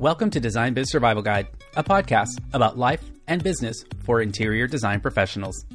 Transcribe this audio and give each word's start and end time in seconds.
Welcome 0.00 0.30
to 0.30 0.40
Design 0.40 0.72
Biz 0.72 0.92
Survival 0.92 1.22
Guide, 1.22 1.48
a 1.76 1.84
podcast 1.84 2.40
about 2.54 2.78
life 2.78 3.02
and 3.26 3.44
business 3.44 3.84
for 3.98 4.22
interior 4.22 4.66
design 4.66 4.98
professionals. 4.98 5.66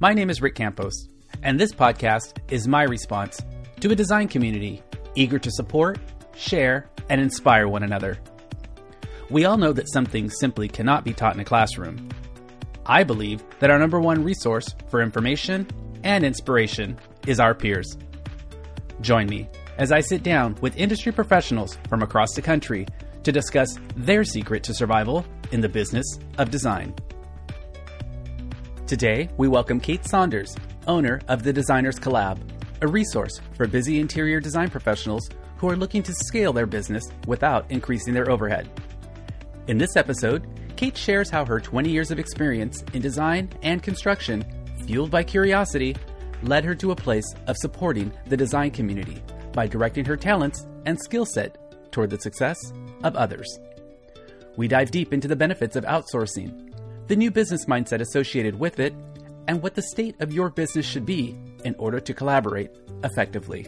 My 0.00 0.12
name 0.12 0.28
is 0.28 0.42
Rick 0.42 0.54
Campos, 0.54 1.08
and 1.42 1.58
this 1.58 1.72
podcast 1.72 2.36
is 2.52 2.68
my 2.68 2.82
response 2.82 3.40
to 3.80 3.90
a 3.90 3.94
design 3.94 4.28
community 4.28 4.82
eager 5.14 5.38
to 5.38 5.50
support, 5.50 5.98
share, 6.36 6.90
and 7.08 7.22
inspire 7.22 7.68
one 7.68 7.82
another. 7.82 8.18
We 9.30 9.46
all 9.46 9.56
know 9.56 9.72
that 9.72 9.90
some 9.90 10.04
things 10.04 10.34
simply 10.38 10.68
cannot 10.68 11.02
be 11.02 11.14
taught 11.14 11.32
in 11.34 11.40
a 11.40 11.44
classroom. 11.46 12.10
I 12.84 13.02
believe 13.02 13.42
that 13.60 13.70
our 13.70 13.78
number 13.78 13.98
one 13.98 14.22
resource 14.22 14.74
for 14.88 15.00
information 15.00 15.66
and 16.04 16.22
inspiration 16.22 16.98
is 17.26 17.40
our 17.40 17.54
peers. 17.54 17.96
Join 19.00 19.26
me 19.26 19.48
as 19.78 19.90
I 19.90 20.00
sit 20.00 20.22
down 20.22 20.54
with 20.60 20.76
industry 20.76 21.12
professionals 21.12 21.78
from 21.88 22.02
across 22.02 22.34
the 22.34 22.42
country 22.42 22.86
to 23.24 23.32
discuss 23.32 23.78
their 23.96 24.24
secret 24.24 24.62
to 24.64 24.74
survival 24.74 25.24
in 25.52 25.60
the 25.60 25.68
business 25.68 26.18
of 26.38 26.50
design. 26.50 26.94
Today, 28.86 29.28
we 29.36 29.48
welcome 29.48 29.80
Kate 29.80 30.06
Saunders, 30.06 30.54
owner 30.86 31.20
of 31.28 31.42
the 31.42 31.52
Designers 31.52 31.98
Collab, 31.98 32.38
a 32.82 32.86
resource 32.86 33.40
for 33.54 33.66
busy 33.66 34.00
interior 34.00 34.40
design 34.40 34.68
professionals 34.68 35.28
who 35.56 35.68
are 35.68 35.76
looking 35.76 36.02
to 36.02 36.12
scale 36.12 36.52
their 36.52 36.66
business 36.66 37.04
without 37.26 37.70
increasing 37.70 38.12
their 38.12 38.30
overhead. 38.30 38.68
In 39.68 39.78
this 39.78 39.96
episode, 39.96 40.46
Kate 40.76 40.96
shares 40.96 41.30
how 41.30 41.44
her 41.44 41.60
20 41.60 41.88
years 41.88 42.10
of 42.10 42.18
experience 42.18 42.82
in 42.92 43.00
design 43.00 43.48
and 43.62 43.82
construction, 43.82 44.44
fueled 44.84 45.10
by 45.10 45.22
curiosity, 45.22 45.94
led 46.42 46.64
her 46.64 46.74
to 46.74 46.90
a 46.90 46.96
place 46.96 47.32
of 47.46 47.56
supporting 47.56 48.12
the 48.26 48.36
design 48.36 48.72
community 48.72 49.22
by 49.52 49.66
directing 49.66 50.04
her 50.04 50.16
talents 50.16 50.66
and 50.86 50.98
skill 51.00 51.24
set 51.24 51.56
toward 51.92 52.10
the 52.10 52.18
success 52.18 52.58
of 53.02 53.16
others. 53.16 53.58
We 54.56 54.68
dive 54.68 54.90
deep 54.90 55.12
into 55.12 55.28
the 55.28 55.36
benefits 55.36 55.76
of 55.76 55.84
outsourcing, 55.84 56.72
the 57.08 57.16
new 57.16 57.30
business 57.30 57.66
mindset 57.66 58.00
associated 58.00 58.58
with 58.58 58.80
it, 58.80 58.94
and 59.48 59.62
what 59.62 59.74
the 59.74 59.82
state 59.82 60.20
of 60.20 60.32
your 60.32 60.50
business 60.50 60.86
should 60.86 61.06
be 61.06 61.36
in 61.64 61.74
order 61.78 62.00
to 62.00 62.14
collaborate 62.14 62.70
effectively. 63.02 63.66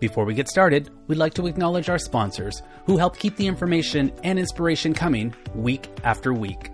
Before 0.00 0.24
we 0.24 0.34
get 0.34 0.48
started, 0.48 0.90
we'd 1.08 1.18
like 1.18 1.34
to 1.34 1.46
acknowledge 1.46 1.90
our 1.90 1.98
sponsors 1.98 2.62
who 2.86 2.96
help 2.96 3.18
keep 3.18 3.36
the 3.36 3.46
information 3.46 4.12
and 4.24 4.38
inspiration 4.38 4.94
coming 4.94 5.34
week 5.54 5.88
after 6.04 6.32
week. 6.32 6.70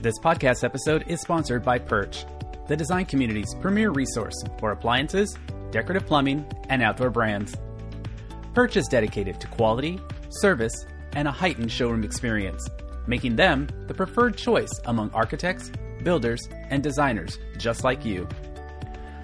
This 0.00 0.18
podcast 0.18 0.64
episode 0.64 1.04
is 1.08 1.20
sponsored 1.20 1.64
by 1.64 1.78
Pirch, 1.78 2.24
the 2.68 2.76
design 2.76 3.06
community's 3.06 3.54
premier 3.60 3.90
resource 3.90 4.34
for 4.58 4.70
appliances, 4.70 5.36
decorative 5.70 6.06
plumbing, 6.06 6.46
and 6.68 6.82
outdoor 6.82 7.10
brands. 7.10 7.56
Pirch 8.54 8.76
is 8.76 8.86
dedicated 8.86 9.40
to 9.40 9.46
quality, 9.46 9.98
service, 10.28 10.74
and 11.14 11.26
a 11.26 11.32
heightened 11.32 11.72
showroom 11.72 12.04
experience, 12.04 12.68
making 13.06 13.36
them 13.36 13.66
the 13.86 13.94
preferred 13.94 14.36
choice 14.36 14.70
among 14.84 15.10
architects, 15.12 15.70
builders, 16.02 16.40
and 16.68 16.82
designers 16.82 17.38
just 17.56 17.82
like 17.82 18.04
you. 18.04 18.28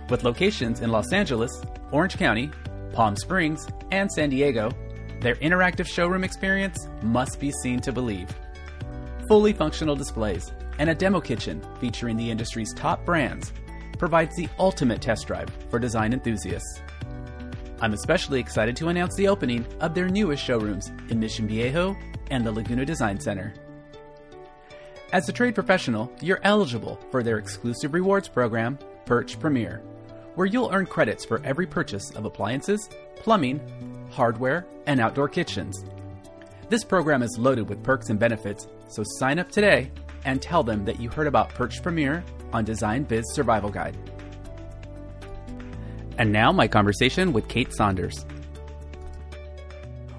With 0.08 0.24
locations 0.24 0.80
in 0.80 0.90
Los 0.90 1.12
Angeles, 1.12 1.62
Orange 1.92 2.16
County, 2.16 2.50
Palm 2.92 3.16
Springs, 3.16 3.66
and 3.90 4.10
San 4.10 4.30
Diego, 4.30 4.70
their 5.20 5.34
interactive 5.36 5.86
showroom 5.86 6.24
experience 6.24 6.88
must 7.02 7.38
be 7.38 7.52
seen 7.62 7.80
to 7.80 7.92
believe. 7.92 8.28
Fully 9.28 9.52
functional 9.52 9.96
displays 9.96 10.52
and 10.78 10.88
a 10.88 10.94
demo 10.94 11.20
kitchen 11.20 11.62
featuring 11.80 12.16
the 12.16 12.30
industry's 12.30 12.72
top 12.72 13.04
brands 13.04 13.52
provides 13.98 14.34
the 14.36 14.48
ultimate 14.58 15.02
test 15.02 15.26
drive 15.26 15.50
for 15.68 15.78
design 15.78 16.14
enthusiasts. 16.14 16.80
I'm 17.80 17.92
especially 17.92 18.40
excited 18.40 18.76
to 18.76 18.88
announce 18.88 19.14
the 19.14 19.28
opening 19.28 19.64
of 19.80 19.94
their 19.94 20.08
newest 20.08 20.42
showrooms 20.42 20.90
in 21.10 21.20
Mission 21.20 21.46
Viejo 21.46 21.96
and 22.30 22.44
the 22.44 22.50
Laguna 22.50 22.84
Design 22.84 23.20
Center. 23.20 23.54
As 25.12 25.28
a 25.28 25.32
trade 25.32 25.54
professional, 25.54 26.12
you're 26.20 26.40
eligible 26.42 26.98
for 27.10 27.22
their 27.22 27.38
exclusive 27.38 27.94
rewards 27.94 28.28
program, 28.28 28.78
Pirch 29.06 29.38
Premier, 29.38 29.80
where 30.34 30.46
you'll 30.46 30.70
earn 30.72 30.86
credits 30.86 31.24
for 31.24 31.40
every 31.44 31.66
purchase 31.66 32.10
of 32.10 32.24
appliances, 32.24 32.90
plumbing, 33.16 33.60
hardware, 34.10 34.66
and 34.86 35.00
outdoor 35.00 35.28
kitchens. 35.28 35.84
This 36.68 36.84
program 36.84 37.22
is 37.22 37.38
loaded 37.38 37.68
with 37.68 37.82
perks 37.82 38.10
and 38.10 38.18
benefits, 38.18 38.66
so 38.88 39.02
sign 39.04 39.38
up 39.38 39.50
today 39.50 39.90
and 40.24 40.42
tell 40.42 40.62
them 40.62 40.84
that 40.84 41.00
you 41.00 41.08
heard 41.08 41.26
about 41.26 41.54
Pirch 41.54 41.82
Premier 41.82 42.24
on 42.52 42.64
Design 42.64 43.04
Biz 43.04 43.24
Survival 43.32 43.70
Guide. 43.70 43.96
And 46.18 46.32
now, 46.32 46.50
my 46.50 46.66
conversation 46.66 47.32
with 47.32 47.46
Kate 47.46 47.72
Saunders. 47.72 48.26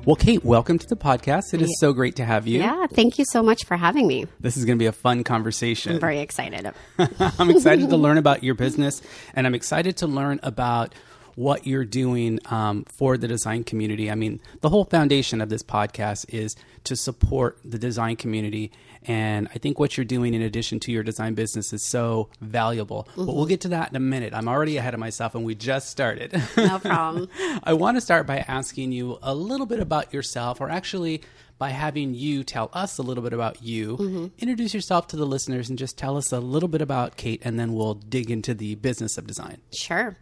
Well, 0.06 0.16
Kate, 0.16 0.46
welcome 0.46 0.80
to 0.80 0.88
the 0.88 0.96
podcast. 0.96 1.54
It 1.54 1.62
is 1.62 1.78
so 1.78 1.92
great 1.92 2.16
to 2.16 2.26
have 2.26 2.48
you. 2.48 2.60
Yeah, 2.60 2.88
thank 2.88 3.20
you 3.20 3.26
so 3.26 3.44
much 3.44 3.66
for 3.66 3.76
having 3.76 4.08
me. 4.08 4.26
This 4.40 4.56
is 4.56 4.64
going 4.64 4.78
to 4.78 4.82
be 4.82 4.86
a 4.86 4.94
fun 4.94 5.26
conversation. 5.26 5.96
I'm 5.96 6.00
very 6.00 6.20
excited. 6.20 6.72
I'm 7.38 7.50
excited 7.50 7.90
to 7.90 7.98
learn 7.98 8.18
about 8.18 8.46
your 8.46 8.56
business, 8.56 9.02
and 9.34 9.46
I'm 9.46 9.54
excited 9.54 9.98
to 9.98 10.08
learn 10.08 10.40
about 10.42 10.96
what 11.40 11.66
you're 11.66 11.86
doing 11.86 12.38
um, 12.48 12.84
for 12.84 13.18
the 13.18 13.26
design 13.26 13.64
community. 13.64 14.12
I 14.12 14.16
mean, 14.16 14.42
the 14.60 14.68
whole 14.68 14.84
foundation 14.84 15.40
of 15.40 15.48
this 15.48 15.64
podcast 15.64 16.26
is 16.28 16.54
to 16.84 16.98
support 16.98 17.58
the 17.64 17.80
design 17.80 18.18
community. 18.18 18.74
And 19.04 19.48
I 19.56 19.58
think 19.58 19.80
what 19.80 19.96
you're 19.96 20.04
doing 20.04 20.34
in 20.34 20.42
addition 20.42 20.82
to 20.82 20.92
your 20.92 21.02
design 21.02 21.36
business 21.36 21.72
is 21.72 21.82
so 21.82 22.28
valuable. 22.42 23.08
Mm-hmm. 23.12 23.26
But 23.26 23.36
we'll 23.38 23.46
get 23.46 23.62
to 23.62 23.70
that 23.70 23.90
in 23.90 23.96
a 23.96 24.02
minute. 24.02 24.34
I'm 24.34 24.50
already 24.50 24.76
ahead 24.76 24.94
of 24.94 25.00
myself 25.00 25.34
and 25.34 25.46
we 25.46 25.56
just 25.56 25.90
started. 25.90 26.34
No 26.58 26.78
problem. 26.78 27.30
I 27.64 27.72
want 27.72 27.96
to 27.96 28.02
start 28.02 28.28
by 28.28 28.40
asking 28.40 28.92
you 28.92 29.18
a 29.22 29.34
little 29.34 29.66
bit 29.66 29.80
about 29.80 30.14
yourself, 30.14 30.60
or 30.60 30.70
actually, 30.70 31.22
by 31.58 31.70
having 31.70 32.16
you 32.16 32.44
tell 32.44 32.70
us 32.74 32.98
a 32.98 33.02
little 33.02 33.24
bit 33.24 33.32
about 33.32 33.64
you. 33.64 33.96
Mm-hmm. 33.96 34.28
Introduce 34.40 34.74
yourself 34.74 35.08
to 35.08 35.16
the 35.16 35.26
listeners 35.26 35.70
and 35.70 35.80
just 35.80 35.98
tell 35.98 36.18
us 36.18 36.34
a 36.34 36.40
little 36.42 36.70
bit 36.70 36.82
about 36.82 37.16
Kate, 37.16 37.42
and 37.46 37.58
then 37.58 37.74
we'll 37.74 37.94
dig 37.94 38.30
into 38.30 38.54
the 38.54 38.76
business 38.76 39.18
of 39.18 39.26
design. 39.26 39.60
Sure. 39.72 40.18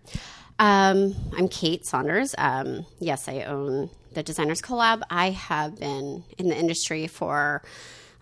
Um, 0.59 1.15
I'm 1.35 1.47
Kate 1.49 1.85
Saunders. 1.85 2.33
Um, 2.37 2.85
yes, 2.99 3.27
I 3.27 3.43
own 3.43 3.91
the 4.13 4.23
Designers 4.23 4.59
Collab. 4.59 5.03
I 5.09 5.29
have 5.29 5.79
been 5.79 6.23
in 6.39 6.49
the 6.49 6.57
industry 6.57 7.05
for, 7.05 7.61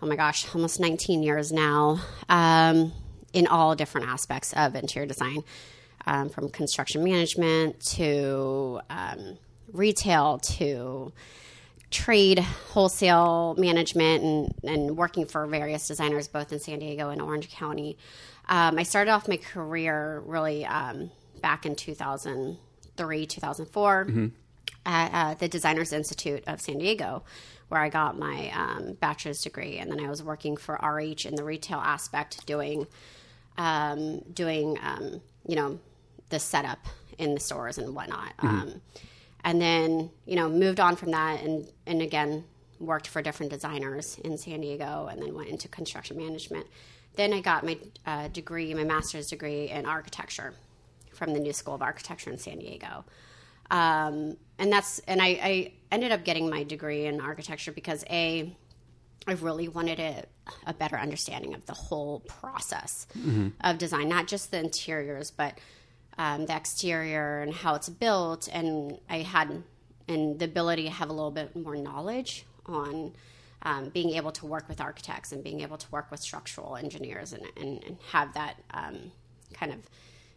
oh 0.02 0.06
my 0.06 0.16
gosh, 0.16 0.54
almost 0.54 0.78
19 0.78 1.22
years 1.22 1.50
now, 1.50 2.00
um, 2.28 2.92
in 3.32 3.46
all 3.46 3.74
different 3.74 4.08
aspects 4.08 4.52
of 4.52 4.74
interior 4.74 5.06
design, 5.06 5.44
um, 6.06 6.28
from 6.28 6.50
construction 6.50 7.02
management 7.02 7.80
to 7.80 8.80
um, 8.90 9.38
retail 9.72 10.38
to 10.38 11.12
trade 11.90 12.40
wholesale 12.40 13.54
management 13.56 14.22
and, 14.22 14.54
and 14.64 14.96
working 14.98 15.24
for 15.24 15.46
various 15.46 15.88
designers 15.88 16.28
both 16.28 16.52
in 16.52 16.60
San 16.60 16.80
Diego 16.80 17.08
and 17.08 17.22
Orange 17.22 17.48
County. 17.50 17.96
Um, 18.46 18.78
I 18.78 18.82
started 18.82 19.10
off 19.10 19.26
my 19.26 19.38
career 19.38 20.22
really 20.26 20.66
back 21.46 21.64
in 21.64 21.76
2003, 21.76 23.26
2004 23.26 24.04
mm-hmm. 24.04 24.26
at 24.84 25.10
uh, 25.14 25.34
the 25.34 25.46
Designers 25.46 25.92
Institute 25.92 26.42
of 26.48 26.60
San 26.60 26.78
Diego, 26.78 27.22
where 27.68 27.80
I 27.80 27.88
got 27.88 28.18
my 28.18 28.50
um, 28.50 28.94
bachelor's 28.94 29.42
degree. 29.42 29.78
And 29.78 29.88
then 29.88 30.00
I 30.00 30.08
was 30.08 30.24
working 30.24 30.56
for 30.56 30.74
RH 30.74 31.24
in 31.24 31.36
the 31.36 31.44
retail 31.44 31.78
aspect, 31.78 32.44
doing, 32.46 32.88
um, 33.58 34.22
doing 34.34 34.76
um, 34.82 35.20
you 35.46 35.54
know, 35.54 35.78
the 36.30 36.40
setup 36.40 36.84
in 37.16 37.34
the 37.34 37.40
stores 37.40 37.78
and 37.78 37.94
whatnot. 37.94 38.36
Mm-hmm. 38.38 38.48
Um, 38.48 38.80
and 39.44 39.60
then, 39.60 40.10
you 40.24 40.34
know, 40.34 40.48
moved 40.48 40.80
on 40.80 40.96
from 40.96 41.12
that 41.12 41.44
and, 41.44 41.68
and 41.86 42.02
again, 42.02 42.42
worked 42.80 43.06
for 43.06 43.22
different 43.22 43.52
designers 43.52 44.18
in 44.24 44.36
San 44.36 44.62
Diego 44.62 45.06
and 45.08 45.22
then 45.22 45.32
went 45.32 45.48
into 45.48 45.68
construction 45.68 46.16
management. 46.16 46.66
Then 47.14 47.32
I 47.32 47.40
got 47.40 47.64
my 47.64 47.78
uh, 48.04 48.26
degree, 48.26 48.74
my 48.74 48.82
master's 48.82 49.28
degree 49.28 49.70
in 49.70 49.86
architecture 49.86 50.52
from 51.16 51.32
the 51.32 51.40
New 51.40 51.52
School 51.52 51.74
of 51.74 51.82
Architecture 51.82 52.30
in 52.30 52.38
San 52.38 52.58
Diego. 52.58 53.04
Um, 53.70 54.36
and 54.58 54.72
that's 54.72 55.00
and 55.00 55.20
I, 55.20 55.26
I, 55.26 55.72
ended 55.90 56.12
up 56.12 56.24
getting 56.24 56.48
my 56.48 56.62
degree 56.62 57.06
in 57.06 57.20
architecture 57.20 57.72
because 57.72 58.04
a 58.10 58.54
I 59.26 59.32
really 59.32 59.66
wanted 59.66 59.98
a, 59.98 60.24
a 60.66 60.74
better 60.74 60.96
understanding 60.96 61.54
of 61.54 61.66
the 61.66 61.74
whole 61.74 62.20
process 62.20 63.08
mm-hmm. 63.18 63.48
of 63.62 63.78
design, 63.78 64.08
not 64.08 64.28
just 64.28 64.52
the 64.52 64.60
interiors, 64.60 65.32
but 65.32 65.58
um, 66.16 66.46
the 66.46 66.54
exterior 66.54 67.40
and 67.40 67.52
how 67.52 67.74
it's 67.74 67.88
built. 67.88 68.48
And 68.52 68.98
I 69.10 69.18
had 69.18 69.62
and 70.08 70.38
the 70.38 70.44
ability 70.44 70.84
to 70.84 70.90
have 70.90 71.08
a 71.08 71.12
little 71.12 71.32
bit 71.32 71.56
more 71.56 71.76
knowledge 71.76 72.46
on 72.66 73.12
um, 73.62 73.88
being 73.88 74.10
able 74.10 74.30
to 74.32 74.46
work 74.46 74.68
with 74.68 74.80
architects 74.80 75.32
and 75.32 75.42
being 75.42 75.60
able 75.60 75.76
to 75.76 75.86
work 75.90 76.10
with 76.10 76.20
structural 76.20 76.76
engineers 76.76 77.32
and, 77.32 77.42
and, 77.56 77.82
and 77.84 77.96
have 78.12 78.32
that 78.34 78.56
um, 78.72 79.10
kind 79.52 79.72
of 79.72 79.78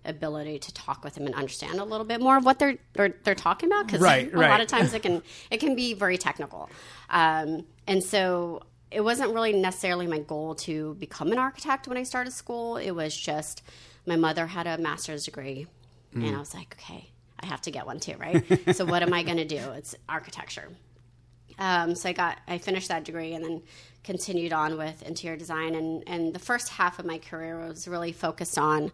ability 0.05 0.59
to 0.59 0.73
talk 0.73 1.03
with 1.03 1.15
them 1.15 1.25
and 1.25 1.35
understand 1.35 1.79
a 1.79 1.83
little 1.83 2.05
bit 2.05 2.21
more 2.21 2.37
of 2.37 2.45
what 2.45 2.59
they're 2.59 2.77
they're, 2.93 3.13
they're 3.23 3.35
talking 3.35 3.69
about 3.69 3.85
because 3.85 4.01
right, 4.01 4.33
a 4.33 4.37
right. 4.37 4.49
lot 4.49 4.61
of 4.61 4.67
times 4.67 4.93
it 4.93 5.01
can 5.01 5.21
it 5.51 5.59
can 5.59 5.75
be 5.75 5.93
very 5.93 6.17
technical 6.17 6.69
um, 7.09 7.65
and 7.87 8.03
so 8.03 8.61
it 8.91 9.01
wasn't 9.01 9.31
really 9.33 9.53
necessarily 9.53 10.07
my 10.07 10.19
goal 10.19 10.55
to 10.55 10.95
become 10.95 11.31
an 11.31 11.37
architect 11.37 11.87
when 11.87 11.97
I 11.97 12.03
started 12.03 12.31
school 12.31 12.77
it 12.77 12.91
was 12.91 13.15
just 13.15 13.61
my 14.05 14.15
mother 14.15 14.47
had 14.47 14.67
a 14.67 14.77
master's 14.77 15.25
degree 15.25 15.67
mm. 16.15 16.25
and 16.25 16.35
I 16.35 16.39
was 16.39 16.53
like 16.53 16.75
okay 16.79 17.09
I 17.39 17.45
have 17.47 17.61
to 17.61 17.71
get 17.71 17.85
one 17.85 17.99
too 17.99 18.15
right 18.17 18.75
so 18.75 18.85
what 18.85 19.03
am 19.03 19.13
I 19.13 19.23
going 19.23 19.37
to 19.37 19.45
do 19.45 19.71
it's 19.71 19.95
architecture 20.07 20.69
Um, 21.57 21.93
so 21.93 22.09
I 22.09 22.13
got 22.13 22.39
I 22.47 22.57
finished 22.57 22.87
that 22.87 23.03
degree 23.03 23.33
and 23.33 23.43
then 23.43 23.61
continued 24.03 24.53
on 24.53 24.77
with 24.77 25.03
interior 25.03 25.37
design. 25.37 25.75
And 25.75 26.03
and 26.07 26.33
the 26.33 26.39
first 26.39 26.69
half 26.69 26.99
of 26.99 27.05
my 27.05 27.17
career 27.17 27.59
was 27.59 27.87
really 27.87 28.11
focused 28.11 28.57
on 28.57 28.91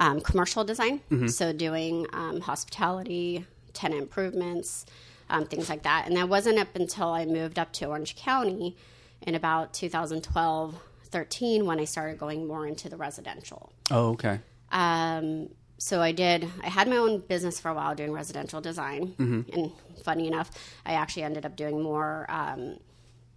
um, 0.00 0.20
commercial 0.20 0.64
design, 0.64 1.00
so 1.28 1.52
doing 1.52 2.06
um, 2.12 2.40
hospitality, 2.40 3.44
tenant 3.72 4.02
improvements, 4.02 4.86
um, 5.30 5.46
things 5.46 5.68
like 5.68 5.82
that. 5.84 6.06
And 6.06 6.16
that 6.16 6.28
wasn't 6.28 6.58
up 6.58 6.74
until 6.74 7.08
I 7.08 7.24
moved 7.24 7.58
up 7.58 7.72
to 7.74 7.86
Orange 7.86 8.16
County 8.16 8.76
in 9.22 9.34
about 9.34 9.72
2012, 9.72 10.74
13 11.04 11.66
when 11.66 11.80
I 11.80 11.84
started 11.84 12.18
going 12.18 12.46
more 12.46 12.66
into 12.66 12.88
the 12.88 12.96
residential. 12.96 13.72
Oh, 13.90 14.10
okay. 14.10 14.40
Um, 14.70 15.48
so 15.78 16.00
I 16.00 16.12
did. 16.12 16.48
I 16.62 16.68
had 16.68 16.88
my 16.88 16.96
own 16.96 17.20
business 17.20 17.60
for 17.60 17.70
a 17.70 17.74
while 17.74 17.94
doing 17.94 18.12
residential 18.12 18.60
design, 18.60 19.14
and 19.52 19.72
funny 20.04 20.26
enough, 20.26 20.50
I 20.86 20.94
actually 20.94 21.24
ended 21.24 21.44
up 21.44 21.54
doing 21.56 21.82
more 21.82 22.26
um, 22.28 22.78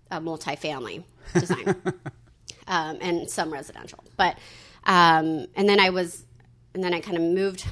uh, 0.09 0.19
multifamily 0.19 1.03
design 1.33 1.75
um, 2.67 2.97
and 3.01 3.29
some 3.29 3.51
residential. 3.51 4.03
But 4.15 4.37
um, 4.85 5.47
and 5.55 5.67
then 5.67 5.79
I 5.79 5.89
was, 5.89 6.25
and 6.73 6.83
then 6.83 6.93
I 6.93 6.99
kind 6.99 7.17
of 7.17 7.23
moved. 7.23 7.65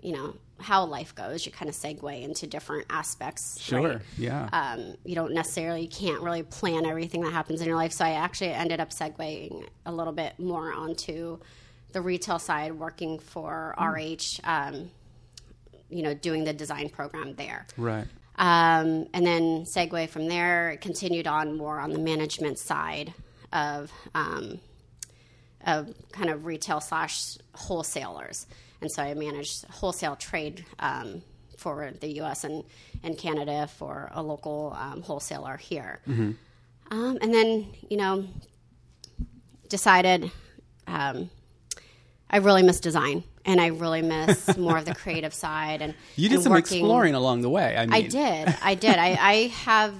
You 0.00 0.12
know 0.12 0.34
how 0.58 0.84
life 0.84 1.14
goes. 1.14 1.44
You 1.44 1.52
kind 1.52 1.68
of 1.68 1.74
segue 1.74 2.22
into 2.22 2.46
different 2.46 2.86
aspects. 2.88 3.60
Sure. 3.60 3.80
right? 3.80 3.98
Yeah. 4.16 4.48
um, 4.52 4.96
you 5.04 5.14
don't 5.14 5.32
necessarily 5.34 5.82
you 5.82 5.88
can't 5.88 6.22
really 6.22 6.42
plan 6.42 6.86
everything 6.86 7.22
that 7.22 7.32
happens 7.32 7.60
in 7.60 7.66
your 7.66 7.76
life. 7.76 7.92
So 7.92 8.04
I 8.04 8.12
actually 8.12 8.50
ended 8.50 8.80
up 8.80 8.90
segueing 8.90 9.66
a 9.84 9.92
little 9.92 10.12
bit 10.12 10.38
more 10.38 10.72
onto 10.72 11.38
the 11.92 12.00
retail 12.00 12.38
side, 12.38 12.72
working 12.78 13.18
for 13.18 13.74
RH. 13.78 14.40
Um, 14.44 14.90
you 15.88 16.02
know, 16.02 16.14
doing 16.14 16.44
the 16.44 16.52
design 16.52 16.88
program 16.88 17.34
there. 17.36 17.66
right. 17.76 18.06
Um, 18.38 19.06
and 19.14 19.24
then 19.24 19.64
segue 19.64 20.08
from 20.10 20.26
there, 20.28 20.76
continued 20.80 21.26
on 21.26 21.56
more 21.56 21.78
on 21.78 21.92
the 21.92 21.98
management 21.98 22.58
side 22.58 23.14
of 23.52 23.90
um, 24.14 24.60
of 25.66 25.92
kind 26.12 26.30
of 26.30 26.46
retail 26.46 26.80
slash 26.80 27.36
wholesalers. 27.54 28.46
And 28.80 28.90
so 28.90 29.02
I 29.02 29.12
managed 29.14 29.64
wholesale 29.66 30.16
trade 30.16 30.64
um, 30.78 31.22
for 31.56 31.90
the 32.00 32.08
U.S. 32.16 32.44
and, 32.44 32.62
and 33.02 33.18
Canada 33.18 33.66
for 33.76 34.10
a 34.14 34.22
local 34.22 34.74
um, 34.78 35.02
wholesaler 35.02 35.56
here. 35.56 36.00
Um, 36.08 37.18
and 37.20 37.34
then, 37.34 37.66
you 37.90 37.96
know, 37.96 38.26
decided 39.68 40.30
um, 40.86 41.30
I 42.30 42.38
really 42.38 42.62
miss 42.62 42.80
design 42.80 43.24
and 43.44 43.60
I 43.60 43.68
really 43.68 44.02
miss 44.02 44.56
more 44.58 44.78
of 44.78 44.84
the 44.84 44.94
creative 44.94 45.34
side. 45.34 45.82
And 45.82 45.94
You 46.16 46.28
did 46.28 46.36
and 46.36 46.44
some 46.44 46.52
working- 46.52 46.78
exploring 46.78 47.14
along 47.14 47.42
the 47.42 47.50
way. 47.50 47.76
I 47.76 47.86
mean, 47.86 47.92
I 47.94 48.02
did. 48.02 48.54
I 48.62 48.74
did. 48.74 48.96
I, 48.96 49.16
I 49.20 49.34
have 49.64 49.94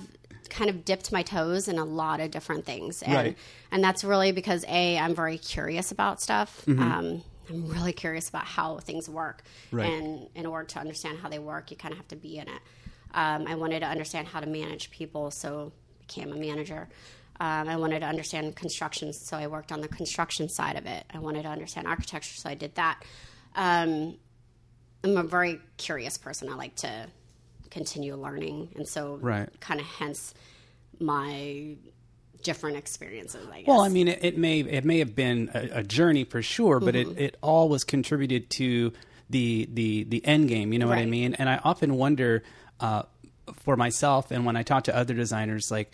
kind 0.57 0.71
of 0.71 0.85
dipped 0.85 1.13
my 1.13 1.23
toes 1.23 1.69
in 1.69 1.79
a 1.79 1.85
lot 1.85 2.21
of 2.21 2.31
different 2.31 2.65
things, 2.65 3.03
and 3.03 3.15
Right. 3.15 3.39
and 3.71 3.85
that's 3.85 4.03
really 4.05 4.33
because 4.33 4.65
a 4.69 4.99
I'm 4.99 5.15
very 5.15 5.39
curious 5.39 5.93
about 5.93 6.21
stuff. 6.23 6.63
Mm-hmm. 6.67 6.83
Um, 6.83 7.23
I'm 7.49 7.69
really 7.69 7.93
curious 7.93 8.29
about 8.29 8.45
how 8.45 8.79
things 8.79 9.09
work, 9.09 9.43
Right. 9.71 9.93
and 9.93 10.29
in 10.35 10.47
order 10.47 10.67
to 10.69 10.79
understand 10.81 11.19
how 11.19 11.29
they 11.29 11.39
work, 11.39 11.71
you 11.71 11.77
kind 11.77 11.93
of 11.93 11.99
have 11.99 12.09
to 12.09 12.17
be 12.17 12.39
in 12.39 12.49
it. 12.49 12.61
Um, 13.15 13.47
I 13.47 13.55
wanted 13.55 13.81
to 13.81 13.87
understand 13.87 14.29
how 14.29 14.41
to 14.41 14.47
manage 14.47 14.91
people, 14.91 15.31
so 15.31 15.73
became 16.01 16.33
a 16.33 16.37
manager. 16.37 16.89
Um, 17.39 17.69
I 17.69 17.77
wanted 17.77 18.01
to 18.01 18.07
understand 18.07 18.57
construction, 18.57 19.13
so 19.13 19.37
I 19.37 19.47
worked 19.47 19.71
on 19.71 19.81
the 19.83 19.89
construction 19.89 20.49
side 20.49 20.77
of 20.77 20.87
it. 20.87 21.05
I 21.13 21.19
wanted 21.19 21.43
to 21.43 21.49
understand 21.49 21.87
architecture, 21.87 22.35
so 22.35 22.49
I 22.49 22.55
did 22.55 22.75
that. 22.77 23.03
Um, 23.55 24.17
I'm 25.05 25.17
a 25.19 25.23
very 25.23 25.61
curious 25.77 26.17
person. 26.19 26.49
I 26.51 26.55
like 26.55 26.75
to 26.77 27.07
continue 27.71 28.17
learning, 28.17 28.71
and 28.77 28.87
so 28.89 29.19
Right. 29.21 29.49
kind 29.61 29.81
of 29.81 29.87
hence 29.87 30.35
my 31.01 31.77
different 32.43 32.77
experiences. 32.77 33.47
I 33.53 33.59
guess. 33.61 33.69
Well, 33.69 33.81
I 33.81 33.89
mean, 33.89 34.09
it, 34.09 34.25
it 34.25 34.39
may 34.39 34.61
it 34.61 34.85
may 34.85 34.99
have 35.01 35.15
been 35.15 35.51
a, 35.55 35.81
a 35.81 35.83
journey 35.83 36.25
for 36.25 36.43
sure, 36.43 36.81
but 36.81 36.95
Mm-hmm. 36.95 37.13
it, 37.19 37.21
it 37.21 37.37
all 37.43 37.69
was 37.69 37.85
contributed 37.85 38.51
to 38.51 38.93
the 39.31 39.69
the 39.73 40.05
the 40.05 40.25
end 40.25 40.49
game. 40.49 40.73
You 40.73 40.79
know 40.79 40.87
what 40.87 40.99
I 40.99 41.07
mean? 41.07 41.35
And 41.35 41.49
I 41.49 41.57
often 41.65 41.97
wonder 41.97 42.43
uh, 42.81 43.03
for 43.55 43.77
myself, 43.77 44.31
and 44.31 44.45
when 44.47 44.57
I 44.57 44.63
talk 44.63 44.85
to 44.85 44.97
other 44.97 45.15
designers, 45.15 45.71
like 45.71 45.93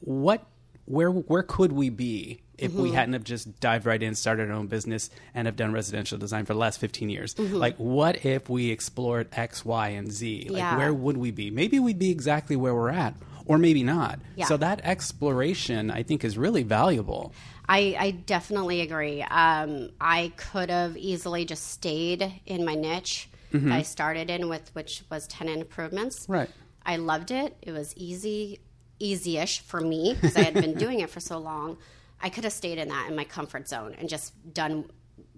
what 0.00 0.44
where 0.86 1.10
where 1.10 1.42
could 1.42 1.72
we 1.72 1.88
be 1.90 2.40
if 2.56 2.72
we 2.72 2.88
Mm-hmm. 2.88 2.94
hadn't 2.94 3.12
have 3.14 3.24
just 3.24 3.58
dived 3.58 3.84
right 3.84 4.00
in, 4.02 4.14
started 4.14 4.48
our 4.50 4.56
own 4.56 4.68
business, 4.68 5.10
and 5.34 5.46
have 5.46 5.56
done 5.56 5.72
residential 5.72 6.18
design 6.18 6.44
for 6.44 6.52
the 6.54 6.58
last 6.60 6.78
fifteen 6.78 7.08
years? 7.10 7.34
Mm-hmm. 7.34 7.56
Like, 7.56 7.76
what 7.76 8.24
if 8.24 8.48
we 8.48 8.70
explored 8.70 9.28
X, 9.32 9.64
Y, 9.64 9.88
and 9.88 10.12
Z? 10.12 10.46
Like, 10.50 10.58
Yeah. 10.58 10.76
where 10.76 10.92
would 10.94 11.16
we 11.16 11.30
be? 11.30 11.50
Maybe 11.50 11.78
we'd 11.80 11.98
be 11.98 12.10
exactly 12.10 12.54
where 12.56 12.74
we're 12.74 12.90
at, 12.90 13.14
or 13.46 13.58
maybe 13.58 13.82
not. 13.82 14.20
Yeah. 14.36 14.46
So 14.46 14.56
that 14.58 14.80
exploration, 14.84 15.90
I 15.90 16.02
think, 16.02 16.24
is 16.24 16.36
really 16.38 16.62
valuable. 16.62 17.32
I, 17.68 17.96
I 17.98 18.10
definitely 18.10 18.82
agree. 18.82 19.22
Um, 19.22 19.90
I 20.00 20.32
could 20.36 20.68
have 20.70 20.96
easily 20.98 21.44
just 21.46 21.70
stayed 21.70 22.40
in 22.44 22.64
my 22.64 22.74
niche 22.74 23.28
that 23.52 23.72
I 23.72 23.82
started 23.82 24.30
in 24.30 24.48
with, 24.48 24.68
which 24.74 25.02
was 25.10 25.26
tenant 25.28 25.60
improvements. 25.62 26.24
Mm-hmm. 26.24 26.32
Right. 26.32 26.50
I 26.84 26.96
loved 26.96 27.30
it. 27.30 27.56
It 27.62 27.70
was 27.72 27.94
easy, 27.96 28.60
easy-ish 28.98 29.60
for 29.60 29.80
me 29.80 30.14
because 30.14 30.36
I 30.36 30.42
had 30.42 30.54
been 30.54 30.74
doing 30.74 31.00
it 31.00 31.10
for 31.10 31.20
so 31.20 31.38
long. 31.38 31.78
I 32.20 32.28
could 32.30 32.44
have 32.44 32.52
stayed 32.52 32.78
in 32.78 32.88
that 32.88 33.08
in 33.08 33.16
my 33.16 33.24
comfort 33.24 33.68
zone 33.68 33.94
and 33.98 34.08
just 34.08 34.32
done 34.54 34.84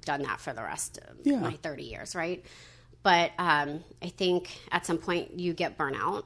done 0.04 0.22
that 0.22 0.40
for 0.40 0.52
the 0.52 0.62
rest 0.62 0.98
of 0.98 1.16
Yeah. 1.24 1.40
my 1.40 1.52
30 1.62 1.82
years, 1.82 2.14
right? 2.14 2.44
But 3.02 3.32
um, 3.38 3.82
I 4.00 4.08
think 4.08 4.56
at 4.70 4.86
some 4.86 4.98
point 4.98 5.38
you 5.38 5.52
get 5.52 5.76
burnout 5.76 6.24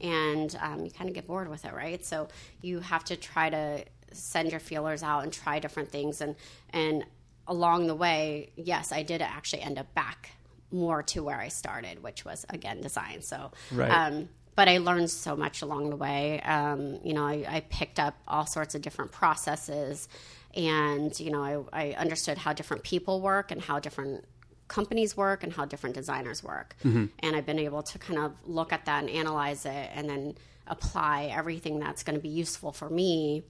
and 0.00 0.56
um, 0.60 0.84
you 0.84 0.90
kind 0.90 1.08
of 1.08 1.14
get 1.14 1.26
bored 1.26 1.48
with 1.48 1.64
it, 1.64 1.72
right? 1.72 2.04
So 2.04 2.28
you 2.60 2.80
have 2.80 3.04
to 3.04 3.16
try 3.16 3.50
to 3.50 3.84
send 4.12 4.50
your 4.50 4.60
feelers 4.60 5.02
out 5.02 5.22
and 5.22 5.32
try 5.32 5.58
different 5.60 5.90
things. 5.90 6.20
And, 6.20 6.34
and 6.70 7.04
along 7.46 7.86
the 7.86 7.94
way, 7.94 8.50
yes, 8.56 8.90
I 8.92 9.02
did 9.02 9.22
actually 9.22 9.62
end 9.62 9.78
up 9.78 9.92
back 9.94 10.30
more 10.72 11.02
to 11.04 11.22
where 11.22 11.38
I 11.38 11.48
started, 11.48 12.02
which 12.02 12.24
was 12.24 12.44
again 12.48 12.80
design. 12.80 13.22
So, 13.22 13.52
Right. 13.72 13.90
um, 13.90 14.28
but 14.56 14.68
I 14.68 14.78
learned 14.78 15.10
so 15.10 15.36
much 15.36 15.62
along 15.62 15.90
the 15.90 15.96
way. 15.96 16.40
Um, 16.42 17.00
you 17.04 17.12
know, 17.12 17.24
I, 17.24 17.44
I 17.48 17.60
picked 17.68 17.98
up 17.98 18.14
all 18.28 18.46
sorts 18.46 18.74
of 18.74 18.82
different 18.82 19.12
processes, 19.12 20.08
and 20.54 21.18
you 21.18 21.30
know, 21.30 21.66
I, 21.72 21.90
I 21.90 21.92
understood 21.94 22.38
how 22.38 22.52
different 22.52 22.82
people 22.82 23.20
work 23.20 23.50
and 23.50 23.60
how 23.60 23.78
different 23.80 24.24
companies 24.68 25.16
work 25.16 25.42
and 25.42 25.52
how 25.52 25.64
different 25.64 25.94
designers 25.94 26.42
work. 26.42 26.76
And 26.82 27.10
I've 27.36 27.46
been 27.46 27.58
able 27.58 27.82
to 27.82 27.98
kind 27.98 28.18
of 28.18 28.32
look 28.46 28.72
at 28.72 28.86
that 28.86 29.00
and 29.02 29.10
analyze 29.10 29.66
it, 29.66 29.90
and 29.94 30.08
then 30.08 30.34
apply 30.66 31.24
everything 31.24 31.78
that's 31.78 32.02
going 32.02 32.16
to 32.16 32.22
be 32.22 32.30
useful 32.30 32.72
for 32.72 32.88
me 32.88 33.42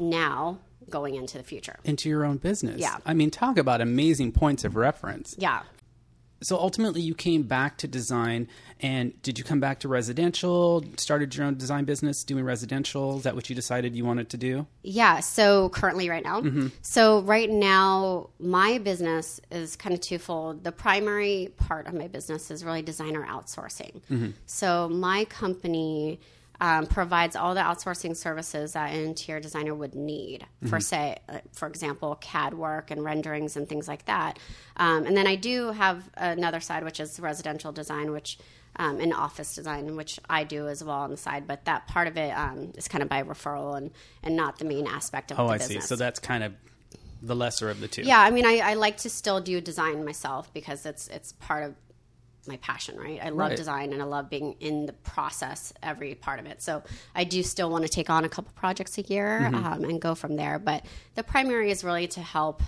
now 0.00 0.58
going 0.90 1.14
into 1.14 1.38
the 1.38 1.44
future. 1.44 1.78
into 1.84 2.08
your 2.08 2.24
own 2.24 2.38
business. 2.38 2.80
Yeah. 2.80 2.96
I 3.06 3.14
mean, 3.14 3.30
talk 3.30 3.58
about 3.58 3.80
amazing 3.80 4.32
points 4.32 4.64
of 4.64 4.74
reference. 4.74 5.36
Yeah. 5.38 5.62
So 6.40 6.56
ultimately, 6.56 7.00
you 7.00 7.14
came 7.14 7.42
back 7.42 7.78
to 7.78 7.88
design, 7.88 8.48
and 8.80 9.20
did 9.22 9.38
you 9.38 9.44
come 9.44 9.60
back 9.60 9.80
to 9.80 9.88
residential? 9.88 10.84
Started 10.96 11.34
your 11.34 11.46
own 11.46 11.56
design 11.56 11.84
business 11.84 12.22
doing 12.22 12.44
residential? 12.44 13.18
Is 13.18 13.24
that 13.24 13.34
what 13.34 13.48
you 13.48 13.56
decided 13.56 13.96
you 13.96 14.04
wanted 14.04 14.28
to 14.30 14.36
do? 14.36 14.66
Yeah. 14.82 15.20
So 15.20 15.68
currently, 15.70 16.08
right 16.08 16.22
now, 16.22 16.40
mm-hmm. 16.40 16.68
so 16.80 17.22
right 17.22 17.50
now, 17.50 18.30
my 18.38 18.78
business 18.78 19.40
is 19.50 19.74
kind 19.74 19.94
of 19.94 20.00
twofold. 20.00 20.64
The 20.64 20.72
primary 20.72 21.52
part 21.56 21.86
of 21.86 21.94
my 21.94 22.08
business 22.08 22.50
is 22.50 22.64
really 22.64 22.82
designer 22.82 23.26
outsourcing. 23.26 24.00
Mm-hmm. 24.10 24.30
So 24.46 24.88
my 24.88 25.24
company 25.24 26.20
um, 26.60 26.86
provides 26.86 27.36
all 27.36 27.54
the 27.54 27.60
outsourcing 27.60 28.16
services 28.16 28.72
that 28.72 28.92
an 28.92 29.00
interior 29.04 29.40
designer 29.40 29.74
would 29.74 29.94
need 29.94 30.44
for, 30.66 30.80
say, 30.80 31.16
uh, 31.28 31.38
for 31.52 31.68
example, 31.68 32.16
CAD 32.20 32.54
work 32.54 32.90
and 32.90 33.04
renderings 33.04 33.56
and 33.56 33.68
things 33.68 33.86
like 33.86 34.04
that. 34.06 34.38
Um, 34.76 35.06
and 35.06 35.16
then 35.16 35.26
I 35.26 35.36
do 35.36 35.70
have 35.72 36.10
another 36.16 36.60
side, 36.60 36.82
which 36.84 36.98
is 36.98 37.20
residential 37.20 37.70
design, 37.72 38.10
which 38.10 38.38
um, 38.76 39.00
and 39.00 39.12
office 39.14 39.54
design, 39.54 39.96
which 39.96 40.20
I 40.28 40.44
do 40.44 40.68
as 40.68 40.84
well 40.84 40.98
on 40.98 41.10
the 41.10 41.16
side. 41.16 41.46
But 41.46 41.64
that 41.64 41.86
part 41.88 42.06
of 42.06 42.16
it 42.16 42.30
um, 42.30 42.72
is 42.76 42.86
kind 42.86 43.02
of 43.02 43.08
by 43.08 43.22
referral 43.22 43.76
and, 43.76 43.90
and 44.22 44.36
not 44.36 44.58
the 44.58 44.64
main 44.64 44.86
aspect 44.86 45.30
of 45.32 45.38
Oh, 45.40 45.46
the 45.48 45.54
I 45.54 45.58
business. 45.58 45.84
see. 45.84 45.88
So 45.88 45.96
that's 45.96 46.18
kind 46.20 46.44
of 46.44 46.54
the 47.22 47.34
lesser 47.34 47.70
of 47.70 47.80
the 47.80 47.88
two. 47.88 48.02
yeah, 48.02 48.20
I 48.20 48.30
mean, 48.30 48.46
I, 48.46 48.58
I 48.58 48.74
like 48.74 48.98
to 48.98 49.10
still 49.10 49.40
do 49.40 49.60
design 49.60 50.04
myself 50.04 50.52
because 50.54 50.86
it's 50.86 51.08
it's 51.08 51.32
part 51.32 51.64
of 51.64 51.74
my 52.48 52.56
passion, 52.58 52.96
right? 52.98 53.20
I 53.22 53.28
love 53.28 53.50
Right. 53.50 53.56
design 53.56 53.92
and 53.92 54.00
I 54.02 54.04
love 54.06 54.28
being 54.30 54.54
in 54.60 54.86
the 54.86 54.92
process, 54.92 55.72
every 55.82 56.14
part 56.14 56.40
of 56.40 56.46
it. 56.46 56.62
So 56.62 56.82
I 57.14 57.24
do 57.24 57.42
still 57.42 57.70
want 57.70 57.82
to 57.84 57.88
take 57.88 58.10
on 58.10 58.24
a 58.24 58.28
couple 58.28 58.52
projects 58.56 58.98
a 58.98 59.02
year 59.02 59.40
Mm-hmm. 59.42 59.54
um, 59.66 59.84
and 59.84 60.00
go 60.00 60.14
from 60.14 60.36
there. 60.36 60.58
But 60.58 60.84
the 61.14 61.22
primary 61.22 61.70
is 61.70 61.84
really 61.84 62.08
to 62.08 62.20
help 62.20 62.62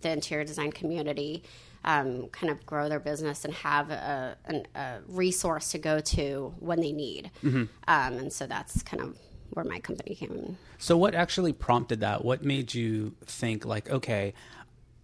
the 0.00 0.10
interior 0.10 0.44
design 0.44 0.72
community 0.72 1.42
um, 1.84 2.28
kind 2.28 2.50
of 2.50 2.66
grow 2.66 2.88
their 2.88 2.98
business 2.98 3.44
and 3.44 3.54
have 3.54 3.90
a, 3.90 4.36
an, 4.46 4.66
a 4.74 4.98
resource 5.06 5.70
to 5.70 5.78
go 5.78 6.00
to 6.00 6.52
when 6.58 6.80
they 6.80 6.90
need. 6.92 7.30
Mm-hmm. 7.44 7.64
Um, 7.86 8.12
and 8.18 8.32
so 8.32 8.46
that's 8.46 8.82
kind 8.82 9.02
of 9.02 9.16
where 9.50 9.64
my 9.64 9.78
company 9.78 10.16
came 10.16 10.32
in. 10.32 10.56
So, 10.78 10.96
what 10.96 11.14
actually 11.14 11.52
prompted 11.52 12.00
that? 12.00 12.24
What 12.24 12.44
made 12.44 12.74
you 12.74 13.14
think, 13.24 13.64
like, 13.64 13.88
okay, 13.88 14.34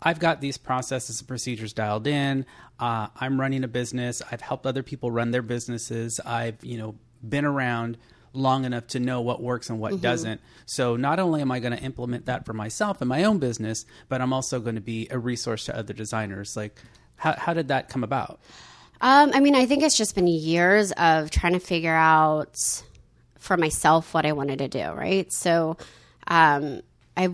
I've 0.02 0.18
got 0.18 0.40
these 0.40 0.58
processes 0.58 1.20
and 1.20 1.28
procedures 1.28 1.72
dialed 1.72 2.06
in. 2.06 2.44
Uh, 2.78 3.08
I'm 3.16 3.40
running 3.40 3.64
a 3.64 3.68
business. 3.68 4.20
I've 4.30 4.40
helped 4.40 4.66
other 4.66 4.82
people 4.82 5.10
run 5.10 5.30
their 5.30 5.42
businesses. 5.42 6.20
I've, 6.20 6.62
you 6.62 6.76
know, 6.76 6.96
been 7.26 7.44
around 7.44 7.98
long 8.32 8.64
enough 8.64 8.86
to 8.88 9.00
know 9.00 9.20
what 9.20 9.42
works 9.42 9.70
and 9.70 9.78
what 9.78 10.00
doesn't. 10.00 10.40
So 10.66 10.96
not 10.96 11.20
only 11.20 11.40
am 11.40 11.52
I 11.52 11.60
going 11.60 11.76
to 11.76 11.82
implement 11.82 12.26
that 12.26 12.44
for 12.44 12.52
myself 12.52 13.00
and 13.00 13.08
my 13.08 13.24
own 13.24 13.38
business, 13.38 13.84
but 14.08 14.20
I'm 14.20 14.32
also 14.32 14.58
going 14.58 14.74
to 14.74 14.80
be 14.80 15.06
a 15.10 15.18
resource 15.18 15.66
to 15.66 15.76
other 15.76 15.92
designers. 15.92 16.56
Like, 16.56 16.80
how, 17.16 17.34
how 17.36 17.54
did 17.54 17.68
that 17.68 17.88
come 17.88 18.02
about? 18.02 18.40
Um, 19.00 19.32
I 19.34 19.40
mean, 19.40 19.54
I 19.54 19.66
think 19.66 19.82
it's 19.82 19.96
just 19.96 20.14
been 20.14 20.26
years 20.26 20.92
of 20.92 21.30
trying 21.30 21.52
to 21.52 21.60
figure 21.60 21.94
out 21.94 22.56
for 23.38 23.56
myself 23.56 24.14
what 24.14 24.24
I 24.24 24.32
wanted 24.32 24.60
to 24.60 24.68
do, 24.68 24.92
right? 24.92 25.30
So, 25.32 25.76
um, 26.26 26.82
I 27.16 27.28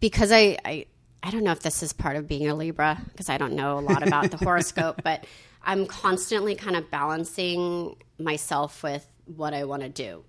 because 0.00 0.30
I, 0.30 0.58
I 0.64 0.86
I 1.22 1.30
don't 1.30 1.44
know 1.44 1.52
if 1.52 1.60
this 1.60 1.82
is 1.82 1.92
part 1.92 2.16
of 2.16 2.28
being 2.28 2.48
a 2.48 2.54
Libra 2.54 3.00
because 3.10 3.28
I 3.28 3.38
don't 3.38 3.54
know 3.54 3.78
a 3.78 3.80
lot 3.80 4.06
about 4.06 4.30
the 4.30 4.36
horoscope, 4.44 5.02
but 5.02 5.24
I'm 5.62 5.86
constantly 5.86 6.54
kind 6.54 6.76
of 6.76 6.90
balancing 6.90 7.96
myself 8.18 8.82
with 8.82 9.06
what 9.26 9.52
I 9.52 9.64
want 9.64 9.82
to 9.82 9.88
do. 9.88 10.24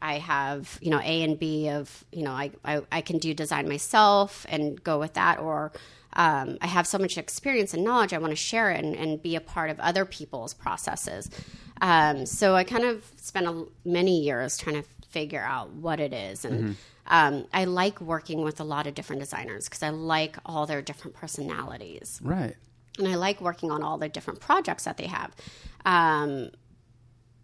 I 0.00 0.18
have, 0.18 0.78
you 0.80 0.90
know, 0.90 1.00
A 1.00 1.22
and 1.22 1.38
B 1.38 1.70
of, 1.70 2.04
you 2.12 2.22
know, 2.22 2.30
I, 2.30 2.52
I, 2.64 2.82
I 2.92 3.00
can 3.00 3.18
do 3.18 3.34
design 3.34 3.68
myself 3.68 4.46
and 4.48 4.82
go 4.82 4.98
with 5.00 5.14
that, 5.14 5.40
or 5.40 5.72
um, 6.12 6.58
I 6.60 6.66
have 6.68 6.86
so 6.86 6.98
much 6.98 7.18
experience 7.18 7.74
and 7.74 7.82
knowledge, 7.82 8.12
I 8.12 8.18
want 8.18 8.30
to 8.30 8.36
share 8.36 8.70
it 8.70 8.84
and, 8.84 8.94
and 8.94 9.20
be 9.20 9.34
a 9.34 9.40
part 9.40 9.70
of 9.70 9.80
other 9.80 10.04
people's 10.04 10.54
processes. 10.54 11.30
Um, 11.80 12.26
so 12.26 12.54
I 12.54 12.64
kind 12.64 12.84
of 12.84 13.04
spent 13.16 13.46
a, 13.46 13.64
many 13.84 14.20
years 14.20 14.56
trying 14.56 14.76
to 14.76 14.88
figure 15.08 15.42
out 15.42 15.70
what 15.72 16.00
it 16.00 16.12
is. 16.12 16.44
And 16.44 16.76
um, 17.08 17.46
I 17.52 17.64
like 17.64 18.00
working 18.00 18.42
with 18.42 18.60
a 18.60 18.64
lot 18.64 18.86
of 18.86 18.94
different 18.94 19.20
designers 19.20 19.64
because 19.68 19.82
I 19.82 19.88
like 19.90 20.36
all 20.46 20.66
their 20.66 20.82
different 20.82 21.16
personalities 21.16 22.20
Right. 22.22 22.54
and 22.98 23.08
I 23.08 23.14
like 23.16 23.40
working 23.40 23.70
on 23.70 23.82
all 23.82 23.98
the 23.98 24.08
different 24.08 24.40
projects 24.40 24.84
that 24.84 24.96
they 24.98 25.06
have. 25.06 25.34
Um, 25.84 26.50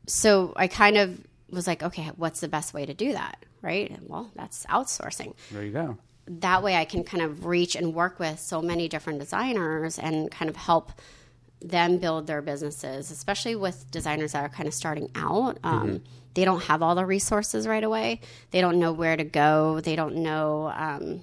so 0.07 0.53
I 0.57 0.67
kind 0.69 0.97
of 0.97 1.19
was 1.51 1.67
like, 1.67 1.83
okay, 1.83 2.11
what's 2.17 2.41
the 2.41 2.49
best 2.49 2.75
way 2.75 2.85
to 2.87 2.95
do 2.95 3.13
that? 3.13 3.45
Right? 3.63 3.91
And, 3.91 4.09
well, 4.09 4.31
that's 4.35 4.67
outsourcing. 4.67 5.35
There 5.51 5.65
you 5.65 5.73
go. 5.73 5.97
That 6.27 6.63
way 6.63 6.77
I 6.77 6.85
can 6.85 7.05
kind 7.05 7.23
of 7.23 7.47
reach 7.47 7.75
and 7.77 7.95
work 7.95 8.19
with 8.19 8.39
so 8.39 8.61
many 8.63 8.89
different 8.89 9.19
designers 9.21 9.99
and 9.99 10.31
kind 10.31 10.49
of 10.49 10.57
help 10.57 10.93
them 11.65 11.99
build 11.99 12.27
their 12.27 12.43
businesses, 12.43 13.11
especially 13.11 13.57
with 13.57 13.91
designers 13.91 14.33
that 14.33 14.45
are 14.45 14.49
kind 14.49 14.69
of 14.69 14.75
starting 14.75 15.11
out. 15.15 15.59
Um, 15.65 16.03
They 16.35 16.45
don't 16.45 16.63
have 16.65 16.83
all 16.83 16.95
the 16.95 17.07
resources 17.07 17.67
right 17.67 17.85
away. 17.85 18.21
They 18.51 18.61
don't 18.61 18.79
know 18.81 18.93
where 18.93 19.17
to 19.17 19.25
go. 19.25 19.81
They 19.81 19.95
don't 19.97 20.17
know 20.17 20.73
um, 20.75 21.23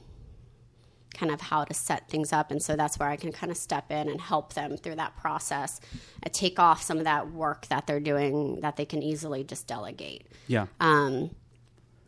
kind 1.14 1.32
of 1.32 1.42
how 1.42 1.66
to 1.66 1.74
set 1.74 2.10
things 2.10 2.32
up. 2.32 2.50
And 2.50 2.62
so 2.64 2.76
that's 2.78 2.98
where 2.98 3.10
I 3.10 3.18
can 3.18 3.32
kind 3.34 3.52
of 3.52 3.58
step 3.58 3.92
in 3.92 4.08
and 4.10 4.22
help 4.22 4.54
them 4.54 4.78
through 4.78 4.96
that 4.96 5.18
process, 5.18 5.82
uh, 6.26 6.30
take 6.32 6.60
off 6.60 6.82
some 6.82 6.98
of 6.98 7.04
that 7.04 7.30
work 7.32 7.68
that 7.68 7.88
they're 7.88 8.00
doing 8.00 8.62
that 8.62 8.78
they 8.78 8.86
can 8.86 9.04
easily 9.04 9.44
just 9.44 9.68
delegate. 9.68 10.28
Yeah. 10.48 10.68
Um, 10.80 11.32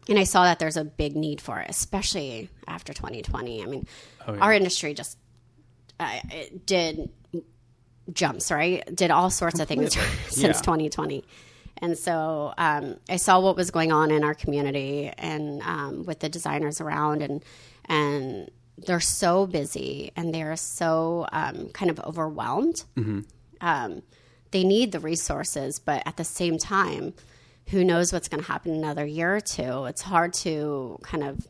and 0.09 0.17
I 0.17 0.23
saw 0.23 0.43
that 0.45 0.59
there's 0.59 0.77
a 0.77 0.85
big 0.85 1.15
need 1.17 1.41
for 1.41 1.59
it, 1.59 1.69
especially 1.69 2.49
after 2.67 2.93
2020. 2.93 3.61
I 3.61 3.65
mean, 3.65 3.85
Oh, 4.25 4.33
yeah. 4.33 4.39
our 4.39 4.53
industry 4.53 4.93
just 4.93 5.17
uh, 5.99 6.19
it 6.31 6.65
did 6.65 7.09
jumps, 8.11 8.51
right? 8.51 8.83
Did 8.95 9.11
all 9.11 9.29
sorts 9.29 9.59
of 9.59 9.67
things 9.67 9.93
since 10.29 10.57
Yeah. 10.57 10.61
2020. 10.61 11.23
And 11.77 11.97
so 11.97 12.53
um, 12.57 12.97
I 13.09 13.17
saw 13.17 13.39
what 13.39 13.55
was 13.55 13.71
going 13.71 13.91
on 13.91 14.11
in 14.11 14.23
our 14.23 14.33
community 14.33 15.11
and 15.17 15.61
um, 15.63 16.05
with 16.05 16.19
the 16.19 16.29
designers 16.29 16.79
around, 16.79 17.21
and 17.21 17.43
and 17.85 18.49
they're 18.77 18.99
so 18.99 19.45
busy 19.45 20.11
and 20.15 20.33
they're 20.33 20.55
so 20.55 21.27
um, 21.31 21.69
kind 21.69 21.91
of 21.91 21.99
overwhelmed. 21.99 22.83
Um, 23.61 24.01
they 24.51 24.63
need 24.63 24.91
the 24.91 24.99
resources, 24.99 25.79
but 25.79 26.03
at 26.05 26.15
the 26.17 26.23
same 26.23 26.57
time, 26.57 27.13
who 27.69 27.83
knows 27.83 28.13
what's 28.13 28.27
going 28.29 28.41
to 28.43 28.47
happen 28.47 28.71
in 28.71 28.77
another 28.77 29.05
year 29.05 29.35
or 29.35 29.41
two? 29.41 29.85
It's 29.85 30.01
hard 30.01 30.33
to 30.35 30.99
kind 31.03 31.23
of 31.23 31.47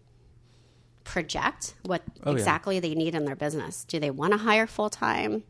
project 1.04 1.76
what 1.84 2.02
yeah. 2.26 2.32
exactly 2.32 2.80
they 2.80 2.96
need 2.96 3.14
in 3.14 3.26
their 3.26 3.36
business. 3.36 3.84
Do 3.86 4.00
they 4.00 4.10
want 4.12 4.32
to 4.34 4.38
hire 4.38 4.68
full 4.68 4.90
time, 4.90 5.44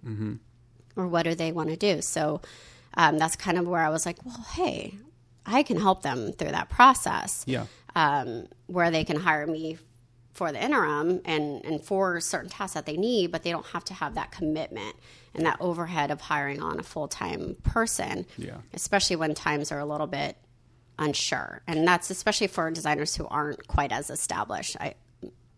or 0.95 1.07
what 1.07 1.23
do 1.23 1.35
they 1.35 1.51
want 1.51 1.69
to 1.69 1.75
do? 1.75 2.01
So 2.01 2.41
um, 2.95 3.17
that's 3.17 3.35
kind 3.35 3.57
of 3.57 3.67
where 3.67 3.81
I 3.81 3.89
was 3.89 4.05
like, 4.05 4.23
well, 4.25 4.45
hey, 4.53 4.95
I 5.45 5.63
can 5.63 5.79
help 5.79 6.03
them 6.03 6.31
through 6.33 6.51
that 6.51 6.69
process 6.69 7.43
Yeah. 7.47 7.65
um, 7.95 8.47
where 8.67 8.91
they 8.91 9.03
can 9.03 9.17
hire 9.19 9.45
me 9.47 9.77
for 10.33 10.51
the 10.51 10.63
interim 10.63 11.21
and, 11.25 11.63
and 11.65 11.83
for 11.83 12.19
certain 12.19 12.49
tasks 12.49 12.73
that 12.73 12.85
they 12.85 12.97
need, 12.97 13.31
but 13.31 13.43
they 13.43 13.51
don't 13.51 13.65
have 13.67 13.83
to 13.85 13.93
have 13.93 14.15
that 14.15 14.31
commitment 14.31 14.95
and 15.35 15.45
that 15.45 15.57
overhead 15.59 16.09
of 16.11 16.21
hiring 16.21 16.61
on 16.61 16.79
a 16.79 16.83
full 16.83 17.07
time 17.07 17.55
person, 17.63 18.25
Yeah. 18.37 18.57
especially 18.73 19.15
when 19.15 19.33
times 19.35 19.71
are 19.71 19.79
a 19.79 19.85
little 19.85 20.07
bit 20.07 20.37
unsure. 20.97 21.61
And 21.67 21.87
that's 21.87 22.09
especially 22.09 22.47
for 22.47 22.69
designers 22.71 23.15
who 23.15 23.27
aren't 23.27 23.67
quite 23.67 23.91
as 23.91 24.09
established. 24.09 24.75
I, 24.79 24.93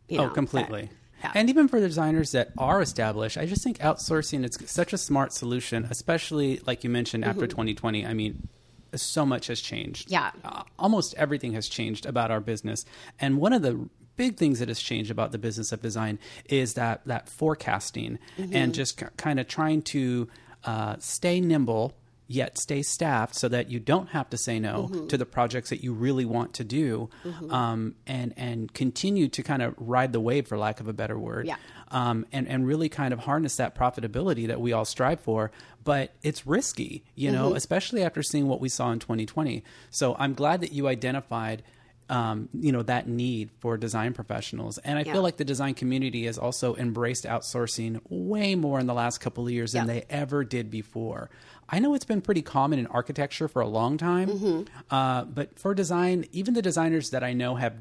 you 0.08 0.18
know, 0.18 0.26
oh, 0.26 0.30
completely. 0.30 0.90
Yeah. 1.24 1.32
And 1.36 1.50
even 1.50 1.68
for 1.68 1.80
the 1.80 1.88
designers 1.88 2.32
that 2.34 2.52
are 2.58 2.82
established, 2.82 3.38
I 3.38 3.46
just 3.46 3.64
think 3.64 3.80
outsourcing 3.80 4.44
is 4.44 4.58
such 4.70 4.94
a 4.94 4.98
smart 4.98 5.34
solution, 5.34 5.88
especially 5.90 6.60
like 6.68 6.84
you 6.84 6.90
mentioned 6.90 7.26
after 7.26 7.48
2020. 7.48 8.06
I 8.06 8.14
mean, 8.14 8.48
so 8.94 9.26
much 9.26 9.48
has 9.48 9.60
changed. 9.62 10.10
Mm-hmm. 10.10 10.14
Yeah. 10.14 10.32
Uh, 10.50 10.64
almost 10.78 11.14
everything 11.16 11.54
has 11.54 11.68
changed 11.68 12.06
about 12.06 12.32
our 12.32 12.40
business. 12.40 12.86
And 13.20 13.38
one 13.38 13.54
of 13.54 13.62
the 13.62 13.90
big 14.18 14.38
things 14.38 14.60
that 14.60 14.68
has 14.70 14.80
changed 14.80 15.12
about 15.12 15.32
the 15.32 15.38
business 15.38 15.72
of 15.72 15.82
design 15.82 16.20
is 16.50 16.76
that 16.76 17.02
that 17.06 17.28
forecasting 17.28 18.20
Mm-hmm. 18.38 18.56
and 18.56 18.74
just 18.74 19.02
kind 19.18 19.40
of 19.40 19.48
trying 19.48 19.82
to 19.84 20.28
uh, 20.64 20.96
stay 21.00 21.40
nimble 21.42 21.94
yet 22.28 22.58
stay 22.58 22.82
staffed 22.82 23.36
so 23.36 23.48
that 23.48 23.70
you 23.70 23.80
don't 23.80 24.10
have 24.10 24.30
to 24.32 24.38
say 24.38 24.60
no 24.60 24.90
Mm-hmm. 24.92 25.08
to 25.08 25.18
the 25.18 25.26
projects 25.26 25.70
that 25.70 25.84
you 25.84 25.94
really 25.94 26.26
want 26.26 26.54
to 26.56 26.64
do 26.64 27.10
um, 27.50 27.96
and 28.08 28.34
and 28.38 28.74
continue 28.74 29.28
to 29.30 29.44
kind 29.44 29.62
of 29.62 29.76
ride 29.78 30.12
the 30.14 30.20
wave 30.20 30.48
for 30.48 30.58
lack 30.58 30.80
of 30.80 30.88
a 30.88 30.94
better 30.94 31.18
word 31.20 31.46
Yeah. 31.46 31.58
um, 31.92 32.26
and 32.32 32.48
and 32.48 32.66
really 32.68 32.90
kind 32.90 33.14
of 33.14 33.20
harness 33.20 33.58
that 33.58 33.76
profitability 33.76 34.48
that 34.48 34.60
we 34.60 34.74
all 34.74 34.86
strive 34.86 35.20
for. 35.20 35.52
But 35.84 36.14
it's 36.24 36.48
risky, 36.48 37.04
you 37.14 37.32
know, 37.32 37.48
Mm-hmm. 37.50 37.58
especially 37.58 38.04
after 38.04 38.24
seeing 38.24 38.48
what 38.48 38.60
we 38.60 38.70
saw 38.70 38.92
in 38.92 38.98
2020. 39.00 39.64
So 39.92 40.16
I'm 40.18 40.34
glad 40.34 40.62
that 40.62 40.72
you 40.74 40.88
identified. 40.88 41.62
Um, 42.08 42.50
you 42.54 42.72
know 42.72 42.84
that 42.84 43.08
need 43.08 43.50
for 43.62 43.78
design 43.78 44.14
professionals, 44.14 44.78
and 44.78 45.00
I 45.00 45.02
Yeah. 45.02 45.14
feel 45.14 45.24
like 45.24 45.38
the 45.38 45.44
design 45.44 45.74
community 45.74 46.28
has 46.28 46.38
also 46.38 46.76
embraced 46.76 47.24
outsourcing 47.26 48.00
way 48.10 48.54
more 48.54 48.80
in 48.80 48.86
the 48.86 48.94
last 48.94 49.18
couple 49.22 49.48
of 49.48 49.52
years 49.52 49.72
than 49.72 49.88
they 49.88 50.06
ever 50.08 50.44
did 50.44 50.70
before. 50.70 51.32
I 51.68 51.80
know 51.80 51.94
it's 51.96 52.06
been 52.06 52.22
pretty 52.22 52.42
common 52.42 52.80
in 52.80 52.88
architecture 52.88 53.48
for 53.48 53.62
a 53.62 53.68
long 53.68 53.98
time, 53.98 54.30
Mm-hmm. 54.30 54.64
uh, 54.94 55.24
but 55.26 55.58
for 55.58 55.74
design, 55.74 56.26
even 56.32 56.54
the 56.54 56.62
designers 56.62 57.10
that 57.12 57.24
I 57.24 57.34
know 57.34 57.56
have 57.56 57.74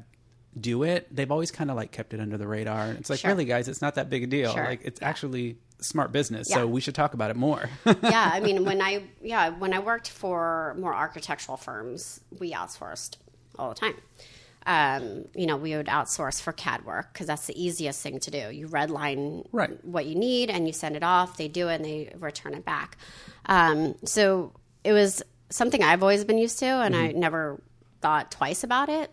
do 0.59 0.83
it, 0.83 1.13
they've 1.13 1.31
always 1.31 1.51
kind 1.51 1.69
of 1.69 1.75
like 1.75 1.91
kept 1.91 2.13
it 2.13 2.19
under 2.19 2.37
the 2.37 2.47
radar. 2.47 2.85
And 2.85 2.97
it's 2.99 3.09
like, 3.09 3.19
Sure. 3.19 3.31
really, 3.31 3.45
guys, 3.45 3.67
it's 3.67 3.81
not 3.81 3.95
that 3.95 4.09
big 4.09 4.23
a 4.23 4.27
deal. 4.27 4.53
Sure. 4.53 4.63
Like, 4.65 4.81
it's 4.83 5.01
actually 5.01 5.57
smart 5.81 6.11
business. 6.13 6.47
Yeah. 6.49 6.55
So 6.57 6.67
we 6.67 6.79
should 6.81 6.95
talk 6.95 7.13
about 7.13 7.29
it 7.29 7.35
more. 7.35 7.69
yeah, 7.85 8.31
I 8.33 8.39
mean, 8.39 8.63
when 8.65 8.81
I 8.89 9.03
yeah 9.21 9.49
when 9.49 9.73
I 9.73 9.79
worked 9.79 10.09
for 10.09 10.75
more 10.79 10.95
architectural 10.95 11.57
firms, 11.57 12.21
we 12.39 12.53
outsourced 12.53 13.17
all 13.59 13.69
the 13.69 13.75
time. 13.75 13.95
Um, 14.65 15.25
you 15.35 15.45
know, 15.45 15.57
we 15.57 15.75
would 15.75 15.87
outsource 15.87 16.41
for 16.41 16.51
CAD 16.51 16.85
work 16.85 17.13
because 17.13 17.27
that's 17.27 17.45
the 17.45 17.61
easiest 17.63 18.01
thing 18.01 18.19
to 18.21 18.31
do. 18.31 18.51
You 18.51 18.67
redline 18.67 19.45
Right. 19.51 19.83
what 19.85 20.05
you 20.07 20.15
need 20.15 20.49
and 20.49 20.65
you 20.65 20.73
send 20.73 20.95
it 20.95 21.03
off. 21.03 21.37
They 21.37 21.47
do 21.47 21.69
it 21.69 21.75
and 21.75 21.85
they 21.85 22.13
return 22.17 22.53
it 22.55 22.65
back. 22.65 22.97
Um, 23.45 23.95
so 24.03 24.53
it 24.83 24.91
was 24.93 25.21
something 25.49 25.83
I've 25.83 26.01
always 26.01 26.25
been 26.25 26.37
used 26.39 26.59
to, 26.59 26.65
and 26.65 26.95
I 26.95 27.11
never 27.11 27.61
thought 28.01 28.31
twice 28.31 28.63
about 28.63 28.89
it 28.89 29.11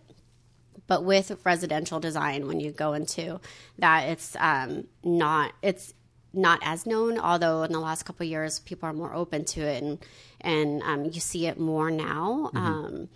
but 0.87 1.05
with 1.05 1.39
residential 1.45 2.01
design 2.01 2.47
when 2.47 2.61
you 2.61 2.71
go 2.73 2.93
into 2.93 3.41
that 3.79 4.09
it's 4.09 4.37
um, 4.39 4.85
not 5.03 5.53
it's 5.63 5.95
not 6.35 6.59
as 6.63 6.85
known 6.87 7.19
although 7.19 7.63
in 7.63 7.73
the 7.73 7.81
last 7.81 8.03
couple 8.03 8.25
of 8.25 8.31
years 8.31 8.59
people 8.59 8.87
are 8.89 8.93
more 8.93 9.15
open 9.15 9.45
to 9.45 9.61
it 9.61 9.83
and 9.83 9.99
and 10.43 10.83
um, 10.83 11.05
you 11.05 11.21
see 11.21 11.47
it 11.47 11.59
more 11.59 11.91
now 11.91 12.51
um, 12.55 13.09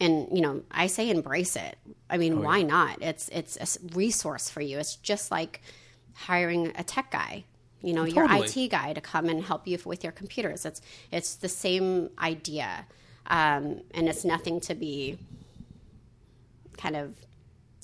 and 0.00 0.28
you 0.32 0.40
know 0.40 0.62
i 0.70 0.86
say 0.86 1.10
embrace 1.10 1.56
it. 1.56 1.76
I 2.10 2.16
mean 2.18 2.42
why 2.42 2.62
not? 2.62 3.02
It's 3.02 3.28
it's 3.30 3.56
a 3.56 3.96
resource 3.96 4.48
for 4.50 4.60
you. 4.60 4.78
It's 4.78 4.96
just 4.96 5.30
like 5.30 5.60
hiring 6.14 6.72
a 6.76 6.82
tech 6.84 7.10
guy 7.10 7.44
you 7.80 7.92
know 7.92 8.02
your 8.04 8.26
IT 8.56 8.68
guy 8.70 8.92
to 8.92 9.00
come 9.00 9.26
and 9.28 9.40
help 9.44 9.68
you 9.68 9.78
with 9.84 10.02
your 10.02 10.12
computers. 10.12 10.64
It's 10.66 10.80
it's 11.12 11.36
the 11.36 11.48
same 11.48 12.10
idea 12.18 12.86
um, 13.26 13.82
and 13.94 14.08
it's 14.08 14.24
nothing 14.24 14.58
to 14.62 14.74
be 14.74 15.18
kind 16.76 16.96
of 16.96 17.14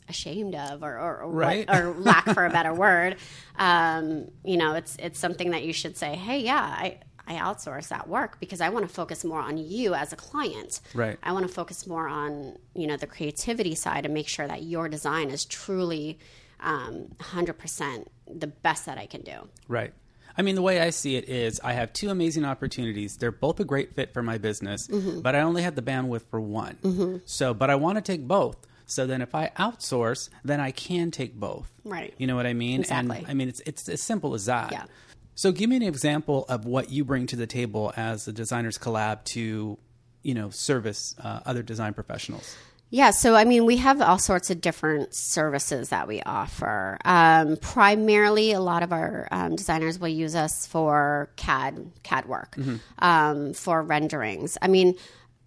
ashamed 0.09 0.55
of 0.55 0.83
or 0.83 0.99
or, 0.99 1.19
or, 1.23 1.29
what- 1.29 1.71
or 1.75 1.95
lack 1.95 2.25
for 2.35 2.45
a 2.45 2.51
better 2.59 2.75
word. 2.75 3.17
Um, 3.59 4.29
you 4.45 4.57
know 4.57 4.75
it's 4.75 4.97
it's 4.99 5.19
something 5.19 5.51
that 5.53 5.63
you 5.65 5.73
should 5.73 5.97
say 5.97 6.15
hey 6.17 6.41
yeah 6.41 6.61
i 6.61 6.99
i 7.27 7.35
outsource 7.35 7.89
that 7.89 8.09
work 8.09 8.39
because 8.41 8.61
i 8.61 8.69
want 8.69 8.87
to 8.87 8.93
focus 8.95 9.25
more 9.25 9.41
on 9.41 9.57
you 9.59 9.95
as 9.95 10.13
a 10.13 10.17
client 10.17 10.81
Right. 10.95 11.19
i 11.23 11.33
want 11.33 11.47
to 11.47 11.53
focus 11.53 11.87
more 11.87 12.07
on 12.09 12.57
you 12.75 12.87
know 12.87 12.97
the 12.97 13.07
creativity 13.07 13.75
side 13.75 14.05
and 14.05 14.15
make 14.15 14.29
sure 14.29 14.47
that 14.47 14.63
your 14.63 14.89
design 14.89 15.31
is 15.31 15.45
truly 15.45 16.19
um, 16.61 17.09
100% 17.21 18.07
the 18.33 18.47
best 18.47 18.87
that 18.87 18.99
i 18.99 19.07
can 19.07 19.23
do 19.23 19.49
right. 19.69 19.93
I 20.37 20.43
mean, 20.43 20.57
the 20.57 20.63
way 20.63 20.81
I 20.81 20.91
see 20.91 21.15
it 21.15 21.29
is 21.29 21.61
I 21.63 21.75
have 21.75 21.93
two 21.93 22.11
amazing 22.11 22.45
opportunities. 22.45 23.19
They're 23.19 23.31
both 23.31 23.61
a 23.61 23.65
great 23.65 23.95
fit 23.95 24.13
for 24.13 24.21
my 24.21 24.37
business, 24.37 24.89
Mm-hmm. 24.89 25.21
but 25.21 25.37
I 25.37 25.43
only 25.43 25.63
have 25.63 25.77
the 25.77 25.83
bandwidth 25.83 26.23
for 26.29 26.41
one. 26.41 27.21
So, 27.25 27.55
but 27.55 27.71
I 27.71 27.77
want 27.77 27.99
to 27.99 28.03
take 28.03 28.27
both. 28.27 28.57
So 28.85 29.07
then 29.07 29.23
if 29.23 29.33
I 29.37 29.53
outsource, 29.57 30.31
then 30.45 30.59
I 30.59 30.73
can 30.73 31.13
take 31.13 31.39
both. 31.39 31.73
Right. 31.85 32.15
You 32.19 32.27
know 32.27 32.35
what 32.35 32.47
I 32.47 32.53
mean? 32.53 32.81
Exactly. 32.81 33.19
And 33.19 33.27
I 33.29 33.35
mean, 33.35 33.49
it's, 33.49 33.61
it's 33.65 33.89
as 33.89 34.01
simple 34.03 34.35
as 34.35 34.47
that. 34.47 34.73
Yeah. 34.73 34.87
So 35.35 35.53
give 35.53 35.69
me 35.69 35.77
an 35.77 35.83
example 35.83 36.45
of 36.49 36.65
what 36.65 36.91
you 36.91 37.05
bring 37.05 37.27
to 37.29 37.37
the 37.37 37.47
table 37.47 37.93
as 37.97 38.25
the 38.25 38.33
Designers 38.33 38.79
Collab 38.79 39.25
to, 39.25 39.79
you 40.23 40.35
know, 40.35 40.51
service 40.51 41.15
uh, 41.23 41.41
other 41.45 41.63
design 41.63 41.95
professionals. 41.95 42.57
Yeah, 42.91 43.11
so 43.11 43.35
I 43.35 43.45
mean, 43.45 43.67
we 43.67 43.79
have 43.79 44.01
all 44.01 44.19
sorts 44.19 44.51
of 44.51 44.61
different 44.61 45.15
services 45.15 45.89
that 45.89 46.07
we 46.07 46.23
offer. 46.23 46.97
Um, 47.05 47.57
primarily, 47.57 48.53
a 48.53 48.61
lot 48.61 48.85
of 48.85 48.93
our 48.93 49.27
um, 49.33 49.57
designers 49.57 49.99
will 49.99 50.09
use 50.09 50.37
us 50.37 50.67
for 50.69 51.29
CAD 51.35 51.91
CAD 52.05 52.27
work, 52.27 52.57
um, 53.01 53.53
for 53.53 53.83
renderings. 53.83 54.57
I 54.63 54.69
mean, 54.69 54.95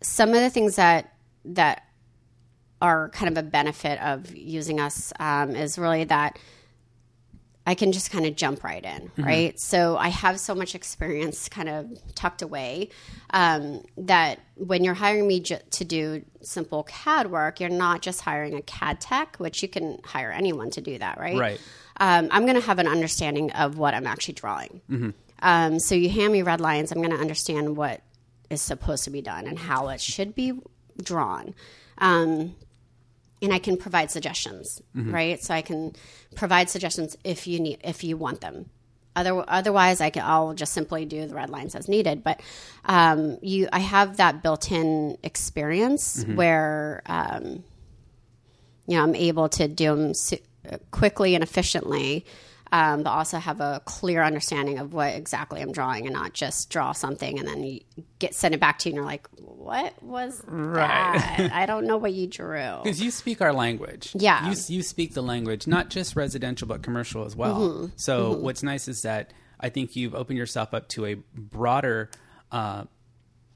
some 0.01 0.29
of 0.29 0.35
the 0.35 0.49
things 0.49 0.75
that 0.75 1.13
that 1.45 1.83
are 2.81 3.09
kind 3.09 3.31
of 3.31 3.43
a 3.43 3.47
benefit 3.47 4.01
of 4.01 4.35
using 4.35 4.81
us 4.81 5.13
um, 5.19 5.55
is 5.55 5.79
really 5.79 6.03
that 6.03 6.37
I 7.67 7.75
can 7.75 7.91
just 7.91 8.09
kind 8.11 8.25
of 8.25 8.35
jump 8.37 8.63
right 8.63 8.83
in, 8.83 9.11
right? 9.17 9.59
So 9.59 9.97
I 9.97 10.07
have 10.07 10.39
so 10.39 10.55
much 10.55 10.73
experience 10.73 11.49
kind 11.49 11.67
of 11.67 11.85
tucked 12.15 12.41
away 12.41 12.89
um, 13.31 13.83
that 13.97 14.39
when 14.55 14.83
you're 14.85 14.93
hiring 14.93 15.27
me 15.27 15.41
j- 15.41 15.59
to 15.71 15.83
do 15.83 16.23
simple 16.41 16.83
CAD 16.83 17.29
work, 17.29 17.59
you're 17.59 17.69
not 17.69 18.01
just 18.01 18.21
hiring 18.21 18.53
a 18.55 18.61
CAD 18.61 19.01
tech, 19.01 19.35
which 19.37 19.61
you 19.61 19.67
can 19.67 19.99
hire 20.05 20.31
anyone 20.31 20.69
to 20.71 20.81
do 20.81 20.97
that, 20.97 21.19
right? 21.19 21.37
Right. 21.37 21.59
Um, 21.99 22.29
I'm 22.31 22.43
going 22.45 22.55
to 22.55 22.65
have 22.65 22.79
an 22.79 22.87
understanding 22.87 23.51
of 23.51 23.77
what 23.77 23.93
I'm 23.93 24.07
actually 24.07 24.35
drawing. 24.35 24.81
Um, 25.41 25.79
so 25.79 25.93
you 25.93 26.09
hand 26.09 26.31
me 26.31 26.41
red 26.43 26.61
lines, 26.61 26.91
I'm 26.93 26.99
going 26.99 27.11
to 27.15 27.21
understand 27.21 27.75
what 27.75 28.01
is 28.49 28.61
supposed 28.61 29.03
to 29.03 29.09
be 29.09 29.21
done 29.21 29.45
and 29.45 29.59
how 29.59 29.89
it 29.89 29.99
should 29.99 30.33
be 30.33 30.53
drawn. 31.03 31.53
Um, 31.97 32.55
and 33.41 33.53
I 33.53 33.59
can 33.59 33.77
provide 33.77 34.09
suggestions, 34.11 34.81
right? 34.95 35.41
So 35.43 35.53
I 35.53 35.61
can 35.61 35.93
provide 36.35 36.69
suggestions 36.69 37.17
if 37.23 37.47
you 37.47 37.59
need 37.59 37.79
if 37.83 38.03
you 38.03 38.17
want 38.17 38.41
them. 38.41 38.69
Other, 39.15 39.43
otherwise, 39.47 39.99
I 39.99 40.11
can 40.11 40.23
I'll 40.23 40.53
just 40.53 40.73
simply 40.73 41.05
do 41.05 41.25
the 41.27 41.33
red 41.33 41.49
lines 41.49 41.73
as 41.75 41.87
needed. 41.87 42.23
But 42.23 42.39
um, 42.85 43.39
you, 43.41 43.67
I 43.73 43.79
have 43.79 44.17
that 44.17 44.43
built-in 44.43 45.17
experience 45.23 46.23
where 46.35 47.01
um, 47.07 47.63
you 48.87 48.95
know 48.97 49.03
I'm 49.03 49.15
able 49.15 49.49
to 49.49 49.67
do 49.67 49.95
them 49.95 50.13
su- 50.13 50.37
quickly 50.91 51.33
and 51.33 51.43
efficiently, 51.43 52.25
um, 52.71 53.03
but 53.03 53.11
also 53.11 53.37
have 53.37 53.59
a 53.59 53.81
clear 53.85 54.23
understanding 54.23 54.79
of 54.79 54.93
what 54.93 55.13
exactly 55.13 55.61
I'm 55.61 55.71
drawing, 55.71 56.05
and 56.05 56.13
not 56.13 56.33
just 56.33 56.69
draw 56.69 56.91
something 56.91 57.39
and 57.39 57.47
then 57.47 57.63
you 57.63 57.81
get 58.19 58.33
send 58.33 58.53
it 58.53 58.59
back 58.59 58.79
to 58.79 58.89
you, 58.89 58.91
and 58.91 58.95
you're 58.97 59.05
like, 59.05 59.27
"What 59.37 60.01
was 60.01 60.43
that? 60.47 61.49
I 61.53 61.65
don't 61.65 61.85
know 61.85 61.97
what 61.97 62.13
you 62.13 62.27
drew." 62.27 62.77
Because 62.83 63.01
you 63.01 63.11
speak 63.11 63.41
our 63.41 63.53
language. 63.53 64.11
Yeah. 64.13 64.49
You, 64.49 64.55
you 64.67 64.81
speak 64.81 65.13
the 65.13 65.21
language, 65.21 65.67
not 65.67 65.89
just 65.89 66.15
residential, 66.15 66.67
but 66.67 66.83
commercial 66.83 67.25
as 67.25 67.35
well. 67.35 67.91
So, 67.95 68.37
what's 68.37 68.63
nice 68.63 68.87
is 68.87 69.01
that 69.01 69.33
I 69.59 69.69
think 69.69 69.95
you've 69.95 70.15
opened 70.15 70.37
yourself 70.37 70.73
up 70.73 70.87
to 70.89 71.05
a 71.05 71.15
broader 71.35 72.09
uh, 72.51 72.83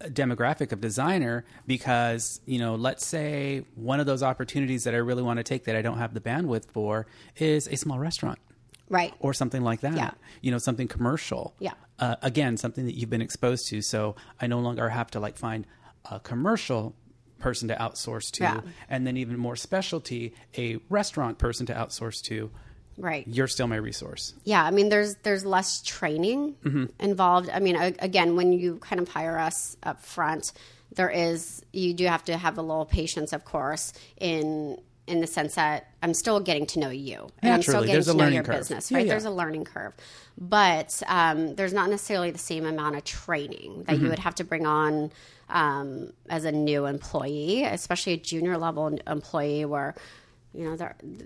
demographic 0.01 0.72
of 0.72 0.82
designer 0.82 1.46
because, 1.68 2.41
you 2.46 2.60
know, 2.60 2.75
let's 2.75 3.06
say 3.06 3.65
one 3.75 4.00
of 4.00 4.06
those 4.06 4.24
opportunities 4.24 4.84
that 4.86 4.94
I 4.94 4.98
really 4.98 5.24
want 5.24 5.38
to 5.38 5.44
take 5.44 5.65
that 5.65 5.75
I 5.75 5.82
don't 5.82 5.98
have 5.98 6.13
the 6.13 6.22
bandwidth 6.22 6.72
for 6.72 7.08
is 7.38 7.68
a 7.68 7.77
small 7.77 8.00
restaurant 8.00 8.39
Right. 8.91 9.13
or 9.19 9.33
something 9.33 9.63
like 9.63 9.81
that. 9.81 9.95
Yeah. 9.95 10.12
You 10.41 10.51
know, 10.51 10.57
something 10.60 10.88
commercial. 10.88 11.55
Yeah. 11.60 11.74
Uh, 11.98 12.17
again, 12.21 12.57
something 12.57 12.86
that 12.86 12.95
you've 12.95 13.10
been 13.10 13.21
exposed 13.21 13.67
to. 13.69 13.81
So 13.81 14.15
I 14.39 14.47
no 14.47 14.60
longer 14.60 14.89
have 14.89 15.10
to 15.12 15.19
like 15.19 15.38
find 15.38 15.65
a 16.10 16.19
commercial 16.19 16.93
person 17.39 17.67
to 17.69 17.75
outsource 17.75 18.30
to, 18.34 18.43
Yeah. 18.43 18.62
and 18.89 19.08
then 19.08 19.17
even 19.17 19.38
more 19.38 19.56
specialty, 19.56 20.34
a 20.58 20.77
restaurant 20.89 21.38
person 21.39 21.65
to 21.67 21.73
outsource 21.73 22.21
to. 22.23 22.51
Right. 22.97 23.25
You're 23.27 23.47
still 23.47 23.67
my 23.67 23.77
resource. 23.77 24.34
Yeah, 24.43 24.63
I 24.63 24.69
mean, 24.71 24.89
there's 24.89 25.15
there's 25.23 25.45
less 25.45 25.82
training 25.82 26.56
involved. 26.99 27.49
I 27.49 27.60
mean, 27.60 27.75
again, 27.77 28.36
when 28.36 28.51
you 28.51 28.77
kind 28.80 29.01
of 29.01 29.08
hire 29.08 29.39
us 29.39 29.77
up 29.82 30.04
front, 30.04 30.51
there 30.93 31.10
is 31.10 31.63
you 31.71 31.93
do 31.93 32.06
have 32.06 32.25
to 32.25 32.36
have 32.38 32.58
a 32.58 32.62
little 32.62 32.86
patience, 32.86 33.32
of 33.34 33.45
course, 33.45 33.93
in 34.19 34.77
in 35.12 35.21
the 35.21 35.28
sense 35.28 35.56
that 35.56 35.88
I'm 36.02 36.13
still 36.13 36.39
getting 36.39 36.65
to 36.67 36.80
know 36.80 36.89
you, 36.89 37.28
and 37.41 37.54
I'm 37.54 37.62
still 37.62 37.82
getting 37.82 37.93
there's 37.93 38.08
to 38.08 38.13
know 38.15 38.28
your 38.28 38.43
curve. 38.43 38.56
business. 38.58 38.91
Right? 38.91 39.06
yeah. 39.06 39.12
There's 39.12 39.26
a 39.26 39.32
learning 39.32 39.65
curve, 39.65 39.93
but 40.38 41.02
um, 41.08 41.56
there's 41.56 41.74
not 41.74 41.89
necessarily 41.89 42.32
the 42.32 42.38
same 42.39 42.65
amount 42.65 42.95
of 42.95 43.04
training 43.04 43.84
that 43.84 43.95
Mm-hmm. 43.95 44.04
you 44.04 44.10
would 44.10 44.19
have 44.19 44.36
to 44.36 44.43
bring 44.43 44.65
on 44.65 45.12
um, 45.50 46.13
as 46.30 46.45
a 46.45 46.52
new 46.52 46.86
employee, 46.86 47.63
especially 47.63 48.13
a 48.13 48.17
junior 48.17 48.58
level 48.58 48.97
employee 49.06 49.65
where 49.65 49.93
you 50.54 50.65
know 50.65 50.78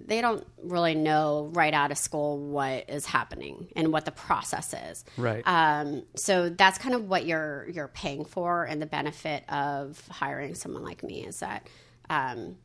they 0.05 0.21
don't 0.21 0.45
really 0.61 0.93
know 0.93 1.49
right 1.53 1.73
out 1.73 1.91
of 1.91 1.97
school 1.97 2.37
what 2.37 2.87
is 2.89 3.07
happening 3.07 3.67
and 3.75 3.91
what 3.91 4.05
the 4.05 4.11
process 4.11 4.71
is 4.91 5.03
Right. 5.17 5.41
um, 5.47 6.03
so 6.15 6.49
that's 6.49 6.77
kind 6.77 6.93
of 6.93 7.09
what 7.09 7.25
you're 7.25 7.67
you're 7.73 7.87
paying 7.87 8.23
for 8.23 8.65
and 8.65 8.79
the 8.79 8.85
benefit 8.85 9.43
of 9.49 9.99
hiring 10.11 10.53
someone 10.53 10.83
like 10.83 11.01
me 11.01 11.25
is 11.25 11.39
that 11.39 11.67
um, 12.07 12.57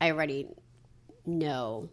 i 0.00 0.10
already 0.10 0.46
know 1.26 1.88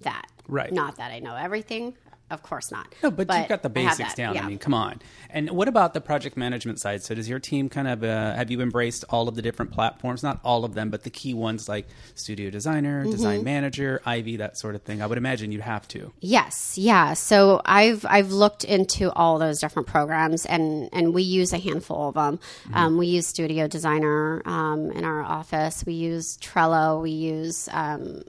that 0.00 0.26
Right. 0.48 0.72
not 0.72 0.96
that 0.96 1.10
i 1.12 1.18
know 1.18 1.34
everything 1.34 1.96
of 2.30 2.42
course 2.42 2.70
not 2.72 2.92
No, 3.02 3.10
but, 3.10 3.28
you've 3.32 3.48
got 3.48 3.62
the 3.62 3.68
basics 3.68 4.14
down. 4.14 4.34
yeah. 4.34 4.44
I 4.44 4.48
mean, 4.48 4.58
come 4.58 4.74
on. 4.74 5.00
And 5.30 5.50
what 5.50 5.68
about 5.68 5.94
the 5.94 6.00
project 6.00 6.36
management 6.36 6.80
side? 6.80 7.02
So, 7.02 7.14
does 7.14 7.28
your 7.28 7.38
team 7.38 7.68
kind 7.68 7.86
of 7.88 8.02
uh, 8.02 8.34
have 8.34 8.50
you 8.50 8.60
embraced 8.60 9.04
all 9.10 9.28
of 9.28 9.34
the 9.34 9.42
different 9.42 9.70
platforms? 9.72 10.22
Not 10.22 10.40
all 10.44 10.64
of 10.64 10.74
them, 10.74 10.90
but 10.90 11.02
the 11.04 11.10
key 11.10 11.34
ones 11.34 11.68
like 11.68 11.86
Studio 12.14 12.50
Designer, 12.50 13.02
Mm-hmm. 13.02 13.10
Design 13.10 13.44
Manager, 13.44 14.00
Ivy, 14.06 14.36
that 14.38 14.56
sort 14.58 14.74
of 14.74 14.82
thing. 14.82 15.02
I 15.02 15.06
would 15.06 15.18
imagine 15.18 15.52
you'd 15.52 15.60
have 15.62 15.86
to. 15.88 16.12
Yes, 16.20 16.78
yeah. 16.78 17.12
So 17.14 17.60
I've 17.64 18.04
I've 18.08 18.30
looked 18.32 18.64
into 18.64 19.12
all 19.12 19.38
those 19.38 19.60
different 19.60 19.86
programs, 19.88 20.46
and 20.46 20.88
and 20.92 21.12
we 21.14 21.22
use 21.22 21.52
a 21.52 21.58
handful 21.58 22.08
of 22.08 22.14
them. 22.14 22.40
Um, 22.72 22.96
we 22.98 23.06
use 23.08 23.26
Studio 23.26 23.68
Designer 23.68 24.42
um, 24.46 24.90
in 24.92 25.04
our 25.04 25.22
office. 25.22 25.84
We 25.86 25.94
use 25.94 26.38
Trello. 26.38 27.02
We 27.02 27.10
use 27.10 27.68
um, 27.72 28.22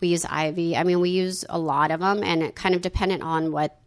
we 0.00 0.08
use 0.08 0.24
Ivy. 0.24 0.76
I 0.76 0.84
mean, 0.84 1.00
we 1.00 1.10
use 1.10 1.44
a 1.48 1.58
lot 1.58 1.90
of 1.90 2.00
them, 2.00 2.22
and 2.22 2.42
it 2.42 2.54
kind 2.54 2.74
of 2.74 2.80
dependent 2.80 3.22
on 3.22 3.52
what 3.52 3.78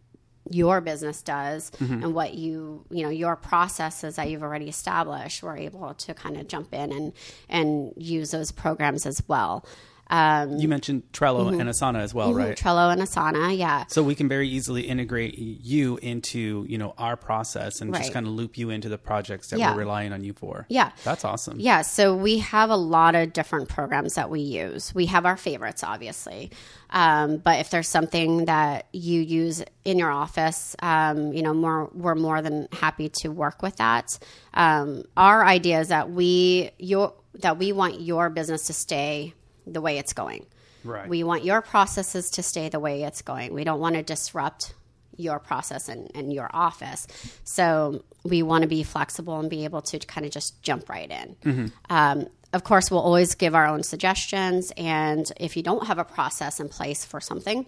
your 0.50 0.80
business 0.80 1.22
does 1.22 1.70
mm-hmm. 1.72 2.02
and 2.02 2.14
what 2.14 2.34
you 2.34 2.84
you 2.90 3.02
know 3.04 3.10
your 3.10 3.36
processes 3.36 4.16
that 4.16 4.28
you've 4.28 4.42
already 4.42 4.68
established. 4.68 5.42
We're 5.42 5.56
able 5.56 5.94
to 5.94 6.14
kind 6.14 6.36
of 6.36 6.48
jump 6.48 6.74
in 6.74 6.92
and 6.92 7.12
and 7.48 7.92
use 7.96 8.32
those 8.32 8.52
programs 8.52 9.06
as 9.06 9.22
well. 9.28 9.64
Um, 10.12 10.58
You 10.58 10.68
mentioned 10.68 11.02
Trello 11.12 11.50
Mm-hmm. 11.50 11.60
and 11.60 11.70
Asana 11.70 12.00
as 12.00 12.12
well, 12.12 12.34
right? 12.34 12.56
Trello 12.56 12.92
and 12.92 13.00
Asana, 13.00 13.56
yeah. 13.56 13.86
So 13.88 14.02
we 14.02 14.14
can 14.14 14.28
very 14.28 14.46
easily 14.46 14.82
integrate 14.82 15.38
you 15.38 15.96
into 16.02 16.66
you 16.68 16.76
know 16.76 16.92
our 16.98 17.16
process 17.16 17.80
and 17.80 17.94
just 17.94 18.12
kind 18.12 18.26
of 18.26 18.32
loop 18.34 18.58
you 18.58 18.68
into 18.70 18.88
the 18.90 18.98
projects 18.98 19.48
that 19.48 19.58
Yeah. 19.58 19.72
we're 19.72 19.80
relying 19.80 20.12
on 20.12 20.22
you 20.22 20.34
for. 20.34 20.66
Yeah. 20.68 20.90
that's 21.02 21.24
awesome. 21.24 21.58
Yeah, 21.58 21.80
so 21.82 22.14
we 22.14 22.38
have 22.38 22.68
a 22.68 22.76
lot 22.76 23.14
of 23.14 23.32
different 23.32 23.68
programs 23.70 24.14
that 24.14 24.28
we 24.28 24.40
use. 24.40 24.94
We 24.94 25.06
have 25.06 25.24
our 25.24 25.38
favorites, 25.38 25.82
obviously, 25.82 26.50
um, 26.90 27.38
but 27.38 27.60
if 27.60 27.70
there's 27.70 27.88
something 27.88 28.44
that 28.44 28.88
you 28.92 29.20
use 29.22 29.62
in 29.84 29.98
your 29.98 30.10
office, 30.10 30.76
um, 30.82 31.32
you 31.32 31.42
know, 31.42 31.54
more 31.54 31.90
we're 31.94 32.14
more 32.14 32.42
than 32.42 32.68
happy 32.72 33.08
to 33.22 33.28
work 33.28 33.62
with 33.62 33.76
that. 33.76 34.18
Um, 34.52 35.04
our 35.16 35.42
idea 35.44 35.80
is 35.80 35.88
that 35.88 36.10
we 36.10 36.70
your 36.78 37.14
that 37.40 37.56
we 37.58 37.72
want 37.72 38.00
your 38.02 38.28
business 38.28 38.66
to 38.66 38.74
stay 38.74 39.32
the 39.66 39.80
way 39.80 39.98
it's 39.98 40.12
going. 40.12 40.46
Right. 40.84 41.08
We 41.08 41.22
want 41.24 41.44
your 41.44 41.62
processes 41.62 42.30
to 42.32 42.42
stay 42.42 42.68
the 42.68 42.80
way 42.80 43.02
it's 43.04 43.22
going. 43.22 43.54
We 43.54 43.64
don't 43.64 43.80
want 43.80 43.94
to 43.94 44.02
disrupt 44.02 44.74
your 45.16 45.38
process 45.38 45.88
and, 45.88 46.10
and 46.14 46.32
your 46.32 46.48
office. 46.52 47.06
So 47.44 48.02
we 48.24 48.42
want 48.42 48.62
to 48.62 48.68
be 48.68 48.82
flexible 48.82 49.38
and 49.38 49.48
be 49.50 49.64
able 49.64 49.82
to 49.82 49.98
kind 49.98 50.24
of 50.26 50.32
just 50.32 50.62
jump 50.62 50.88
right 50.88 51.10
in. 51.10 51.70
Um, 51.90 52.26
of 52.52 52.64
course, 52.64 52.90
we'll 52.90 53.00
always 53.00 53.34
give 53.34 53.54
our 53.54 53.66
own 53.66 53.82
suggestions. 53.82 54.72
And 54.76 55.30
if 55.38 55.56
you 55.56 55.62
don't 55.62 55.86
have 55.86 55.98
a 55.98 56.04
process 56.04 56.60
in 56.60 56.68
place 56.68 57.04
for 57.04 57.20
something, 57.20 57.66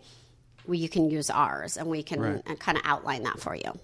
we, 0.67 0.79
you 0.79 0.89
can 0.89 1.11
use 1.11 1.31
ours 1.31 1.77
and 1.77 1.89
we 1.89 2.03
can 2.03 2.21
Right. 2.21 2.59
kind 2.59 2.79
of 2.79 2.85
outline 2.87 3.23
that 3.25 3.39
for 3.41 3.55
you. 3.55 3.79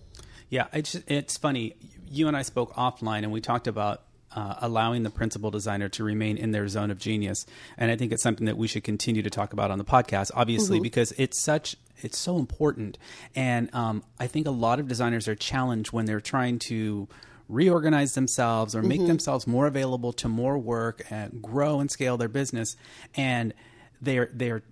Yeah, 0.48 0.66
it's 0.72 0.96
it's 1.06 1.36
funny. 1.36 1.76
You 2.10 2.26
and 2.26 2.36
I 2.36 2.42
spoke 2.42 2.74
offline, 2.74 3.18
and 3.22 3.30
we 3.30 3.40
talked 3.40 3.68
about 3.68 4.02
uh, 4.34 4.56
allowing 4.60 5.02
the 5.02 5.10
principal 5.10 5.50
designer 5.50 5.88
to 5.90 6.04
remain 6.04 6.36
in 6.36 6.52
their 6.52 6.68
zone 6.68 6.90
of 6.90 6.98
genius. 6.98 7.46
And 7.76 7.90
I 7.90 7.96
think 7.96 8.12
it's 8.12 8.22
something 8.22 8.46
that 8.46 8.56
we 8.56 8.68
should 8.68 8.84
continue 8.84 9.22
to 9.22 9.30
talk 9.30 9.52
about 9.52 9.70
on 9.70 9.78
the 9.78 9.84
podcast, 9.84 10.30
obviously, 10.34 10.80
because 10.80 11.12
it's 11.16 11.42
such 11.42 11.76
it's 12.02 12.18
so 12.18 12.38
important. 12.38 12.96
And 13.34 13.74
um, 13.74 14.02
I 14.18 14.26
think 14.26 14.46
a 14.46 14.52
lot 14.52 14.80
of 14.80 14.88
designers 14.88 15.28
are 15.28 15.34
challenged 15.34 15.92
when 15.92 16.06
they're 16.06 16.20
trying 16.20 16.58
to 16.60 17.08
reorganize 17.48 18.14
themselves 18.14 18.76
or 18.76 18.82
make 18.82 19.04
themselves 19.06 19.46
more 19.46 19.66
available 19.66 20.12
to 20.12 20.28
more 20.28 20.56
work 20.56 21.02
and 21.10 21.42
grow 21.42 21.80
and 21.80 21.90
scale 21.90 22.16
their 22.16 22.28
business 22.28 22.76
and 23.16 23.52
they're 24.00 24.30
they're 24.32 24.62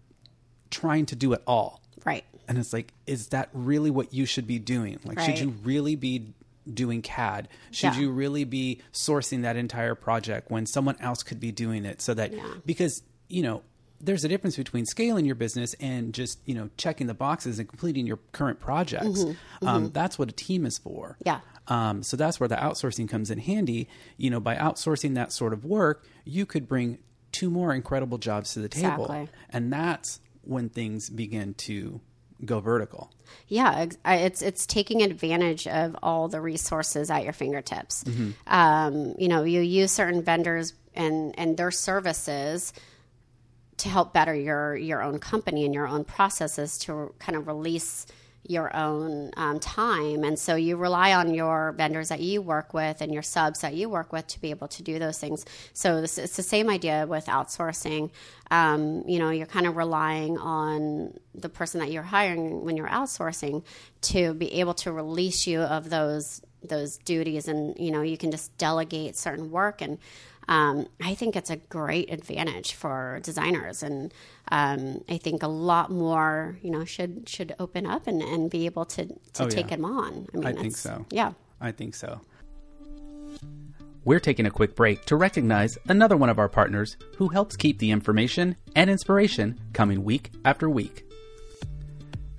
trying 0.71 1.05
to 1.05 1.17
do 1.17 1.33
it 1.33 1.43
all 1.45 1.81
Right. 2.05 2.25
And 2.47 2.57
it's 2.57 2.73
like, 2.73 2.93
is 3.07 3.29
that 3.29 3.51
really 3.53 3.91
what 3.91 4.15
you 4.15 4.25
should 4.25 4.47
be 4.47 4.59
doing? 4.59 4.99
Like, 5.05 5.21
should 5.21 5.39
you 5.39 5.51
really 5.63 5.97
be 5.97 6.33
doing 6.73 7.03
CAD? 7.03 7.49
Should 7.71 7.95
Yeah. 7.95 8.01
you 8.01 8.11
really 8.11 8.45
be 8.45 8.81
sourcing 8.93 9.43
that 9.43 9.57
entire 9.57 9.95
project 9.95 10.51
when 10.51 10.67
someone 10.67 10.97
else 11.01 11.23
could 11.23 11.41
be 11.41 11.53
doing 11.53 11.85
it? 11.85 12.01
So 12.01 12.15
that, 12.15 12.33
Yeah. 12.33 12.43
because, 12.67 13.03
you 13.29 13.43
know, 13.43 13.63
there's 14.01 14.23
a 14.25 14.29
difference 14.29 14.57
between 14.57 14.87
scaling 14.87 15.25
your 15.25 15.35
business 15.35 15.75
and 15.81 16.15
just, 16.15 16.39
you 16.47 16.55
know, 16.55 16.71
checking 16.77 17.09
the 17.09 17.15
boxes 17.15 17.59
and 17.59 17.69
completing 17.69 18.07
your 18.07 18.19
current 18.33 18.61
projects. 18.61 19.25
Um, 19.61 19.91
that's 19.91 20.19
what 20.19 20.29
a 20.29 20.33
team 20.33 20.65
is 20.67 20.79
for. 20.79 21.17
Mm-hmm. 21.21 21.23
Yeah. 21.27 21.41
Um, 21.67 22.03
so 22.05 22.17
that's 22.17 22.39
where 22.39 22.49
the 22.49 22.55
outsourcing 22.57 23.09
comes 23.09 23.31
in 23.31 23.39
handy. 23.39 23.89
You 24.17 24.31
know, 24.31 24.39
by 24.41 24.55
outsourcing 24.55 25.15
that 25.15 25.33
sort 25.33 25.53
of 25.53 25.65
work, 25.65 26.07
you 26.25 26.47
could 26.47 26.69
bring 26.69 26.99
two 27.33 27.51
more 27.51 27.75
incredible 27.75 28.19
jobs 28.19 28.55
to 28.55 28.61
the 28.61 28.69
table. 28.69 29.05
Exactly. 29.07 29.29
And 29.51 29.73
that's 29.73 30.21
when 30.43 30.69
things 30.69 31.11
begin 31.11 31.55
to 31.55 32.01
go 32.45 32.61
vertical. 32.61 33.11
Yeah, 33.49 33.87
it's 34.05 34.43
it's 34.43 34.67
taking 34.67 35.03
advantage 35.03 35.67
of 35.67 35.97
all 36.03 36.29
the 36.29 36.41
resources 36.41 37.11
at 37.11 37.25
your 37.25 37.33
fingertips. 37.33 38.05
Mm-hmm. 38.05 38.31
Um, 38.47 39.15
you 39.19 39.29
know, 39.29 39.45
you 39.45 39.61
use 39.61 39.93
certain 39.93 40.23
vendors 40.23 40.75
and 40.95 41.35
and 41.39 41.57
their 41.57 41.71
services 41.71 42.73
to 43.79 43.89
help 43.89 44.13
better 44.13 44.35
your 44.35 44.77
your 44.77 45.03
own 45.03 45.19
company 45.19 45.65
and 45.65 45.73
your 45.73 45.87
own 45.87 46.05
processes 46.05 46.79
to 46.79 47.15
kind 47.19 47.37
of 47.37 47.47
release 47.47 48.07
your 48.49 48.75
own 48.75 49.31
um, 49.37 49.61
time. 49.61 50.25
And 50.25 50.39
so 50.39 50.57
you 50.57 50.77
rely 50.77 51.13
on 51.13 51.35
your 51.35 51.73
vendors 51.73 52.09
that 52.09 52.21
you 52.21 52.43
work 52.43 52.75
with 52.75 53.01
and 53.01 53.13
your 53.13 53.23
subs 53.23 53.61
that 53.61 53.75
you 53.75 53.89
work 53.89 54.13
with 54.13 54.27
to 54.29 54.41
be 54.41 54.51
able 54.51 54.69
to 54.69 54.83
do 54.83 54.99
those 54.99 55.19
things. 55.19 55.45
So 55.73 56.01
this, 56.01 56.19
it's 56.19 56.37
the 56.37 56.43
same 56.43 56.69
idea 56.71 57.07
with 57.07 57.27
outsourcing. 57.27 58.11
Um, 58.51 59.05
you 59.07 59.19
know 59.19 59.29
you're 59.29 59.47
kind 59.47 59.67
of 59.67 59.77
relying 59.77 60.39
on 60.39 61.19
the 61.35 61.51
person 61.51 61.81
that 61.81 61.93
you're 61.93 62.03
hiring 62.03 62.65
when 62.65 62.77
you're 62.77 62.89
outsourcing 62.89 63.63
to 64.01 64.33
be 64.33 64.61
able 64.61 64.75
to 64.75 64.91
release 64.91 65.47
you 65.47 65.61
of 65.61 65.91
those 65.91 66.41
those 66.63 66.97
duties 66.99 67.49
and 67.49 67.77
you 67.79 67.91
know 67.91 68.03
you 68.03 68.17
can 68.19 68.31
just 68.31 68.57
delegate 68.59 69.17
certain 69.17 69.51
work 69.51 69.81
and 69.83 69.99
um, 70.51 70.87
I 71.05 71.15
think 71.15 71.37
it's 71.37 71.51
a 71.51 71.57
great 71.57 72.11
advantage 72.11 72.73
for 72.73 73.21
designers, 73.23 73.83
and 73.83 74.15
um, 74.51 75.05
I 75.07 75.19
think 75.19 75.43
a 75.43 75.47
lot 75.47 75.91
more, 75.91 76.57
you 76.63 76.71
know, 76.71 76.87
should 76.87 77.29
should 77.29 77.55
open 77.59 77.85
up 77.85 78.07
and, 78.07 78.23
and 78.23 78.51
be 78.51 78.65
able 78.65 78.87
to 78.87 79.05
to 79.35 79.45
Oh, 79.45 79.49
take 79.51 79.69
yeah. 79.69 79.77
them 79.77 79.85
on. 79.85 80.27
I 80.33 80.37
mean, 80.39 80.47
I 80.47 80.53
think 80.55 80.75
so. 80.75 81.05
Yeah. 81.11 81.33
I 81.61 81.71
think 81.71 81.95
so. 81.95 82.23
We're 84.05 84.21
taking 84.21 84.47
a 84.47 84.51
quick 84.51 84.75
break 84.75 85.05
to 85.07 85.17
recognize 85.17 85.77
another 85.87 86.17
one 86.17 86.31
of 86.31 86.39
our 86.39 86.49
partners 86.49 86.97
who 87.17 87.29
helps 87.29 87.55
keep 87.57 87.79
the 87.79 87.91
information 87.91 88.57
and 88.75 88.89
inspiration 88.89 89.61
coming 89.75 90.03
week 90.03 90.31
after 90.47 90.71
week. 90.71 91.05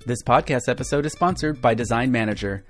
This 0.04 0.22
podcast 0.24 0.68
episode 0.68 1.06
is 1.06 1.12
sponsored 1.12 1.62
by 1.62 1.74
Design 1.74 2.10
Manager, 2.10 2.64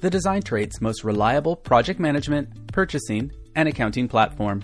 the 0.00 0.10
design 0.10 0.42
trade's 0.42 0.80
most 0.80 1.02
reliable 1.02 1.56
project 1.56 1.98
management, 1.98 2.72
purchasing, 2.72 3.32
and 3.56 3.68
accounting 3.68 4.06
platform. 4.06 4.62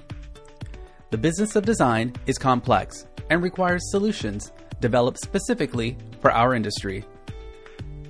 The 1.10 1.18
business 1.18 1.56
of 1.56 1.64
design 1.64 2.14
is 2.26 2.38
complex 2.38 3.06
and 3.30 3.42
requires 3.42 3.90
solutions 3.90 4.52
developed 4.80 5.18
specifically 5.18 5.96
for 6.20 6.30
our 6.30 6.54
industry. 6.54 7.04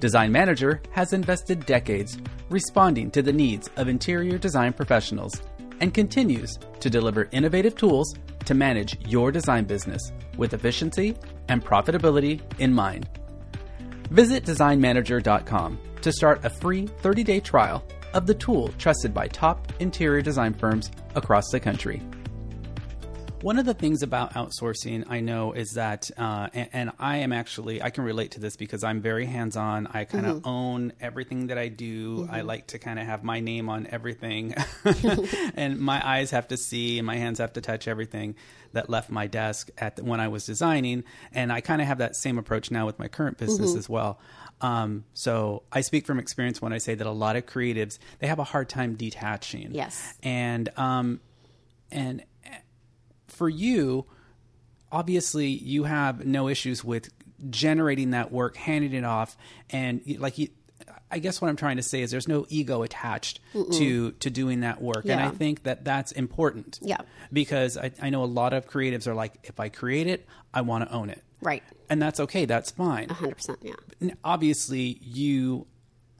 Design 0.00 0.32
Manager 0.32 0.82
has 0.90 1.12
invested 1.12 1.64
decades 1.64 2.18
responding 2.50 3.10
to 3.12 3.22
the 3.22 3.32
needs 3.32 3.70
of 3.76 3.88
interior 3.88 4.36
design 4.36 4.72
professionals 4.72 5.40
and 5.80 5.94
continues 5.94 6.58
to 6.80 6.90
deliver 6.90 7.28
innovative 7.32 7.74
tools 7.74 8.14
to 8.44 8.54
manage 8.54 8.98
your 9.08 9.32
design 9.32 9.64
business 9.64 10.12
with 10.36 10.52
efficiency 10.52 11.16
and 11.48 11.64
profitability 11.64 12.40
in 12.58 12.72
mind. 12.72 13.08
Visit 14.10 14.44
designmanager.com 14.44 15.78
to 16.04 16.12
start 16.12 16.44
a 16.44 16.50
free 16.50 16.86
30 16.86 17.24
day 17.24 17.40
trial 17.40 17.82
of 18.12 18.26
the 18.26 18.34
tool 18.34 18.68
trusted 18.76 19.14
by 19.14 19.26
top 19.26 19.72
interior 19.80 20.20
design 20.20 20.52
firms 20.52 20.90
across 21.14 21.48
the 21.50 21.58
country. 21.58 22.02
One 23.44 23.58
of 23.58 23.66
the 23.66 23.74
things 23.74 24.02
about 24.02 24.32
outsourcing 24.32 25.04
I 25.06 25.20
know 25.20 25.52
is 25.52 25.74
that, 25.74 26.10
uh, 26.16 26.48
and, 26.54 26.68
and 26.72 26.90
I 26.98 27.18
am 27.18 27.30
actually, 27.30 27.82
I 27.82 27.90
can 27.90 28.02
relate 28.02 28.30
to 28.30 28.40
this 28.40 28.56
because 28.56 28.82
I'm 28.82 29.02
very 29.02 29.26
hands 29.26 29.54
on. 29.54 29.86
I 29.88 30.04
kind 30.04 30.24
of 30.24 30.46
own 30.46 30.94
everything 30.98 31.48
that 31.48 31.58
I 31.58 31.68
do. 31.68 32.26
I 32.32 32.40
like 32.40 32.68
to 32.68 32.78
kind 32.78 32.98
of 32.98 33.04
have 33.04 33.22
my 33.22 33.40
name 33.40 33.68
on 33.68 33.86
everything. 33.90 34.54
and 35.56 35.78
my 35.78 36.00
eyes 36.02 36.30
have 36.30 36.48
to 36.48 36.56
see 36.56 36.98
and 36.98 37.06
my 37.06 37.16
hands 37.16 37.38
have 37.38 37.52
to 37.52 37.60
touch 37.60 37.86
everything 37.86 38.34
that 38.72 38.88
left 38.88 39.10
my 39.10 39.26
desk 39.26 39.68
at 39.76 39.96
the, 39.96 40.04
when 40.04 40.20
I 40.20 40.28
was 40.28 40.46
designing. 40.46 41.04
And 41.30 41.52
I 41.52 41.60
kind 41.60 41.82
of 41.82 41.86
have 41.86 41.98
that 41.98 42.16
same 42.16 42.38
approach 42.38 42.70
now 42.70 42.86
with 42.86 42.98
my 42.98 43.08
current 43.08 43.36
business 43.36 43.76
as 43.76 43.90
well. 43.90 44.20
Um, 44.62 45.04
so 45.12 45.64
I 45.70 45.82
speak 45.82 46.06
from 46.06 46.18
experience 46.18 46.62
when 46.62 46.72
I 46.72 46.78
say 46.78 46.94
that 46.94 47.06
a 47.06 47.10
lot 47.10 47.36
of 47.36 47.44
creatives, 47.44 47.98
they 48.20 48.26
have 48.26 48.38
a 48.38 48.44
hard 48.44 48.70
time 48.70 48.94
detaching. 48.94 49.74
Yes. 49.74 50.14
And, 50.22 50.70
um, 50.78 51.20
and 51.90 52.24
for 53.34 53.48
you, 53.48 54.06
obviously 54.92 55.48
you 55.48 55.84
have 55.84 56.24
no 56.24 56.48
issues 56.48 56.84
with 56.84 57.10
generating 57.50 58.10
that 58.10 58.32
work, 58.32 58.56
handing 58.56 58.94
it 58.94 59.04
off, 59.04 59.36
and 59.70 60.00
like 60.18 60.38
you. 60.38 60.48
I 61.10 61.20
guess 61.20 61.40
what 61.40 61.48
I'm 61.48 61.56
trying 61.56 61.76
to 61.76 61.82
say 61.82 62.02
is 62.02 62.10
there's 62.10 62.26
no 62.26 62.44
ego 62.48 62.82
attached 62.82 63.38
to 63.52 64.10
to 64.12 64.30
doing 64.30 64.60
that 64.60 64.82
work, 64.82 65.04
and 65.04 65.20
I 65.20 65.30
think 65.30 65.62
that 65.62 65.84
that's 65.84 66.10
important. 66.12 66.78
Yeah. 66.82 66.98
because 67.32 67.76
I, 67.78 67.92
I 68.02 68.10
know 68.10 68.24
a 68.24 68.26
lot 68.26 68.52
of 68.52 68.68
creatives 68.68 69.06
are 69.06 69.14
like, 69.14 69.34
if 69.44 69.60
I 69.60 69.68
create 69.68 70.08
it, 70.08 70.26
I 70.52 70.62
want 70.62 70.88
to 70.88 70.94
own 70.94 71.10
it, 71.10 71.22
Right. 71.40 71.62
and 71.88 72.02
that's 72.02 72.18
okay. 72.20 72.44
That's 72.46 72.72
fine. 72.72 73.08
100%. 73.08 73.56
Yeah. 73.62 73.74
And 74.00 74.16
obviously 74.24 74.98
you 75.02 75.66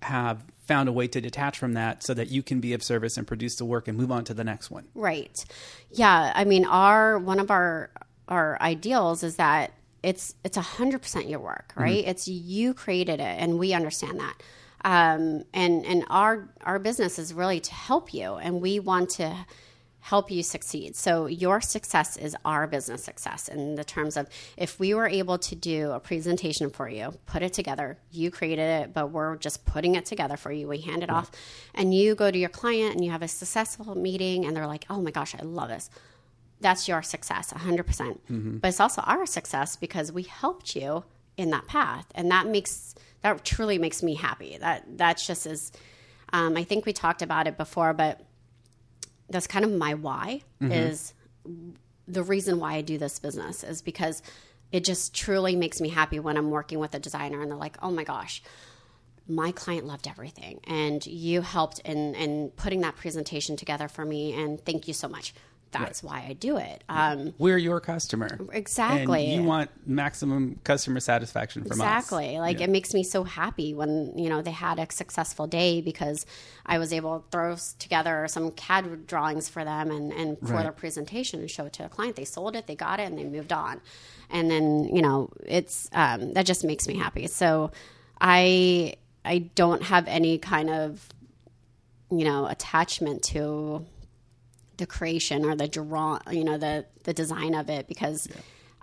have 0.05 0.45
found 0.67 0.89
a 0.89 0.93
way 0.93 1.07
to 1.07 1.21
detach 1.21 1.59
from 1.59 1.75
that 1.75 2.03
so 2.03 2.15
that 2.15 2.29
you 2.31 2.43
can 2.43 2.61
be 2.61 2.73
of 2.73 2.83
service 2.83 3.17
and 3.17 3.27
produce 3.27 3.57
the 3.57 3.65
work 3.65 3.87
and 3.89 3.99
move 3.99 4.11
on 4.11 4.25
to 4.25 4.35
the 4.35 4.45
next 4.45 4.71
one. 4.71 4.87
Right. 4.95 5.45
Yeah. 5.91 6.33
I 6.35 6.45
mean, 6.45 6.65
our 6.65 7.19
one 7.19 7.39
of 7.39 7.51
our 7.51 7.91
our 8.29 8.61
ideals 8.61 9.23
is 9.23 9.37
that 9.37 9.73
it's 10.03 10.35
it's 10.45 10.57
a 10.57 10.63
hundred 10.63 11.03
percent 11.03 11.29
your 11.29 11.41
work, 11.41 11.73
right? 11.77 12.05
It's 12.07 12.29
you 12.29 12.75
created 12.75 13.21
it, 13.21 13.37
and 13.41 13.59
we 13.59 13.73
understand 13.73 14.21
that. 14.21 14.35
Um, 14.85 15.45
and 15.55 15.85
and 15.87 16.05
our 16.11 16.49
our 16.63 16.79
business 16.79 17.19
is 17.19 17.33
really 17.33 17.61
to 17.61 17.75
help 17.75 18.13
you, 18.13 18.35
and 18.35 18.61
we 18.61 18.81
want 18.81 19.11
to 19.11 19.35
help 20.05 20.31
you 20.31 20.43
succeed. 20.43 20.95
So 20.95 21.25
your 21.25 21.63
success 21.63 22.19
is 22.19 22.37
our 22.45 22.67
business 22.67 23.03
success 23.03 23.49
in 23.49 23.75
the 23.75 23.85
terms 23.85 24.19
of 24.19 24.29
if 24.55 24.79
we 24.79 24.93
were 24.93 25.09
able 25.09 25.39
to 25.39 25.55
do 25.55 25.93
a 25.93 25.99
presentation 25.99 26.69
for 26.69 26.91
you, 26.91 27.15
put 27.25 27.41
it 27.41 27.55
together, 27.55 27.97
you 28.11 28.31
created 28.31 28.83
it, 28.83 28.93
but 28.93 29.13
we're 29.13 29.37
just 29.37 29.65
putting 29.65 29.95
it 29.95 30.05
together 30.05 30.37
for 30.37 30.53
you. 30.53 30.69
We 30.69 30.83
hand 30.83 31.03
it 31.03 31.09
off 31.09 31.31
and 31.75 31.95
you 31.95 32.15
go 32.15 32.31
to 32.31 32.37
your 32.37 32.51
client 32.51 32.95
and 32.95 33.03
you 33.03 33.13
have 33.13 33.23
a 33.23 33.29
successful 33.29 33.95
meeting 33.95 34.45
and 34.45 34.55
they're 34.55 34.67
like, 34.67 34.85
"Oh 34.91 35.01
my 35.01 35.11
gosh, 35.11 35.35
I 35.35 35.43
love 35.43 35.71
this." 35.71 35.89
That's 36.61 36.87
your 36.87 37.03
success, 37.03 37.55
100%. 37.55 37.87
percent 37.87 38.61
But 38.61 38.69
it's 38.69 38.81
also 38.81 39.01
our 39.07 39.25
success 39.25 39.75
because 39.75 40.13
we 40.13 40.25
helped 40.25 40.77
you 40.77 41.05
in 41.39 41.49
that 41.51 41.67
path 41.67 42.07
and 42.15 42.31
that 42.31 42.47
makes 42.47 42.95
that 43.23 43.43
truly 43.43 43.79
makes 43.79 44.03
me 44.03 44.17
happy. 44.17 44.59
That 44.61 44.85
that's 44.99 45.27
just 45.27 45.47
as 45.47 45.73
um, 46.35 46.59
I 46.59 46.65
think 46.65 46.85
we 46.85 46.93
talked 46.93 47.23
about 47.23 47.47
it 47.47 47.57
before, 47.57 47.95
but 47.95 48.21
that's 49.29 49.47
kind 49.47 49.65
of 49.65 49.73
my 49.73 49.95
why 49.95 50.43
mm-hmm. 50.61 50.73
is 50.73 51.15
the 52.07 52.23
reason 52.23 52.61
why 52.61 52.75
I 52.75 52.81
do 52.83 52.99
this 52.99 53.19
business 53.19 53.65
is 53.65 53.83
because 53.83 54.23
it 54.73 54.85
just 54.85 55.15
truly 55.15 55.57
makes 55.57 55.81
me 55.81 55.89
happy 55.89 56.19
when 56.19 56.37
I'm 56.37 56.51
working 56.51 56.79
with 56.79 56.95
a 56.95 56.99
designer 56.99 57.41
and 57.41 57.51
they're 57.51 57.59
like, 57.59 57.77
oh 57.83 57.91
my 57.91 58.05
gosh, 58.05 58.43
my 59.27 59.53
client 59.53 59.87
loved 59.87 60.07
everything 60.07 60.61
and 60.65 61.05
you 61.07 61.41
helped 61.41 61.79
in, 61.81 62.15
in 62.15 62.51
putting 62.57 62.81
that 62.81 62.97
presentation 62.97 63.57
together 63.57 63.89
for 63.89 64.05
me 64.05 64.35
and 64.35 64.63
thank 64.65 64.87
you 64.87 64.95
so 64.95 65.09
much. 65.09 65.33
That's 65.81 66.03
why 66.03 66.25
I 66.29 66.33
do 66.35 66.57
it. 66.57 66.85
Um, 66.89 67.35
We're 67.39 67.59
your 67.59 67.81
customer. 67.81 68.39
Exactly. 68.53 69.25
And 69.33 69.43
you 69.43 69.49
want 69.49 69.71
maximum 69.87 70.61
customer 70.65 71.01
satisfaction 71.01 71.63
from 71.63 71.81
us. 71.81 71.87
Exactly. 71.87 72.39
Like 72.39 72.61
it 72.61 72.71
makes 72.71 72.95
me 72.95 73.03
so 73.03 73.25
happy 73.25 73.75
when, 73.75 74.13
you 74.17 74.29
know, 74.29 74.43
they 74.43 74.51
had 74.51 74.79
a 74.79 74.87
successful 74.91 75.47
day 75.47 75.81
because 75.81 76.27
I 76.67 76.79
was 76.79 76.93
able 76.93 77.21
to 77.21 77.25
throw 77.31 77.57
together 77.79 78.27
some 78.29 78.51
CAD 78.53 79.07
drawings 79.07 79.49
for 79.49 79.65
them 79.65 79.91
and, 79.91 80.13
and 80.13 80.39
for 80.39 80.55
Right. 80.55 80.63
their 80.63 80.73
presentation 80.73 81.41
and 81.41 81.51
show 81.51 81.67
it 81.67 81.73
to 81.75 81.85
a 81.85 81.89
client. 81.89 82.17
They 82.17 82.25
sold 82.25 82.57
it, 82.57 82.67
they 82.67 82.77
got 82.77 83.01
it, 83.01 83.05
and 83.05 83.19
they 83.19 83.25
moved 83.25 83.53
on. 83.53 83.81
And 84.31 84.51
then, 84.51 84.85
you 84.93 85.03
know, 85.03 85.31
it's 85.47 85.89
um, 85.93 86.33
that 86.35 86.47
just 86.47 86.65
makes 86.65 86.89
me 86.89 86.97
happy. 86.97 87.27
So 87.27 87.71
I 88.21 88.95
I 89.25 89.39
don't 89.55 89.83
have 89.83 90.07
any 90.09 90.39
kind 90.39 90.71
of 90.71 91.09
you 92.11 92.25
know 92.25 92.47
attachment 92.47 93.23
to 93.23 93.85
the 94.77 94.87
creation 94.87 95.45
or 95.45 95.55
the 95.57 95.69
draw 95.69 96.19
you 96.31 96.45
know 96.45 96.59
the 96.59 96.85
the 97.05 97.13
design 97.13 97.55
of 97.55 97.69
it 97.71 97.87
because 97.89 98.29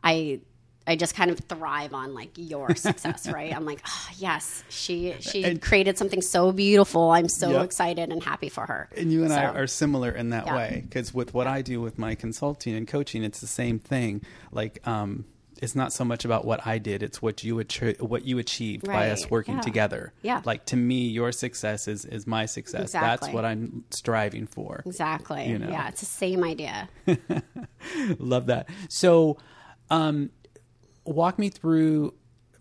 i 0.04 0.40
i 0.88 0.96
just 0.96 1.16
kind 1.16 1.30
of 1.32 1.40
thrive 1.42 1.94
on 1.94 2.14
like 2.14 2.32
your 2.36 2.76
success 2.88 3.28
right 3.30 3.56
i'm 3.56 3.66
like 3.66 3.82
oh, 3.88 4.08
yes 4.18 4.64
she 4.70 5.14
she 5.20 5.56
created 5.58 5.98
something 5.98 6.22
so 6.22 6.52
beautiful 6.52 7.12
i'm 7.12 7.28
so 7.30 7.52
Yep. 7.52 7.66
excited 7.66 8.12
and 8.12 8.24
happy 8.24 8.50
for 8.50 8.66
her 8.66 8.90
And 8.98 9.12
you 9.12 9.24
and 9.24 9.34
I 9.34 9.46
are 9.46 9.68
similar 9.68 10.12
in 10.12 10.30
that 10.30 10.46
Yeah. 10.46 10.56
way 10.56 10.84
because 10.88 11.14
with 11.14 11.34
what 11.34 11.48
I 11.48 11.62
do 11.62 11.82
with 11.82 11.98
my 11.98 12.16
consulting 12.16 12.76
and 12.76 12.88
coaching, 12.88 13.24
it's 13.24 13.40
the 13.40 13.48
same 13.48 13.80
thing. 13.80 14.22
Like, 14.52 14.86
um, 14.88 15.26
it's 15.62 15.76
not 15.76 15.94
so 15.94 16.04
much 16.04 16.26
about 16.26 16.44
what 16.44 16.66
I 16.66 16.80
did; 16.80 17.04
it's 17.04 17.22
what 17.22 17.44
you 17.44 17.64
what 18.00 18.26
you 18.26 18.40
achieved 18.40 18.86
by 18.88 19.12
us 19.12 19.30
working 19.30 19.56
Yeah. 19.56 19.62
together. 19.62 20.14
Yeah. 20.24 20.42
like 20.44 20.66
to 20.66 20.76
me, 20.76 21.08
your 21.08 21.32
success 21.32 21.88
is 21.88 22.04
is 22.06 22.26
my 22.28 22.46
success. 22.48 22.82
Exactly. 22.82 23.28
That's 23.28 23.34
what 23.34 23.46
I'm 23.46 23.86
striving 23.92 24.48
for. 24.48 24.82
Exactly. 24.86 25.48
You 25.48 25.60
know. 25.60 25.70
Yeah, 25.70 25.88
it's 25.88 26.00
the 26.02 26.06
same 26.08 26.44
idea. 26.44 26.90
Love 28.20 28.48
that. 28.48 28.70
So, 28.90 29.38
um, 29.90 30.32
walk 31.06 31.38
me 31.40 31.50
through 31.50 32.14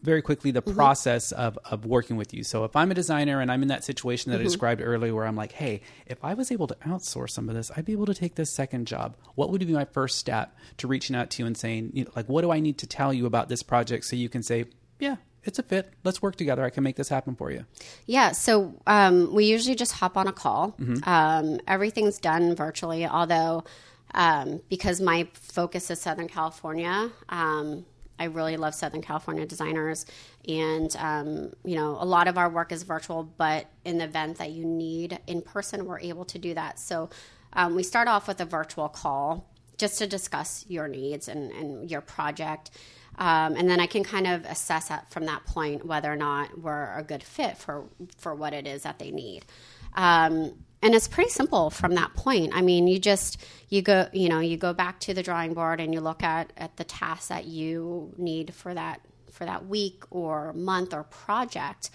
very 0.03 0.23
quickly 0.23 0.51
Mm-hmm. 0.53 0.69
the 0.71 0.75
process 0.75 1.33
of, 1.33 1.59
of 1.65 1.85
working 1.85 2.17
with 2.17 2.33
you. 2.35 2.43
So, 2.45 2.65
if 2.65 2.75
I'm 2.75 2.91
a 2.91 2.95
designer 2.95 3.41
and 3.41 3.51
I'm 3.53 3.63
in 3.63 3.69
that 3.69 3.85
situation 3.85 4.31
that 4.31 4.39
Mm-hmm. 4.39 4.43
I 4.43 4.45
described 4.45 4.81
earlier 4.83 5.15
where 5.15 5.27
I'm 5.27 5.37
like, 5.37 5.53
hey, 5.53 5.83
if 6.07 6.25
I 6.25 6.35
was 6.35 6.51
able 6.51 6.67
to 6.69 6.75
outsource 6.87 7.31
some 7.31 7.49
of 7.49 7.55
this, 7.55 7.71
I'd 7.77 7.85
be 7.85 7.93
able 7.93 8.07
to 8.07 8.15
take 8.15 8.35
this 8.35 8.51
second 8.51 8.87
job. 8.87 9.17
What 9.35 9.51
would 9.51 9.61
be 9.67 9.73
my 9.73 9.85
first 9.85 10.19
step 10.19 10.57
to 10.79 10.87
reaching 10.89 11.15
out 11.15 11.31
to 11.31 11.43
you 11.43 11.47
and 11.47 11.57
saying, 11.57 11.91
you 11.95 12.05
know, 12.05 12.11
like, 12.17 12.29
what 12.29 12.43
do 12.43 12.51
I 12.51 12.61
need 12.61 12.79
to 12.79 12.87
tell 12.87 13.13
you 13.13 13.27
about 13.27 13.49
this 13.49 13.63
project 13.63 14.05
so 14.05 14.17
you 14.17 14.29
can 14.29 14.43
say, 14.43 14.65
yeah, 14.99 15.17
it's 15.45 15.59
a 15.59 15.63
fit. 15.63 15.93
Let's 16.05 16.21
work 16.21 16.37
together. 16.37 16.63
I 16.65 16.71
can 16.71 16.85
make 16.85 16.97
this 16.97 17.09
happen 17.09 17.35
for 17.35 17.51
you. 17.51 17.65
Yeah, 18.07 18.33
so 18.33 18.75
um, 18.87 19.33
we 19.33 19.47
usually 19.47 19.75
just 19.75 19.93
hop 19.93 20.17
on 20.19 20.27
a 20.29 20.33
call. 20.33 20.77
Um, 21.05 21.61
everything's 21.67 22.19
done 22.19 22.55
virtually, 22.55 23.07
although 23.07 23.65
um, 24.13 24.61
because 24.69 25.01
my 25.01 25.29
focus 25.33 25.91
is 25.91 26.01
Southern 26.01 26.29
California, 26.29 27.11
um, 27.31 27.87
I 28.21 28.25
really 28.25 28.57
love 28.57 28.75
Southern 28.75 29.01
California 29.01 29.47
designers. 29.47 30.07
And, 30.47 30.95
um, 30.99 31.53
you 31.65 31.75
know, 31.75 31.97
a 31.99 32.05
lot 32.05 32.29
of 32.29 32.39
our 32.39 32.51
work 32.51 32.71
is 32.71 32.83
virtual, 32.83 33.25
but 33.25 33.67
in 33.85 33.99
the 33.99 34.05
event 34.05 34.39
that 34.39 34.51
you 34.51 34.65
need 34.65 35.19
in 35.27 35.41
person, 35.41 35.87
we're 35.87 36.01
able 36.01 36.27
to 36.27 36.39
do 36.39 36.55
that. 36.55 36.79
So 36.79 37.09
um, 37.55 37.75
we 37.75 37.83
start 37.83 38.07
off 38.07 38.29
with 38.29 38.41
a 38.41 38.45
virtual 38.45 38.89
call 38.89 39.51
just 39.79 39.99
to 39.99 40.07
discuss 40.07 40.67
your 40.69 40.87
needs 40.87 41.27
and, 41.29 41.51
and 41.53 41.91
your 41.91 42.03
project. 42.03 42.71
Um, 43.19 43.57
and 43.57 43.69
then 43.69 43.81
I 43.81 43.87
can 43.87 44.05
kind 44.05 44.27
of 44.27 44.45
assess 44.45 44.89
that 44.89 45.11
from 45.11 45.27
that 45.27 45.45
point 45.47 45.85
whether 45.85 46.13
or 46.13 46.17
not 46.17 46.59
we're 46.59 46.95
a 46.95 47.03
good 47.03 47.23
fit 47.23 47.57
for 47.57 47.87
for 48.19 48.35
what 48.35 48.53
it 48.53 48.67
is 48.67 48.83
that 48.83 48.99
they 48.99 49.11
need. 49.11 49.47
Um, 49.95 50.55
and 50.83 50.95
it's 50.95 51.09
pretty 51.09 51.31
simple 51.31 51.71
from 51.71 51.95
that 51.95 52.15
point. 52.15 52.53
I 52.55 52.63
mean, 52.63 52.87
you 52.87 52.99
just 52.99 53.39
you 53.69 53.83
go 53.83 54.09
you 54.13 54.29
know 54.29 54.41
you 54.41 54.57
go 54.57 54.73
back 54.73 55.01
to 55.01 55.15
the 55.15 55.23
drawing 55.23 55.55
board 55.55 55.81
and 55.81 55.93
you 55.93 56.01
look 56.01 56.23
at 56.23 56.53
at 56.57 56.77
the 56.77 56.85
tasks 56.85 57.29
that 57.29 57.45
you 57.45 58.13
need 58.17 58.55
for 58.55 58.73
that 58.75 59.01
for 59.33 59.45
that 59.45 59.67
week 59.67 60.05
or 60.11 60.53
month 60.53 60.93
or 60.93 61.05
project, 61.05 61.91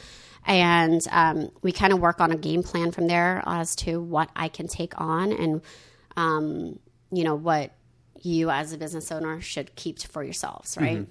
and 0.45 1.01
um, 1.11 1.51
we 1.61 1.71
kind 1.71 1.93
of 1.93 1.99
work 1.99 2.21
on 2.21 2.31
a 2.31 2.37
game 2.37 2.63
plan 2.63 2.91
from 2.91 3.07
there 3.07 3.43
as 3.45 3.75
to 3.77 3.99
what 4.01 4.29
I 4.35 4.47
can 4.47 4.67
take 4.67 4.99
on 4.99 5.31
and 5.31 5.61
um, 6.15 6.79
you 7.11 7.23
know 7.23 7.35
what 7.35 7.71
you 8.21 8.49
as 8.49 8.73
a 8.73 8.77
business 8.77 9.11
owner 9.11 9.41
should 9.41 9.75
keep 9.75 9.99
for 9.99 10.23
yourselves, 10.23 10.77
right? 10.77 11.05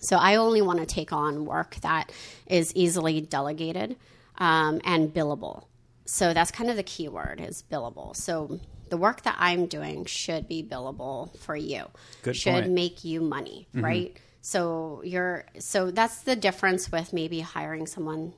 So 0.00 0.16
I 0.16 0.36
only 0.36 0.62
want 0.62 0.78
to 0.80 0.86
take 0.86 1.12
on 1.12 1.44
work 1.44 1.76
that 1.76 2.12
is 2.46 2.74
easily 2.76 3.20
delegated 3.20 3.96
um, 4.38 4.80
and 4.84 5.12
billable. 5.12 5.64
So 6.06 6.32
that's 6.32 6.50
kind 6.50 6.70
of 6.70 6.76
the 6.76 6.82
key 6.82 7.08
word 7.08 7.40
is 7.40 7.64
billable. 7.70 8.16
So 8.16 8.60
the 8.90 8.96
work 8.96 9.22
that 9.22 9.36
I'm 9.38 9.66
doing 9.66 10.04
should 10.04 10.48
be 10.48 10.62
billable 10.62 11.36
for 11.38 11.56
you. 11.56 11.86
Good 12.22 12.36
should 12.36 12.52
point. 12.52 12.70
make 12.70 13.04
you 13.04 13.20
money, 13.20 13.68
right? 13.74 14.16
So 14.40 15.02
you're 15.04 15.44
so 15.58 15.90
that's 15.90 16.20
the 16.22 16.36
difference 16.36 16.92
with 16.92 17.12
maybe 17.12 17.40
hiring 17.40 17.86
someone 17.86 18.32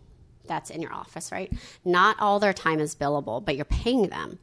that's 0.46 0.70
in 0.70 0.80
your 0.80 0.92
office, 0.94 1.30
right? 1.30 1.52
Not 1.84 2.16
all 2.18 2.40
their 2.40 2.54
time 2.54 2.80
is 2.80 2.94
billable, 2.94 3.44
but 3.44 3.56
you're 3.56 3.66
paying 3.66 4.08
them. 4.08 4.38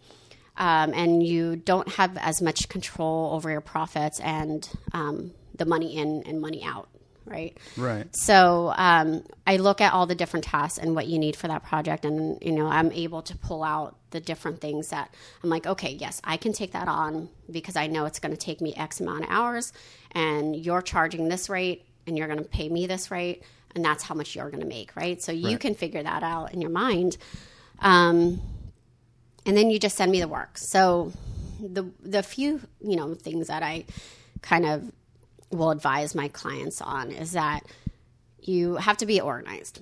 Um, 0.58 0.94
and 0.94 1.22
you 1.22 1.58
don't 1.58 1.90
have 1.94 2.16
as 2.18 2.42
much 2.42 2.70
control 2.70 3.34
over 3.34 3.50
your 3.50 3.60
profits 3.60 4.22
and 4.22 4.70
um, 4.94 5.34
the 5.56 5.66
money 5.66 5.98
in 5.98 6.24
and 6.26 6.40
money 6.40 6.64
out, 6.64 6.88
right? 7.26 7.58
Right. 7.76 8.08
So 8.16 8.74
um, 8.76 9.24
I 9.46 9.58
look 9.58 9.82
at 9.82 9.94
all 9.94 10.06
the 10.06 10.16
different 10.16 10.46
tasks 10.46 10.78
and 10.78 10.96
what 10.96 11.08
you 11.08 11.20
need 11.20 11.36
for 11.36 11.48
that 11.48 11.64
project, 11.64 12.06
and 12.06 12.38
you 12.42 12.52
know 12.52 12.68
I'm 12.68 12.92
able 12.92 13.22
to 13.24 13.38
pull 13.38 13.64
out 13.64 13.98
the 14.12 14.20
different 14.20 14.62
things 14.62 14.90
that 14.90 15.14
I'm 15.44 15.50
like, 15.50 15.66
okay, 15.68 15.92
yes, 15.92 16.22
I 16.24 16.38
can 16.38 16.54
take 16.54 16.72
that 16.74 16.88
on 16.88 17.30
because 17.52 17.76
I 17.76 17.88
know 17.88 18.06
it's 18.06 18.20
going 18.20 18.32
to 18.34 18.38
take 18.38 18.62
me 18.62 18.74
X 18.76 19.00
amount 19.00 19.24
of 19.26 19.30
hours, 19.30 19.74
and 20.12 20.56
you're 20.56 20.82
charging 20.82 21.28
this 21.28 21.50
rate, 21.50 21.86
and 22.08 22.18
you're 22.18 22.28
going 22.28 22.40
to 22.40 22.46
pay 22.46 22.70
me 22.70 22.88
this 22.88 23.12
rate, 23.12 23.44
and 23.76 23.84
that's 23.84 24.04
how 24.04 24.16
much 24.16 24.36
you're 24.36 24.50
going 24.50 24.62
to 24.62 24.68
make, 24.68 24.96
right? 24.96 25.22
So 25.22 25.32
you 25.32 25.48
Right. 25.48 25.60
can 25.60 25.76
figure 25.76 26.04
that 26.04 26.24
out 26.24 26.54
in 26.54 26.62
your 26.62 26.72
mind. 26.72 27.18
Um, 27.80 28.40
and 29.46 29.56
then 29.56 29.70
you 29.70 29.80
just 29.80 29.96
send 29.98 30.12
me 30.12 30.20
the 30.22 30.28
work. 30.28 30.58
So 30.58 31.12
the 31.60 31.90
the 32.02 32.24
few 32.24 32.62
you 32.82 32.96
know 32.96 33.14
things 33.16 33.48
that 33.48 33.64
I 33.64 33.86
kind 34.42 34.66
of 34.66 34.92
will 35.56 35.72
advise 35.72 36.16
my 36.16 36.28
clients 36.28 36.82
on 36.82 37.12
is 37.12 37.32
that 37.34 37.62
you 38.42 38.76
have 38.76 38.98
to 38.98 39.06
be 39.06 39.20
organized. 39.20 39.82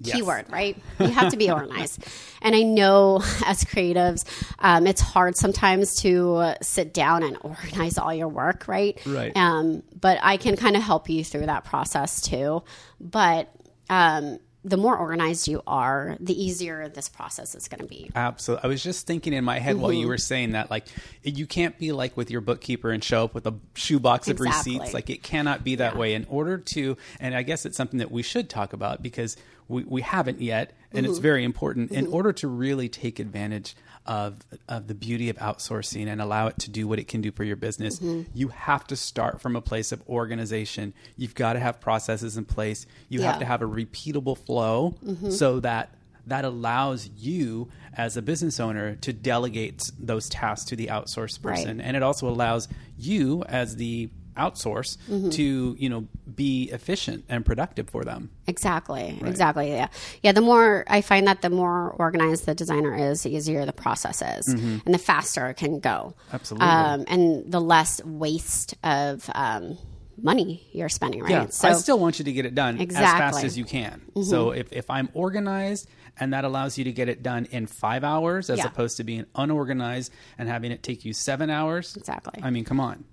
Yes. 0.00 0.16
Keyword, 0.16 0.46
right? 0.50 0.76
You 0.98 1.08
have 1.08 1.30
to 1.30 1.36
be 1.36 1.50
organized. 1.50 2.04
and 2.42 2.56
I 2.56 2.62
know 2.62 3.16
as 3.46 3.64
creatives, 3.64 4.24
um, 4.58 4.86
it's 4.86 5.00
hard 5.00 5.36
sometimes 5.36 5.96
to 6.02 6.34
uh, 6.34 6.54
sit 6.60 6.92
down 6.92 7.22
and 7.22 7.38
organize 7.42 7.98
all 7.98 8.12
your 8.12 8.28
work, 8.28 8.66
right? 8.66 9.00
Right. 9.06 9.36
Um, 9.36 9.84
but 9.98 10.18
I 10.20 10.38
can 10.38 10.56
kind 10.56 10.76
of 10.76 10.82
help 10.82 11.08
you 11.08 11.24
through 11.24 11.46
that 11.46 11.64
process 11.64 12.20
too. 12.20 12.64
But 13.00 13.48
um, 13.88 14.40
the 14.64 14.76
more 14.76 14.96
organized 14.96 15.48
you 15.48 15.60
are, 15.66 16.16
the 16.20 16.40
easier 16.40 16.88
this 16.88 17.08
process 17.08 17.54
is 17.56 17.66
going 17.66 17.80
to 17.80 17.86
be. 17.86 18.10
Absolutely. 18.14 18.64
I 18.64 18.66
was 18.68 18.82
just 18.82 19.06
thinking 19.06 19.32
in 19.32 19.44
my 19.44 19.58
head 19.58 19.76
while 19.76 19.90
Mm-hmm. 19.90 20.00
you 20.00 20.06
were 20.08 20.18
saying 20.18 20.52
that, 20.52 20.70
like, 20.70 20.86
you 21.24 21.46
can't 21.46 21.76
be 21.78 21.90
like 21.92 22.16
with 22.16 22.30
your 22.30 22.40
bookkeeper 22.40 22.90
and 22.90 23.02
show 23.02 23.24
up 23.24 23.34
with 23.34 23.46
a 23.46 23.54
shoebox 23.74 24.28
of 24.28 24.38
receipts. 24.38 24.94
Like, 24.94 25.10
it 25.10 25.22
cannot 25.22 25.64
be 25.64 25.74
that 25.76 25.96
way. 25.96 26.14
In 26.14 26.26
order 26.28 26.58
to, 26.58 26.96
and 27.18 27.34
I 27.34 27.42
guess 27.42 27.66
it's 27.66 27.76
something 27.76 27.98
that 27.98 28.12
we 28.12 28.22
should 28.22 28.48
talk 28.48 28.72
about 28.72 29.02
because 29.02 29.36
we, 29.68 29.82
we 29.84 30.02
haven't 30.02 30.40
yet, 30.40 30.72
and 30.92 31.04
Mm-hmm. 31.04 31.10
it's 31.10 31.18
very 31.18 31.42
important. 31.42 31.90
In 31.90 32.06
order 32.06 32.32
to 32.34 32.46
really 32.48 32.88
take 32.88 33.18
advantage 33.18 33.74
of, 34.06 34.38
of 34.68 34.88
the 34.88 34.94
beauty 34.94 35.28
of 35.28 35.36
outsourcing 35.36 36.06
and 36.08 36.20
allow 36.20 36.46
it 36.48 36.58
to 36.60 36.70
do 36.70 36.88
what 36.88 36.98
it 36.98 37.06
can 37.08 37.20
do 37.20 37.30
for 37.32 37.44
your 37.44 37.56
business, 37.56 37.98
Mm-hmm. 38.00 38.30
you 38.34 38.48
have 38.48 38.86
to 38.88 38.96
start 38.96 39.40
from 39.40 39.54
a 39.56 39.60
place 39.60 39.92
of 39.92 40.02
organization. 40.08 40.92
You've 41.16 41.34
got 41.34 41.52
to 41.52 41.60
have 41.60 41.80
processes 41.80 42.36
in 42.36 42.44
place. 42.44 42.86
You 43.08 43.22
have 43.22 43.38
to 43.38 43.44
have 43.44 43.62
a 43.62 43.66
repeatable 43.66 44.36
flow 44.38 44.94
so 45.30 45.60
that 45.60 45.94
that 46.26 46.44
allows 46.44 47.10
you 47.16 47.68
as 47.94 48.16
a 48.16 48.22
business 48.22 48.60
owner 48.60 48.94
to 48.96 49.12
delegate 49.12 49.90
those 49.98 50.28
tasks 50.28 50.68
to 50.70 50.76
the 50.76 50.86
outsourced 50.86 51.40
Right. 51.44 51.56
person 51.56 51.80
and 51.80 51.96
it 51.96 52.02
also 52.04 52.28
allows 52.28 52.68
you 52.96 53.42
as 53.48 53.74
the 53.74 54.08
outsource 54.36 54.96
to 55.32 55.76
you 55.78 55.88
know 55.88 56.06
be 56.34 56.70
efficient 56.72 57.24
and 57.28 57.44
productive 57.44 57.88
for 57.90 58.04
them 58.04 58.30
Exactly. 58.46 59.18
Exactly. 59.24 59.70
Yeah. 59.70 59.88
Yeah. 60.22 60.32
The 60.32 60.40
more 60.40 60.84
I 60.88 61.00
find 61.00 61.26
that 61.28 61.42
the 61.42 61.50
more 61.50 61.90
organized 61.90 62.44
the 62.46 62.54
designer 62.54 62.94
is, 62.96 63.22
the 63.22 63.30
easier 63.34 63.64
the 63.64 63.72
process 63.72 64.20
is, 64.20 64.48
and 64.48 64.92
the 64.92 64.98
faster 64.98 65.46
it 65.48 65.54
can 65.54 65.78
go. 65.78 66.14
Mm-hmm. 66.16 66.34
Absolutely. 66.34 66.66
Um, 66.68 67.04
and 67.06 67.50
the 67.52 67.60
less 67.60 68.02
waste 68.04 68.74
of 68.82 69.30
um, 69.34 69.78
money 70.20 70.66
you're 70.72 70.88
spending, 70.88 71.22
right? 71.22 71.30
yeah 71.30 71.46
So 71.48 71.68
i 71.68 71.72
still 71.74 71.98
want 71.98 72.18
you 72.18 72.24
to 72.26 72.32
get 72.32 72.44
it 72.46 72.54
done 72.54 72.78
as 72.80 72.92
fast 72.94 73.36
Mm-hmm. 73.38 73.46
as 73.46 73.56
you 73.58 73.64
can 73.64 74.02
so 74.22 74.50
if, 74.50 74.72
if 74.72 74.90
i'm 74.90 75.08
organized 75.14 75.88
and 76.20 76.32
that 76.34 76.44
allows 76.44 76.76
you 76.76 76.84
to 76.84 76.92
get 76.92 77.08
it 77.08 77.22
done 77.22 77.46
in 77.50 77.66
five 77.66 78.04
hours 78.04 78.50
as 78.50 78.58
Yeah. 78.58 78.66
opposed 78.66 78.98
to 78.98 79.04
being 79.04 79.24
unorganized 79.34 80.12
and 80.36 80.48
having 80.48 80.70
it 80.70 80.82
take 80.82 81.04
you 81.06 81.12
seven 81.14 81.48
hours 81.48 81.96
Exactly. 81.96 82.40
i 82.42 82.50
mean 82.50 82.64
come 82.64 82.78
on 82.80 83.04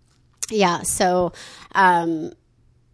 Yeah. 0.51 0.81
So, 0.83 1.33
um, 1.73 2.33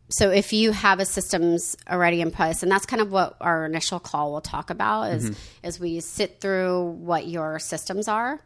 so 0.09 0.29
if 0.29 0.53
you 0.53 0.71
have 0.71 0.99
a 0.99 1.05
systems 1.05 1.75
already 1.89 2.21
in 2.21 2.31
place, 2.31 2.61
and 2.61 2.71
that's 2.71 2.85
kind 2.85 3.01
of 3.01 3.11
what 3.11 3.37
our 3.41 3.65
initial 3.65 3.99
call 3.99 4.31
will 4.31 4.41
talk 4.41 4.69
about 4.69 5.11
is 5.13 5.35
is 5.63 5.79
we 5.79 5.99
sit 5.99 6.39
through 6.39 6.91
what 6.91 7.27
your 7.27 7.57
systems 7.57 8.07
are 8.07 8.39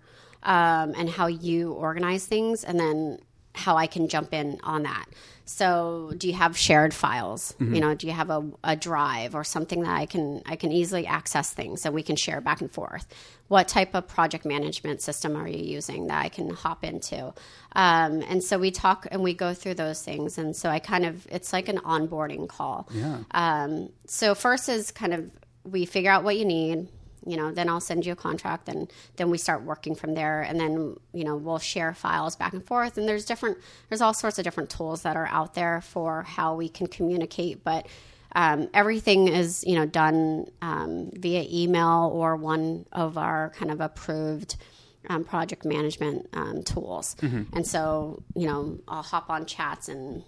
um, 0.43 0.93
and 0.97 1.09
how 1.09 1.27
you 1.27 1.73
organize 1.73 2.25
things, 2.25 2.63
and 2.63 2.79
then 2.79 3.19
how 3.55 3.75
I 3.75 3.87
can 3.87 4.07
jump 4.07 4.33
in 4.33 4.59
on 4.63 4.83
that. 4.83 5.05
So, 5.51 6.13
do 6.15 6.27
you 6.27 6.35
have 6.35 6.55
shared 6.55 6.93
files? 6.93 7.55
You 7.73 7.81
know, 7.81 7.95
do 7.95 8.05
you 8.05 8.13
have 8.13 8.29
a, 8.29 8.47
a 8.63 8.75
drive 8.75 9.33
or 9.33 9.43
something 9.43 9.81
that 9.81 9.97
I 9.97 10.05
can 10.05 10.43
I 10.45 10.55
can 10.55 10.71
easily 10.71 11.07
access 11.07 11.51
things 11.51 11.85
and 11.87 11.95
we 11.95 12.03
can 12.03 12.15
share 12.15 12.39
back 12.39 12.61
and 12.61 12.71
forth? 12.71 13.07
What 13.47 13.67
type 13.67 13.95
of 13.95 14.07
project 14.07 14.45
management 14.45 15.01
system 15.01 15.35
are 15.35 15.47
you 15.47 15.57
using 15.57 16.05
that 16.05 16.23
I 16.23 16.29
can 16.29 16.51
hop 16.51 16.83
into? 16.83 17.33
Um, 17.71 18.21
and 18.29 18.43
so 18.43 18.59
we 18.59 18.69
talk 18.69 19.07
and 19.09 19.23
we 19.23 19.33
go 19.33 19.55
through 19.55 19.73
those 19.73 20.03
things. 20.03 20.37
And 20.37 20.55
so 20.55 20.69
I 20.69 20.77
kind 20.77 21.03
of 21.03 21.25
it's 21.31 21.51
like 21.51 21.67
an 21.67 21.79
onboarding 21.79 22.47
call. 22.47 22.87
Yeah. 22.91 23.17
Um, 23.31 23.89
so 24.05 24.35
first 24.35 24.69
is 24.69 24.91
kind 24.91 25.15
of 25.15 25.31
we 25.63 25.85
figure 25.85 26.11
out 26.11 26.23
what 26.23 26.37
you 26.37 26.45
need. 26.45 26.87
You 27.25 27.37
know, 27.37 27.51
then 27.51 27.69
I'll 27.69 27.79
send 27.79 28.05
you 28.05 28.13
a 28.13 28.15
contract, 28.15 28.69
and 28.69 28.91
then 29.17 29.29
we 29.29 29.37
start 29.37 29.63
working 29.63 29.95
from 29.95 30.13
there. 30.13 30.41
And 30.41 30.59
then 30.59 30.95
you 31.13 31.23
know 31.23 31.35
we'll 31.35 31.59
share 31.59 31.93
files 31.93 32.35
back 32.35 32.53
and 32.53 32.65
forth. 32.65 32.97
And 32.97 33.07
there's 33.07 33.25
different, 33.25 33.57
there's 33.89 34.01
all 34.01 34.13
sorts 34.13 34.37
of 34.37 34.43
different 34.43 34.69
tools 34.69 35.01
that 35.03 35.15
are 35.15 35.27
out 35.27 35.53
there 35.53 35.81
for 35.81 36.23
how 36.23 36.55
we 36.55 36.69
can 36.69 36.87
communicate. 36.87 37.63
But 37.63 37.87
um, 38.35 38.69
everything 38.73 39.27
is 39.27 39.63
you 39.65 39.75
know 39.75 39.85
done 39.85 40.45
um, 40.61 41.11
via 41.13 41.45
email 41.49 42.11
or 42.13 42.35
one 42.35 42.85
of 42.91 43.17
our 43.17 43.49
kind 43.51 43.71
of 43.71 43.81
approved 43.81 44.55
um, 45.07 45.23
project 45.23 45.65
management 45.65 46.27
um, 46.33 46.63
tools. 46.63 47.15
And 47.53 47.65
so 47.65 48.21
you 48.35 48.47
know 48.47 48.79
I'll 48.87 49.03
hop 49.03 49.29
on 49.29 49.45
chats 49.45 49.89
and 49.89 50.23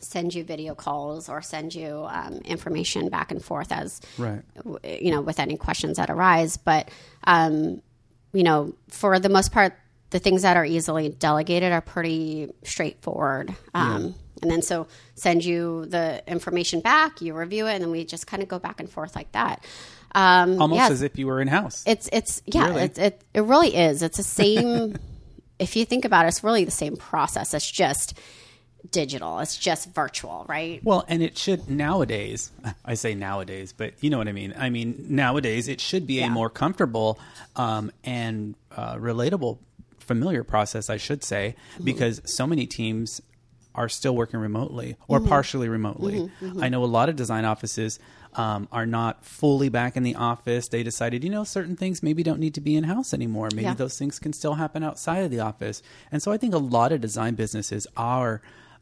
send 0.00 0.34
you 0.34 0.44
video 0.44 0.74
calls 0.74 1.28
or 1.28 1.42
send 1.42 1.74
you 1.74 2.06
um, 2.08 2.34
information 2.44 3.08
back 3.08 3.30
and 3.30 3.44
forth 3.44 3.70
as 3.72 4.00
Right. 4.18 4.42
you 4.82 5.10
know 5.10 5.20
with 5.20 5.38
any 5.38 5.56
questions 5.56 5.96
that 5.98 6.10
arise. 6.10 6.56
But 6.56 6.90
um, 7.24 7.82
you 8.32 8.42
know 8.42 8.74
for 8.88 9.18
the 9.18 9.28
most 9.28 9.52
part 9.52 9.74
the 10.10 10.18
things 10.18 10.42
that 10.42 10.56
are 10.56 10.64
easily 10.64 11.08
delegated 11.08 11.72
are 11.72 11.80
pretty 11.80 12.50
straightforward. 12.64 13.54
Um, 13.74 14.14
and 14.42 14.50
then 14.50 14.62
so 14.62 14.88
send 15.14 15.44
you 15.44 15.84
the 15.86 16.22
information 16.26 16.80
back 16.80 17.20
you 17.20 17.34
review 17.34 17.66
it 17.66 17.74
and 17.74 17.84
then 17.84 17.90
we 17.90 18.04
just 18.04 18.26
kind 18.26 18.42
of 18.42 18.48
go 18.48 18.58
back 18.58 18.80
and 18.80 18.90
forth 18.90 19.14
like 19.14 19.30
that. 19.32 19.62
Um, 20.12 20.60
Almost 20.60 20.78
yeah, 20.78 20.88
as 20.88 21.02
if 21.02 21.18
you 21.18 21.26
were 21.28 21.40
in 21.40 21.46
house. 21.46 21.84
it's 21.86 22.08
it's 22.12 22.42
yeah 22.46 22.68
Really? 22.70 22.82
it, 22.82 22.98
it 22.98 23.24
it 23.34 23.40
really 23.42 23.76
is. 23.76 24.02
It's 24.02 24.16
the 24.16 24.24
same 24.24 24.96
if 25.60 25.76
you 25.76 25.84
think 25.84 26.04
about 26.04 26.24
it 26.24 26.28
it's 26.28 26.42
really 26.42 26.64
the 26.64 26.70
same 26.72 26.96
process. 26.96 27.54
It's 27.54 27.70
just 27.70 28.18
digital 28.90 29.38
it's 29.40 29.56
just 29.56 29.92
virtual 29.94 30.46
right 30.48 30.80
Well, 30.82 31.04
and 31.08 31.22
it 31.22 31.36
should 31.36 31.68
nowadays. 31.68 32.50
I 32.84 32.94
say 32.94 33.14
nowadays, 33.14 33.72
but 33.76 33.94
you 34.00 34.10
know 34.10 34.18
what 34.18 34.28
I 34.28 34.32
mean. 34.32 34.54
I 34.58 34.70
mean 34.70 35.04
nowadays 35.08 35.68
it 35.68 35.80
should 35.80 36.06
be 36.06 36.14
Yeah. 36.14 36.26
a 36.26 36.30
more 36.30 36.48
comfortable 36.50 37.18
um, 37.56 37.90
and 38.04 38.54
uh, 38.74 38.96
relatable, 38.96 39.58
familiar 39.98 40.44
process, 40.44 40.88
I 40.90 40.96
should 40.96 41.22
say, 41.24 41.54
Mm-hmm. 41.74 41.84
because 41.84 42.22
so 42.24 42.46
many 42.46 42.66
teams 42.66 43.20
are 43.74 43.88
still 43.88 44.16
working 44.16 44.40
remotely 44.40 44.96
or 45.08 45.18
Mm-hmm. 45.20 45.28
partially 45.28 45.68
remotely. 45.68 46.28
I 46.60 46.68
know 46.68 46.82
a 46.82 46.86
lot 46.86 47.08
of 47.08 47.16
design 47.16 47.44
offices. 47.44 47.98
Um, 48.32 48.68
are 48.70 48.86
not 48.86 49.24
fully 49.24 49.70
back 49.70 49.96
in 49.96 50.04
the 50.04 50.14
office. 50.14 50.68
They 50.68 50.84
decided, 50.84 51.24
you 51.24 51.30
know, 51.30 51.42
certain 51.42 51.74
things 51.74 52.00
maybe 52.00 52.22
don't 52.22 52.38
need 52.38 52.54
to 52.54 52.60
be 52.60 52.76
in 52.76 52.84
house 52.84 53.12
anymore. 53.12 53.48
Maybe 53.52 53.64
Yeah. 53.64 53.74
those 53.74 53.98
things 53.98 54.20
can 54.20 54.32
still 54.32 54.54
happen 54.54 54.84
outside 54.84 55.24
of 55.24 55.32
the 55.32 55.40
office. 55.40 55.82
And 56.12 56.22
so 56.22 56.30
I 56.30 56.36
think 56.36 56.54
a 56.54 56.58
lot 56.58 56.92
of 56.92 57.00
design 57.00 57.34
businesses 57.34 57.88
are 57.96 58.40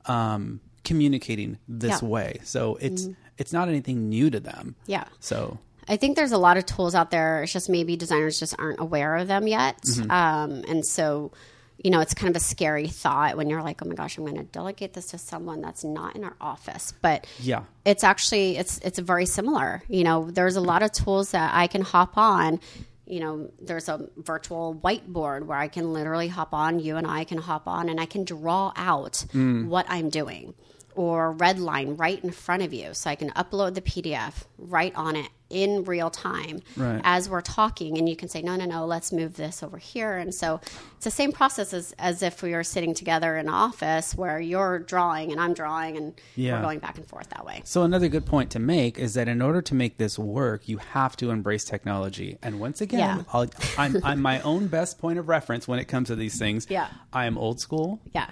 um, 0.08 0.60
communicating 0.84 1.58
this 1.68 1.90
Yeah. 1.90 1.96
Mm-hmm. 1.96 2.08
way. 2.08 2.40
So 2.44 2.76
it's 2.80 3.08
it's 3.36 3.52
not 3.52 3.68
anything 3.68 4.08
new 4.08 4.30
to 4.30 4.40
them. 4.40 4.74
yeah 4.86 5.04
So 5.20 5.58
I 5.88 5.96
think 5.96 6.16
there's 6.16 6.32
a 6.32 6.38
lot 6.38 6.56
of 6.56 6.66
tools 6.66 6.94
out 6.94 7.10
there. 7.10 7.42
It's 7.44 7.52
just 7.52 7.68
maybe 7.70 7.96
designers 7.96 8.38
just 8.38 8.54
aren't 8.58 8.80
aware 8.80 9.16
of 9.16 9.28
them 9.28 9.46
yet. 9.46 9.80
Mm-hmm. 9.82 10.10
Um, 10.10 10.64
and 10.68 10.84
so, 10.84 11.32
you 11.82 11.90
know, 11.90 12.00
it's 12.00 12.12
kind 12.12 12.28
of 12.28 12.36
a 12.36 12.44
scary 12.44 12.88
thought 12.88 13.36
when 13.38 13.48
you're 13.48 13.62
like, 13.62 13.80
oh 13.82 13.88
my 13.88 13.94
gosh, 13.94 14.18
I'm 14.18 14.24
going 14.24 14.36
to 14.36 14.42
delegate 14.42 14.92
this 14.92 15.06
to 15.12 15.18
someone 15.18 15.60
that's 15.62 15.84
not 15.84 16.14
in 16.16 16.24
our 16.24 16.34
office. 16.40 16.92
But 17.00 17.26
yeah, 17.40 17.62
it's 17.86 18.04
actually 18.04 18.56
it's 18.58 18.78
it's 18.78 18.98
very 18.98 19.24
similar. 19.24 19.82
You 19.88 20.04
know, 20.04 20.30
there's 20.30 20.56
a 20.56 20.60
lot 20.60 20.82
of 20.82 20.92
tools 20.92 21.30
that 21.30 21.54
I 21.54 21.68
can 21.68 21.82
hop 21.82 22.18
on. 22.18 22.60
You 23.08 23.20
know, 23.20 23.50
there's 23.60 23.88
a 23.88 24.08
virtual 24.16 24.74
whiteboard 24.74 25.46
where 25.46 25.58
I 25.58 25.68
can 25.68 25.92
literally 25.92 26.28
hop 26.28 26.52
on. 26.52 26.78
You 26.78 26.96
and 26.96 27.06
I 27.06 27.24
can 27.24 27.38
hop 27.38 27.66
on, 27.66 27.88
and 27.88 28.00
I 28.00 28.06
can 28.06 28.24
draw 28.24 28.72
out 28.76 29.24
mm. 29.32 29.66
what 29.66 29.86
I'm 29.88 30.10
doing, 30.10 30.54
or 30.94 31.32
red 31.32 31.58
line 31.58 31.96
right 31.96 32.22
in 32.22 32.30
front 32.30 32.62
of 32.62 32.72
you, 32.72 32.94
so 32.94 33.10
I 33.10 33.14
can 33.14 33.30
upload 33.30 33.74
the 33.74 33.82
PDF 33.82 34.44
right 34.58 34.94
on 34.94 35.16
it 35.16 35.30
in 35.50 35.84
real 35.84 36.10
time 36.10 36.60
Right. 36.76 37.00
as 37.04 37.28
we're 37.28 37.40
talking, 37.40 37.96
and 37.98 38.08
you 38.08 38.16
can 38.16 38.28
say, 38.28 38.42
no, 38.42 38.56
no, 38.56 38.66
no, 38.66 38.84
let's 38.86 39.12
move 39.12 39.36
this 39.36 39.62
over 39.62 39.78
here. 39.78 40.16
And 40.16 40.34
so 40.34 40.60
it's 40.96 41.04
the 41.04 41.10
same 41.10 41.32
process 41.32 41.72
as 41.72 41.94
as 41.98 42.22
if 42.22 42.42
we 42.42 42.52
were 42.52 42.64
sitting 42.64 42.94
together 42.94 43.36
in 43.36 43.46
an 43.48 43.52
office 43.54 44.14
where 44.14 44.38
you're 44.40 44.78
drawing 44.80 45.32
and 45.32 45.40
I'm 45.40 45.54
drawing, 45.54 45.96
and 45.96 46.12
Yeah. 46.34 46.56
we're 46.56 46.62
going 46.62 46.78
back 46.80 46.98
and 46.98 47.06
forth 47.06 47.30
that 47.30 47.44
way. 47.46 47.62
So 47.64 47.82
another 47.82 48.08
good 48.08 48.26
point 48.26 48.50
to 48.50 48.58
make 48.58 48.98
is 48.98 49.14
that 49.14 49.28
in 49.28 49.40
order 49.40 49.62
to 49.62 49.74
make 49.74 49.96
this 49.96 50.18
work, 50.18 50.68
you 50.68 50.78
have 50.78 51.16
to 51.16 51.30
embrace 51.30 51.64
technology. 51.64 52.38
And 52.42 52.60
once 52.60 52.80
again, 52.80 52.98
Yeah. 53.00 53.22
I'll, 53.32 53.46
I'm, 53.78 53.96
I'm 54.04 54.20
my 54.20 54.40
own 54.42 54.66
best 54.66 54.98
point 54.98 55.18
of 55.18 55.28
reference 55.28 55.66
when 55.66 55.78
it 55.78 55.86
comes 55.86 56.08
to 56.08 56.16
these 56.16 56.38
things. 56.38 56.66
Yeah. 56.68 56.88
I 57.12 57.24
am 57.26 57.38
old 57.38 57.60
school. 57.60 58.00
Yeah. 58.14 58.30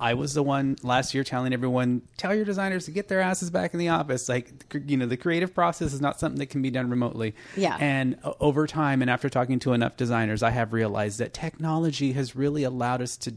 I 0.00 0.14
was 0.14 0.34
the 0.34 0.42
one 0.42 0.76
last 0.82 1.14
year 1.14 1.24
telling 1.24 1.52
everyone, 1.52 2.02
tell 2.16 2.34
your 2.34 2.44
designers 2.44 2.84
to 2.86 2.90
get 2.90 3.08
their 3.08 3.20
asses 3.20 3.50
back 3.50 3.72
in 3.74 3.78
the 3.80 3.88
office. 3.88 4.28
Like, 4.28 4.52
you 4.86 4.96
know, 4.96 5.06
the 5.06 5.16
creative 5.16 5.54
process 5.54 5.92
is 5.92 6.00
not 6.00 6.20
something 6.20 6.38
that 6.38 6.46
can 6.50 6.62
be 6.62 6.70
done 6.70 6.88
remotely. 6.90 7.34
Yeah. 7.56 7.76
And 7.80 8.18
over 8.40 8.66
time, 8.66 9.02
and 9.02 9.10
after 9.10 9.28
talking 9.28 9.58
to 9.60 9.72
enough 9.72 9.96
designers, 9.96 10.42
I 10.42 10.50
have 10.50 10.72
realized 10.72 11.18
that 11.18 11.32
technology 11.34 12.12
has 12.12 12.36
really 12.36 12.62
allowed 12.62 13.02
us 13.02 13.16
to 13.18 13.34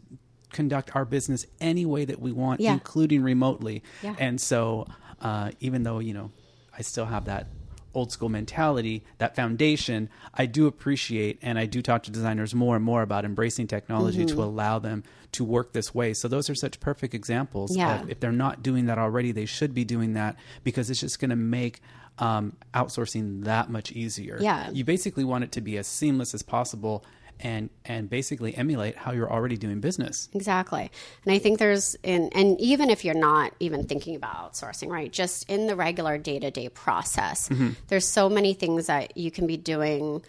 conduct 0.51 0.95
our 0.95 1.05
business 1.05 1.45
any 1.59 1.85
way 1.85 2.05
that 2.05 2.19
we 2.19 2.31
want, 2.31 2.59
Yeah. 2.61 2.73
including 2.73 3.23
remotely. 3.23 3.83
Yeah. 4.03 4.15
And 4.19 4.39
so, 4.39 4.85
uh, 5.21 5.51
even 5.59 5.83
though, 5.83 5.99
you 5.99 6.13
know, 6.13 6.31
I 6.77 6.81
still 6.81 7.05
have 7.05 7.25
that 7.25 7.47
old 7.93 8.11
school 8.11 8.29
mentality, 8.29 9.03
that 9.17 9.35
foundation, 9.35 10.09
I 10.33 10.45
do 10.45 10.67
appreciate 10.67 11.39
and 11.41 11.59
I 11.59 11.65
do 11.65 11.81
talk 11.81 12.03
to 12.03 12.11
designers 12.11 12.55
more 12.55 12.75
and 12.75 12.85
more 12.85 13.01
about 13.01 13.25
embracing 13.25 13.67
technology 13.67 14.25
Mm-hmm. 14.25 14.35
to 14.35 14.43
allow 14.43 14.79
them 14.79 15.03
to 15.33 15.43
work 15.43 15.73
this 15.73 15.93
way. 15.93 16.13
So 16.13 16.27
those 16.27 16.49
are 16.49 16.55
such 16.55 16.79
perfect 16.79 17.13
examples. 17.13 17.75
Yeah. 17.75 18.01
Of 18.01 18.09
if 18.09 18.19
they're 18.19 18.31
not 18.31 18.63
doing 18.63 18.85
that 18.87 18.97
already, 18.97 19.31
they 19.31 19.45
should 19.45 19.73
be 19.73 19.83
doing 19.85 20.13
that 20.13 20.35
because 20.63 20.89
it's 20.89 20.99
just 20.99 21.19
going 21.19 21.29
to 21.29 21.35
make 21.35 21.81
um, 22.19 22.53
outsourcing 22.73 23.45
that 23.45 23.69
much 23.69 23.91
easier. 23.91 24.37
Yeah. 24.39 24.69
You 24.71 24.83
basically 24.83 25.23
want 25.23 25.43
it 25.43 25.51
to 25.53 25.61
be 25.61 25.77
as 25.77 25.87
seamless 25.87 26.33
as 26.33 26.43
possible 26.43 27.05
and 27.41 27.69
and 27.85 28.09
basically 28.09 28.55
emulate 28.55 28.95
how 28.95 29.11
you're 29.11 29.31
already 29.31 29.57
doing 29.57 29.79
business. 29.79 30.29
Exactly. 30.33 30.91
And 31.25 31.33
I 31.33 31.39
think 31.39 31.59
there's, 31.59 31.95
and, 32.03 32.31
and 32.35 32.59
even 32.59 32.89
if 32.89 33.03
you're 33.03 33.15
not 33.15 33.53
even 33.59 33.85
thinking 33.85 34.15
about 34.15 34.53
outsourcing, 34.53 34.89
right, 34.89 35.11
just 35.11 35.49
in 35.49 35.67
the 35.67 35.75
regular 35.75 36.17
day 36.17 36.39
to 36.39 36.51
day 36.51 36.69
process, 36.69 37.49
there's 37.87 38.07
so 38.07 38.29
many 38.29 38.53
things 38.53 38.87
that 38.87 39.17
you 39.17 39.31
can 39.31 39.47
be 39.47 39.57
doing 39.57 40.21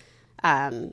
um, 0.42 0.92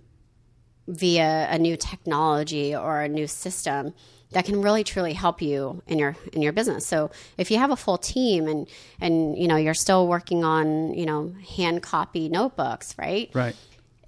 via 0.87 1.47
a 1.49 1.57
new 1.57 1.77
technology 1.77 2.75
or 2.75 3.01
a 3.01 3.07
new 3.07 3.27
system 3.27 3.93
that 4.31 4.45
can 4.45 4.61
really 4.61 4.83
truly 4.83 5.13
help 5.13 5.41
you 5.41 5.81
in 5.87 5.97
your 5.97 6.15
in 6.33 6.41
your 6.41 6.51
business. 6.53 6.85
So 6.85 7.09
if 7.37 7.49
you 7.49 7.57
have 7.57 7.71
a 7.71 7.75
full 7.75 7.97
team 7.97 8.47
and 8.47 8.67
and 9.01 9.37
you 9.37 9.47
know 9.47 9.55
you're 9.55 9.73
still 9.73 10.07
working 10.07 10.43
on 10.43 10.93
you 10.93 11.05
know 11.05 11.33
hand 11.57 11.81
copy 11.81 12.29
notebooks, 12.29 12.95
right? 12.97 13.29
Right. 13.33 13.55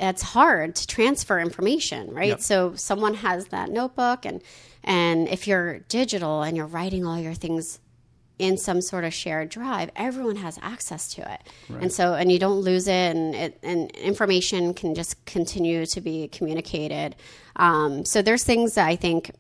It's 0.02 0.22
hard 0.22 0.76
to 0.76 0.88
transfer 0.88 1.40
information, 1.40 2.14
right? 2.14 2.30
Yep. 2.30 2.42
So 2.42 2.76
someone 2.76 3.14
has 3.14 3.48
that 3.48 3.70
notebook 3.70 4.26
and 4.26 4.42
and 4.84 5.28
if 5.28 5.48
you're 5.48 5.80
digital 5.90 6.42
and 6.42 6.58
you're 6.58 6.66
writing 6.66 7.06
all 7.06 7.20
your 7.20 7.36
things 7.36 7.80
in 8.40 8.58
some 8.58 8.82
sort 8.82 9.04
of 9.04 9.14
shared 9.14 9.50
drive, 9.50 9.92
everyone 9.96 10.38
has 10.38 10.58
access 10.64 11.14
to 11.14 11.34
it. 11.34 11.42
And 11.80 11.94
so 11.94 12.16
and 12.16 12.32
you 12.32 12.40
don't 12.40 12.62
lose 12.62 12.88
it 12.88 13.16
and 13.16 13.36
it, 13.36 13.60
and 13.62 13.92
information 13.92 14.74
can 14.74 14.96
just 14.96 15.24
continue 15.26 15.86
to 15.86 16.02
be 16.02 16.28
communicated. 16.30 17.16
Um, 17.56 18.04
so 18.04 18.24
there's 18.24 18.44
things 18.44 18.74
that 18.74 18.88
I 18.88 18.96
think 18.96 19.32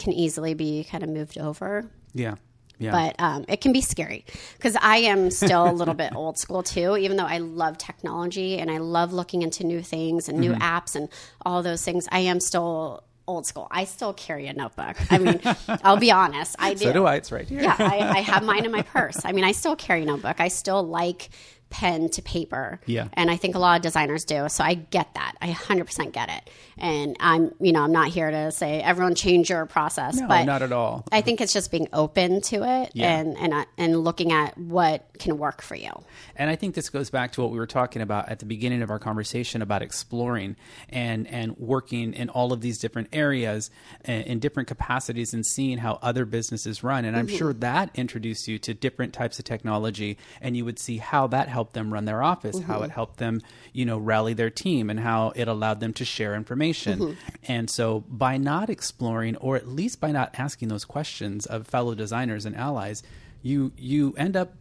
can 0.00 0.12
easily 0.12 0.54
be 0.54 0.82
kind 0.84 1.04
of 1.04 1.10
moved 1.10 1.38
over 1.38 1.88
Yeah. 2.14 2.34
Yeah. 2.80 2.90
but 2.92 3.16
um, 3.22 3.44
it 3.46 3.60
can 3.60 3.72
be 3.72 3.80
scary 3.82 4.24
because 4.56 4.74
I 4.80 4.96
am 4.98 5.30
still 5.30 5.70
a 5.70 5.72
little 5.72 5.94
bit 5.94 6.12
old 6.16 6.38
school 6.38 6.62
too. 6.64 6.96
Even 6.96 7.16
though 7.18 7.26
I 7.26 7.38
love 7.38 7.78
technology 7.78 8.58
and 8.58 8.70
I 8.70 8.78
love 8.78 9.12
looking 9.12 9.42
into 9.42 9.64
new 9.64 9.82
things 9.82 10.28
and 10.28 10.38
Mm-hmm. 10.40 10.52
new 10.54 10.58
apps 10.58 10.96
and 10.96 11.08
all 11.44 11.62
those 11.62 11.84
things, 11.84 12.08
I 12.10 12.20
am 12.20 12.40
still 12.40 13.04
old 13.28 13.46
school. 13.46 13.68
I 13.70 13.84
still 13.84 14.12
carry 14.12 14.46
a 14.48 14.52
notebook. 14.54 14.96
I 15.12 15.18
mean, 15.18 15.40
I'll 15.84 15.98
be 15.98 16.10
honest, 16.10 16.56
I 16.58 16.74
do. 16.74 16.86
so 16.86 16.92
do 16.92 17.04
I. 17.04 17.16
It's 17.16 17.30
right 17.30 17.48
here. 17.48 17.62
Yeah, 17.62 17.76
I, 17.78 17.98
I 17.98 18.18
have 18.22 18.42
mine 18.42 18.64
in 18.64 18.72
my 18.72 18.82
purse. 18.96 19.20
I 19.24 19.30
mean, 19.32 19.44
I 19.44 19.52
still 19.52 19.76
carry 19.76 20.02
a 20.02 20.06
notebook. 20.06 20.40
I 20.40 20.48
still 20.48 20.82
like 20.82 21.28
pen 21.70 22.08
to 22.10 22.22
paper. 22.22 22.80
Yeah. 22.86 23.08
And 23.14 23.30
I 23.30 23.36
think 23.36 23.54
a 23.54 23.58
lot 23.58 23.76
of 23.76 23.82
designers 23.82 24.24
do. 24.24 24.48
So 24.48 24.62
I 24.64 24.74
get 24.74 25.14
that. 25.14 25.34
I 25.40 25.50
100% 25.52 26.12
get 26.12 26.28
it. 26.28 26.50
And 26.76 27.16
I'm, 27.20 27.54
you 27.60 27.72
know, 27.72 27.82
I'm 27.82 27.92
not 27.92 28.08
here 28.08 28.30
to 28.30 28.50
say 28.50 28.80
everyone 28.82 29.14
change 29.14 29.50
your 29.50 29.66
process, 29.66 30.16
No, 30.16 30.26
but 30.28 30.44
not 30.44 30.62
at 30.62 30.72
all. 30.72 31.04
I 31.12 31.20
think 31.20 31.40
it's 31.40 31.52
just 31.52 31.70
being 31.70 31.88
open 31.92 32.40
to 32.42 32.56
it 32.64 32.90
Yeah. 32.94 33.18
and 33.18 33.36
and 33.38 33.54
uh, 33.54 33.64
and 33.78 34.02
looking 34.02 34.32
at 34.32 34.56
what 34.58 35.06
can 35.18 35.38
work 35.38 35.62
for 35.62 35.74
you. 35.74 35.90
And 36.36 36.50
I 36.50 36.56
think 36.56 36.74
this 36.74 36.88
goes 36.90 37.10
back 37.10 37.32
to 37.32 37.42
what 37.42 37.50
we 37.50 37.58
were 37.58 37.66
talking 37.66 38.02
about 38.02 38.28
at 38.28 38.38
the 38.40 38.46
beginning 38.46 38.82
of 38.82 38.90
our 38.90 38.98
conversation 38.98 39.62
about 39.62 39.82
exploring 39.82 40.56
and 40.88 41.26
and 41.28 41.56
working 41.58 42.14
in 42.14 42.28
all 42.30 42.52
of 42.52 42.60
these 42.60 42.78
different 42.78 43.08
areas 43.12 43.70
and 44.04 44.24
in 44.24 44.38
different 44.40 44.66
capacities 44.68 45.32
and 45.34 45.44
seeing 45.46 45.78
how 45.78 45.98
other 46.02 46.24
businesses 46.24 46.82
run. 46.82 47.04
And 47.04 47.16
I'm 47.16 47.28
sure 47.28 47.52
that 47.52 47.90
introduced 47.94 48.48
you 48.48 48.58
to 48.60 48.74
different 48.74 49.12
types 49.12 49.38
of 49.38 49.44
technology, 49.44 50.16
and 50.40 50.56
you 50.56 50.64
would 50.64 50.78
see 50.78 50.96
how 50.96 51.26
that 51.28 51.48
helped 51.60 51.74
them 51.74 51.92
run 51.92 52.06
their 52.06 52.22
office, 52.22 52.58
how 52.60 52.78
it 52.78 52.84
mm-hmm. 52.84 52.92
helped 52.92 53.18
them, 53.18 53.42
you 53.74 53.84
know, 53.84 53.98
rally 53.98 54.32
their 54.32 54.48
team, 54.48 54.88
and 54.88 54.98
how 54.98 55.30
it 55.36 55.46
allowed 55.46 55.78
them 55.78 55.92
to 55.92 56.06
share 56.06 56.34
information. 56.34 56.98
Mm-hmm. 56.98 57.52
And 57.52 57.68
so 57.68 58.00
by 58.08 58.38
not 58.38 58.70
exploring, 58.70 59.36
or 59.36 59.56
at 59.56 59.68
least 59.68 60.00
by 60.00 60.10
not 60.10 60.34
asking 60.38 60.68
those 60.68 60.86
questions 60.86 61.44
of 61.44 61.66
fellow 61.66 61.94
designers 61.94 62.46
and 62.46 62.56
allies, 62.56 63.02
you 63.42 63.72
you 63.76 64.14
end 64.16 64.36
up 64.36 64.54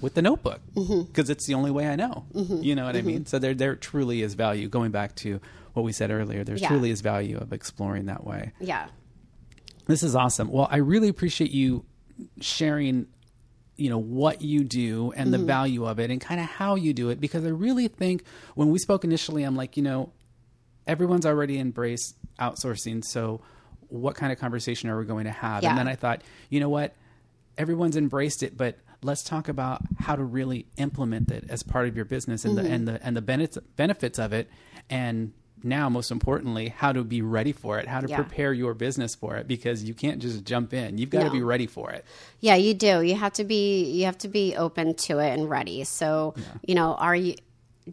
with 0.00 0.14
the 0.14 0.22
notebook 0.22 0.62
mm-hmm. 0.74 1.02
because 1.02 1.28
it's 1.28 1.44
the 1.44 1.52
only 1.52 1.70
way 1.70 1.86
I 1.88 1.96
know. 1.96 2.24
You 2.32 2.74
know 2.74 2.86
what 2.86 2.96
I 2.96 3.02
mean? 3.02 3.26
So 3.26 3.38
there 3.38 3.52
there 3.52 3.76
truly 3.76 4.22
is 4.22 4.32
value. 4.32 4.68
Going 4.68 4.92
back 4.92 5.14
to 5.16 5.40
what 5.74 5.82
we 5.82 5.92
said 5.92 6.10
earlier, 6.10 6.42
there 6.42 6.56
Yeah. 6.56 6.68
truly 6.68 6.90
is 6.90 7.02
value 7.02 7.36
of 7.36 7.52
exploring 7.52 8.06
that 8.06 8.24
way. 8.24 8.52
Yeah. 8.60 8.86
This 9.86 10.02
is 10.02 10.16
awesome. 10.16 10.50
Well, 10.50 10.68
I 10.70 10.78
really 10.78 11.08
appreciate 11.08 11.50
you 11.50 11.84
sharing 12.40 13.08
you 13.76 13.90
know 13.90 13.98
what 13.98 14.42
you 14.42 14.64
do 14.64 15.12
and 15.16 15.32
the 15.32 15.38
value 15.38 15.86
of 15.86 15.98
it 16.00 16.10
and 16.10 16.20
kind 16.20 16.40
of 16.40 16.46
how 16.46 16.76
you 16.76 16.94
do 16.94 17.10
it 17.10 17.20
because 17.20 17.44
I 17.44 17.48
really 17.48 17.88
think 17.88 18.24
when 18.54 18.70
we 18.70 18.78
spoke 18.78 19.04
initially 19.04 19.42
I'm 19.42 19.56
like, 19.56 19.76
you 19.76 19.82
know, 19.82 20.12
everyone's 20.86 21.26
already 21.26 21.58
embraced 21.58 22.16
outsourcing, 22.40 23.04
so 23.04 23.40
what 23.88 24.14
kind 24.16 24.32
of 24.32 24.38
conversation 24.38 24.88
are 24.90 24.98
we 24.98 25.04
going 25.04 25.24
to 25.24 25.30
have? 25.30 25.62
Yeah. 25.62 25.70
And 25.70 25.78
then 25.78 25.88
I 25.88 25.94
thought, 25.94 26.22
you 26.50 26.58
know 26.58 26.68
what? 26.68 26.94
everyone's 27.58 27.96
embraced 27.96 28.42
it, 28.42 28.56
but 28.56 28.78
let's 29.02 29.22
talk 29.22 29.48
about 29.48 29.82
how 29.98 30.16
to 30.16 30.24
really 30.24 30.66
implement 30.76 31.30
it 31.30 31.44
as 31.48 31.62
part 31.62 31.88
of 31.88 31.96
your 31.96 32.04
business 32.04 32.44
and 32.44 32.56
mm-hmm. 32.56 32.66
the 32.66 32.72
and 32.72 32.88
the 32.88 33.06
and 33.06 33.16
the 33.16 33.22
benefits 33.22 33.58
benefits 33.76 34.18
of 34.18 34.32
it 34.32 34.48
and 34.90 35.32
now 35.66 35.88
most 35.88 36.10
importantly 36.10 36.68
how 36.68 36.92
to 36.92 37.04
be 37.04 37.20
ready 37.20 37.52
for 37.52 37.78
it 37.78 37.86
how 37.86 38.00
to 38.00 38.08
yeah. 38.08 38.16
prepare 38.16 38.52
your 38.52 38.74
business 38.74 39.14
for 39.14 39.36
it 39.36 39.46
because 39.46 39.84
you 39.84 39.92
can't 39.92 40.20
just 40.20 40.44
jump 40.44 40.72
in 40.72 40.98
you've 40.98 41.10
got 41.10 41.20
no. 41.20 41.24
to 41.26 41.32
be 41.32 41.42
ready 41.42 41.66
for 41.66 41.90
it 41.90 42.04
yeah 42.40 42.54
you 42.54 42.72
do 42.72 43.02
you 43.02 43.14
have 43.14 43.32
to 43.32 43.44
be 43.44 43.84
you 43.84 44.04
have 44.04 44.18
to 44.18 44.28
be 44.28 44.56
open 44.56 44.94
to 44.94 45.18
it 45.18 45.38
and 45.38 45.50
ready 45.50 45.84
so 45.84 46.34
yeah. 46.36 46.44
you 46.66 46.74
know 46.74 46.94
are 46.94 47.16
you 47.16 47.34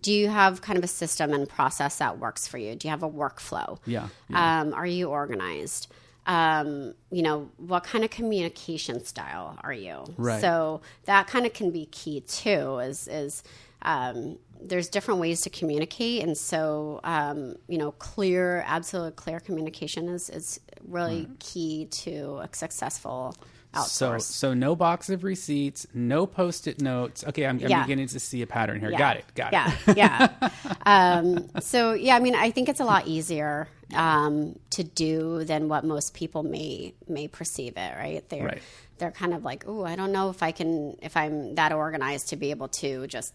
do 0.01 0.11
you 0.11 0.27
have 0.27 0.61
kind 0.61 0.77
of 0.77 0.83
a 0.83 0.87
system 0.87 1.33
and 1.33 1.49
process 1.49 1.97
that 1.97 2.19
works 2.19 2.47
for 2.47 2.57
you 2.57 2.75
do 2.75 2.87
you 2.87 2.89
have 2.89 3.03
a 3.03 3.09
workflow 3.09 3.77
yeah, 3.85 4.07
yeah. 4.29 4.61
Um, 4.61 4.73
are 4.73 4.87
you 4.87 5.09
organized 5.09 5.91
um, 6.25 6.93
you 7.11 7.21
know, 7.21 7.49
what 7.57 7.83
kind 7.83 8.03
of 8.03 8.09
communication 8.09 9.03
style 9.03 9.57
are 9.61 9.73
you? 9.73 10.05
Right. 10.17 10.39
So 10.39 10.81
that 11.05 11.27
kind 11.27 11.45
of 11.45 11.53
can 11.53 11.71
be 11.71 11.87
key 11.87 12.21
too. 12.21 12.79
Is 12.79 13.07
is 13.07 13.43
um, 13.81 14.37
there's 14.63 14.89
different 14.89 15.19
ways 15.19 15.41
to 15.41 15.49
communicate, 15.49 16.23
and 16.23 16.37
so 16.37 16.99
um, 17.03 17.55
you 17.67 17.77
know, 17.77 17.91
clear, 17.91 18.63
absolute 18.67 19.15
clear 19.15 19.39
communication 19.39 20.09
is 20.09 20.29
is 20.29 20.59
really 20.87 21.25
mm. 21.25 21.39
key 21.39 21.85
to 21.91 22.39
a 22.43 22.49
successful 22.53 23.35
so, 23.81 24.17
so 24.19 24.53
no 24.53 24.75
box 24.75 25.09
of 25.09 25.23
receipts, 25.23 25.87
no 25.93 26.27
post-it 26.27 26.81
notes. 26.81 27.23
Okay, 27.27 27.45
I'm, 27.45 27.59
I'm 27.59 27.69
yeah. 27.69 27.81
beginning 27.81 28.07
to 28.07 28.19
see 28.19 28.41
a 28.41 28.47
pattern 28.47 28.79
here. 28.79 28.91
Yeah. 28.91 28.97
Got 28.97 29.17
it. 29.17 29.25
Got 29.35 29.53
yeah. 29.53 29.75
it. 29.87 29.97
Yeah, 29.97 30.29
yeah. 30.65 30.73
um, 30.85 31.49
so 31.59 31.93
yeah, 31.93 32.15
I 32.15 32.19
mean, 32.19 32.35
I 32.35 32.51
think 32.51 32.69
it's 32.69 32.79
a 32.79 32.85
lot 32.85 33.07
easier 33.07 33.67
um, 33.95 34.59
to 34.71 34.83
do 34.83 35.43
than 35.43 35.69
what 35.69 35.85
most 35.85 36.13
people 36.13 36.43
may 36.43 36.93
may 37.07 37.27
perceive 37.27 37.73
it. 37.77 37.97
Right? 37.97 38.27
They're 38.29 38.45
right. 38.45 38.61
they're 38.99 39.11
kind 39.11 39.33
of 39.33 39.43
like, 39.43 39.63
oh, 39.67 39.83
I 39.85 39.95
don't 39.95 40.11
know 40.11 40.29
if 40.29 40.43
I 40.43 40.51
can 40.51 40.97
if 41.01 41.17
I'm 41.17 41.55
that 41.55 41.71
organized 41.71 42.29
to 42.29 42.35
be 42.35 42.51
able 42.51 42.67
to 42.69 43.07
just 43.07 43.33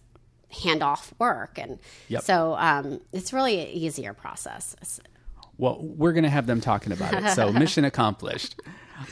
hand 0.50 0.82
off 0.82 1.12
work, 1.18 1.58
and 1.58 1.78
yep. 2.08 2.22
so 2.22 2.54
um, 2.58 3.00
it's 3.12 3.32
really 3.32 3.60
an 3.60 3.68
easier 3.68 4.14
process. 4.14 5.00
Well, 5.56 5.78
we're 5.80 6.12
going 6.12 6.24
to 6.24 6.30
have 6.30 6.46
them 6.46 6.60
talking 6.60 6.92
about 6.92 7.14
it. 7.14 7.30
So 7.30 7.52
mission 7.52 7.84
accomplished. 7.84 8.60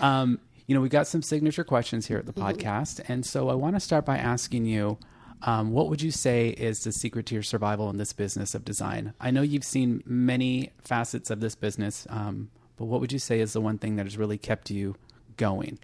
Um, 0.01 0.39
you 0.67 0.75
know, 0.75 0.81
we 0.81 0.89
got 0.89 1.07
some 1.07 1.23
signature 1.23 1.65
questions 1.65 2.07
here 2.07 2.19
at 2.19 2.27
the 2.27 2.33
mm-hmm. 2.33 2.49
podcast. 2.49 3.01
And 3.09 3.25
so 3.25 3.49
I 3.49 3.55
want 3.55 3.77
to 3.77 3.81
start 3.81 4.05
by 4.05 4.19
asking 4.19 4.67
you 4.67 4.99
um, 5.43 5.71
what 5.71 5.89
would 5.89 6.03
you 6.03 6.11
say 6.11 6.49
is 6.49 6.81
the 6.81 6.93
secret 6.93 7.27
to 7.27 7.35
your 7.35 7.43
survival 7.43 7.91
in 7.91 7.99
this 7.99 8.13
business 8.13 8.55
of 8.55 8.65
design? 8.65 9.13
I 9.21 9.31
know 9.31 9.43
you've 9.43 9.65
seen 9.65 10.03
many 10.07 10.73
facets 10.83 11.31
of 11.31 11.41
this 11.41 11.55
business, 11.55 12.07
um, 12.11 12.51
but 12.77 12.87
what 12.87 13.01
would 13.01 13.13
you 13.13 13.19
say 13.19 13.41
is 13.41 13.53
the 13.53 13.61
one 13.61 13.79
thing 13.79 13.97
that 13.97 14.07
has 14.07 14.17
really 14.17 14.39
kept 14.39 14.71
you 14.71 14.97
going? 15.37 15.79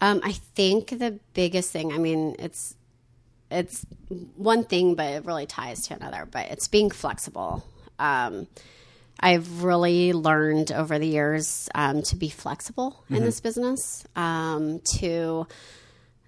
Um, 0.00 0.20
I 0.24 0.32
think 0.32 0.98
the 0.98 1.20
biggest 1.34 1.70
thing, 1.70 1.92
I 1.92 1.98
mean, 1.98 2.34
it's 2.38 2.74
it's 3.50 3.84
one 4.36 4.64
thing, 4.64 4.94
but 4.94 5.06
it 5.06 5.26
really 5.26 5.46
ties 5.46 5.86
to 5.88 5.94
another. 5.94 6.26
But 6.30 6.50
it's 6.50 6.68
being 6.68 6.90
flexible. 6.90 7.64
Um, 7.98 8.46
I've 9.20 9.62
really 9.62 10.12
learned 10.12 10.72
over 10.72 10.98
the 10.98 11.06
years 11.06 11.68
um, 11.74 12.02
to 12.04 12.16
be 12.16 12.30
flexible 12.30 13.02
mm-hmm. 13.04 13.16
in 13.16 13.24
this 13.24 13.40
business, 13.40 14.04
um, 14.16 14.80
to 14.96 15.46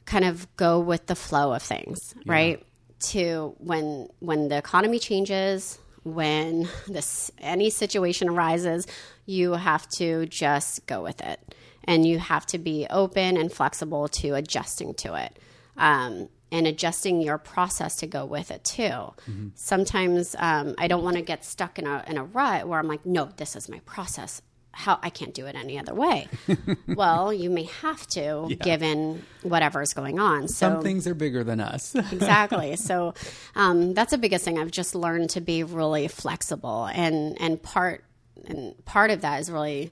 kind 0.04 0.24
of 0.24 0.54
go 0.56 0.80
with 0.80 1.06
the 1.06 1.14
flow 1.14 1.52
of 1.54 1.62
things, 1.62 2.14
yeah. 2.16 2.32
right? 2.32 2.66
To 3.10 3.54
when 3.58 4.08
when 4.20 4.48
the 4.48 4.58
economy 4.58 4.98
changes, 4.98 5.78
when 6.04 6.68
this 6.86 7.30
any 7.38 7.70
situation 7.70 8.28
arises, 8.28 8.86
you 9.24 9.52
have 9.52 9.88
to 9.96 10.26
just 10.26 10.86
go 10.86 11.02
with 11.02 11.20
it, 11.22 11.54
and 11.84 12.06
you 12.06 12.18
have 12.18 12.44
to 12.46 12.58
be 12.58 12.86
open 12.90 13.36
and 13.36 13.50
flexible 13.50 14.08
to 14.08 14.34
adjusting 14.34 14.94
to 14.94 15.14
it. 15.14 15.38
Um, 15.76 16.28
and 16.52 16.66
adjusting 16.66 17.22
your 17.22 17.38
process 17.38 17.96
to 17.96 18.06
go 18.06 18.26
with 18.26 18.50
it 18.50 18.62
too. 18.62 18.82
Mm-hmm. 18.82 19.48
Sometimes 19.54 20.36
um, 20.38 20.74
I 20.76 20.86
don't 20.86 21.02
want 21.02 21.16
to 21.16 21.22
get 21.22 21.44
stuck 21.44 21.78
in 21.78 21.86
a 21.86 22.04
in 22.06 22.18
a 22.18 22.24
rut 22.24 22.68
where 22.68 22.78
I'm 22.78 22.86
like, 22.86 23.04
no, 23.06 23.30
this 23.36 23.56
is 23.56 23.68
my 23.68 23.80
process. 23.80 24.42
How 24.74 24.98
I 25.02 25.10
can't 25.10 25.34
do 25.34 25.46
it 25.46 25.56
any 25.56 25.78
other 25.78 25.94
way. 25.94 26.28
well, 26.88 27.32
you 27.32 27.50
may 27.50 27.64
have 27.64 28.06
to, 28.08 28.46
yeah. 28.48 28.56
given 28.56 29.22
whatever 29.42 29.82
is 29.82 29.92
going 29.92 30.18
on. 30.18 30.48
So, 30.48 30.70
Some 30.70 30.82
things 30.82 31.06
are 31.06 31.14
bigger 31.14 31.44
than 31.44 31.60
us. 31.60 31.94
exactly. 32.12 32.76
So 32.76 33.12
um, 33.54 33.92
that's 33.92 34.12
the 34.12 34.18
biggest 34.18 34.44
thing. 34.44 34.58
I've 34.58 34.70
just 34.70 34.94
learned 34.94 35.30
to 35.30 35.40
be 35.40 35.62
really 35.64 36.08
flexible, 36.08 36.86
and 36.86 37.40
and 37.40 37.62
part 37.62 38.04
and 38.46 38.82
part 38.84 39.10
of 39.10 39.22
that 39.22 39.40
is 39.40 39.50
really 39.50 39.90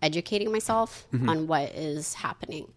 educating 0.00 0.50
myself 0.50 1.06
mm-hmm. 1.12 1.28
on 1.28 1.46
what 1.46 1.70
is 1.74 2.14
happening 2.14 2.72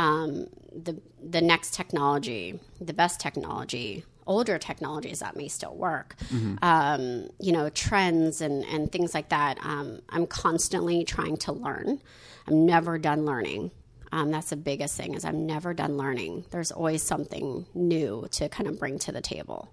um, 0.00 0.46
the 0.72 0.98
the 1.22 1.42
next 1.42 1.74
technology, 1.74 2.58
the 2.80 2.94
best 2.94 3.20
technology, 3.20 4.04
older 4.26 4.58
technologies 4.58 5.18
that 5.18 5.36
may 5.36 5.46
still 5.46 5.74
work, 5.74 6.16
mm-hmm. 6.32 6.56
um, 6.62 7.28
you 7.38 7.52
know, 7.52 7.68
trends 7.68 8.40
and 8.40 8.64
and 8.64 8.90
things 8.90 9.12
like 9.12 9.28
that. 9.28 9.58
Um, 9.62 10.00
I'm 10.08 10.26
constantly 10.26 11.04
trying 11.04 11.36
to 11.38 11.52
learn. 11.52 12.00
I'm 12.48 12.64
never 12.64 12.98
done 12.98 13.26
learning. 13.26 13.72
Um, 14.12 14.30
that's 14.30 14.50
the 14.50 14.56
biggest 14.56 14.96
thing 14.96 15.14
is 15.14 15.24
I'm 15.24 15.46
never 15.46 15.74
done 15.74 15.96
learning. 15.96 16.46
There's 16.50 16.72
always 16.72 17.02
something 17.02 17.66
new 17.74 18.26
to 18.32 18.48
kind 18.48 18.68
of 18.68 18.78
bring 18.78 18.98
to 19.00 19.12
the 19.12 19.20
table. 19.20 19.70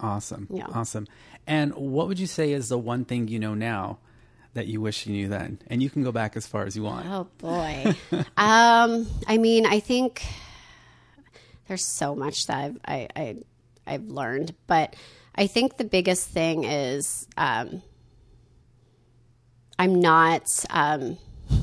Awesome. 0.00 0.46
Yeah. 0.50 0.66
Awesome. 0.72 1.06
And 1.46 1.74
what 1.74 2.08
would 2.08 2.18
you 2.18 2.26
say 2.26 2.52
is 2.52 2.68
the 2.68 2.78
one 2.78 3.04
thing 3.04 3.28
you 3.28 3.38
know 3.38 3.54
now 3.54 3.98
that 4.54 4.66
you 4.66 4.80
wish 4.80 5.06
you 5.06 5.12
knew 5.12 5.28
then? 5.28 5.58
And 5.68 5.82
you 5.82 5.90
can 5.90 6.02
go 6.02 6.12
back 6.12 6.36
as 6.36 6.46
far 6.46 6.64
as 6.64 6.76
you 6.76 6.82
want. 6.82 7.06
Oh 7.08 7.28
boy. 7.38 7.94
um, 8.36 9.06
I 9.26 9.38
mean, 9.38 9.66
I 9.66 9.80
think 9.80 10.24
there's 11.68 11.84
so 11.84 12.14
much 12.14 12.46
that 12.46 12.56
I've 12.56 12.78
I, 12.84 13.08
I 13.16 13.36
I've 13.86 14.04
learned, 14.04 14.54
but 14.66 14.94
I 15.34 15.46
think 15.46 15.76
the 15.76 15.84
biggest 15.84 16.28
thing 16.28 16.64
is 16.64 17.26
um, 17.36 17.82
I'm 19.78 20.00
not. 20.00 20.48
Um, 20.70 21.18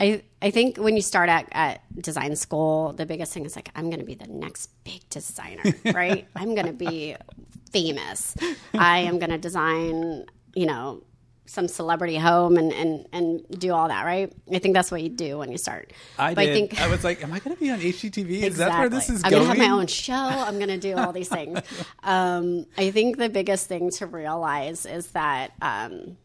I 0.00 0.22
I 0.42 0.50
think 0.50 0.76
when 0.76 0.96
you 0.96 1.02
start 1.02 1.28
at, 1.28 1.48
at 1.52 1.80
design 2.02 2.36
school, 2.36 2.92
the 2.92 3.06
biggest 3.06 3.32
thing 3.32 3.44
is 3.44 3.56
like 3.56 3.70
I'm 3.74 3.90
going 3.90 4.00
to 4.00 4.06
be 4.06 4.14
the 4.14 4.26
next 4.26 4.70
big 4.84 5.08
designer, 5.08 5.62
right? 5.94 6.26
I'm 6.34 6.54
going 6.54 6.66
to 6.66 6.72
be 6.72 7.16
famous. 7.72 8.36
I 8.74 8.98
am 8.98 9.18
going 9.18 9.30
to 9.30 9.38
design, 9.38 10.26
you 10.54 10.66
know, 10.66 11.02
some 11.46 11.68
celebrity 11.68 12.16
home 12.16 12.56
and, 12.56 12.72
and, 12.72 13.06
and 13.12 13.58
do 13.58 13.72
all 13.72 13.88
that, 13.88 14.04
right? 14.04 14.32
I 14.52 14.58
think 14.58 14.74
that's 14.74 14.90
what 14.90 15.02
you 15.02 15.08
do 15.08 15.38
when 15.38 15.50
you 15.50 15.58
start. 15.58 15.92
I 16.18 16.34
but 16.34 16.42
did. 16.42 16.50
I 16.50 16.54
think 16.54 16.80
I 16.80 16.88
was 16.88 17.04
like, 17.04 17.22
am 17.22 17.32
I 17.32 17.38
going 17.38 17.56
to 17.56 17.60
be 17.60 17.70
on 17.70 17.80
HGTV? 17.80 18.42
Is 18.42 18.56
that 18.58 18.78
where 18.78 18.88
this 18.88 19.08
is 19.08 19.22
I'm 19.24 19.30
going? 19.30 19.42
I'm 19.42 19.46
going 19.48 19.56
to 19.56 19.62
have 19.62 19.70
my 19.70 19.80
own 19.80 19.86
show. 19.86 20.14
I'm 20.14 20.56
going 20.56 20.68
to 20.68 20.78
do 20.78 20.96
all 20.96 21.12
these 21.12 21.28
things. 21.28 21.60
um, 22.02 22.66
I 22.76 22.90
think 22.90 23.16
the 23.16 23.28
biggest 23.28 23.66
thing 23.66 23.90
to 23.92 24.06
realize 24.06 24.86
is 24.86 25.08
that 25.08 25.52
um, 25.62 26.16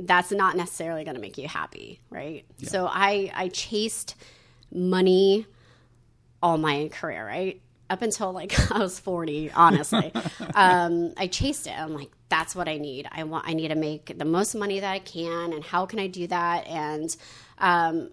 that's 0.00 0.32
not 0.32 0.56
necessarily 0.56 1.04
going 1.04 1.14
to 1.16 1.20
make 1.20 1.38
you 1.38 1.48
happy, 1.48 2.00
right? 2.10 2.44
Yeah. 2.58 2.68
So 2.68 2.88
I 2.90 3.30
I 3.34 3.48
chased 3.48 4.16
money 4.72 5.46
all 6.42 6.58
my 6.58 6.88
career, 6.92 7.24
right? 7.24 7.60
Up 7.92 8.00
until 8.00 8.32
like 8.32 8.58
I 8.72 8.78
was 8.78 8.98
40, 8.98 9.52
honestly. 9.52 10.12
um, 10.54 11.12
I 11.18 11.26
chased 11.26 11.66
it. 11.66 11.78
I'm 11.78 11.92
like, 11.92 12.10
that's 12.30 12.56
what 12.56 12.66
I 12.66 12.78
need. 12.78 13.06
I 13.12 13.24
want 13.24 13.46
I 13.46 13.52
need 13.52 13.68
to 13.68 13.74
make 13.74 14.18
the 14.18 14.24
most 14.24 14.54
money 14.54 14.80
that 14.80 14.90
I 14.90 14.98
can 14.98 15.52
and 15.52 15.62
how 15.62 15.84
can 15.84 15.98
I 15.98 16.06
do 16.06 16.26
that? 16.28 16.66
And 16.66 17.14
um, 17.58 18.10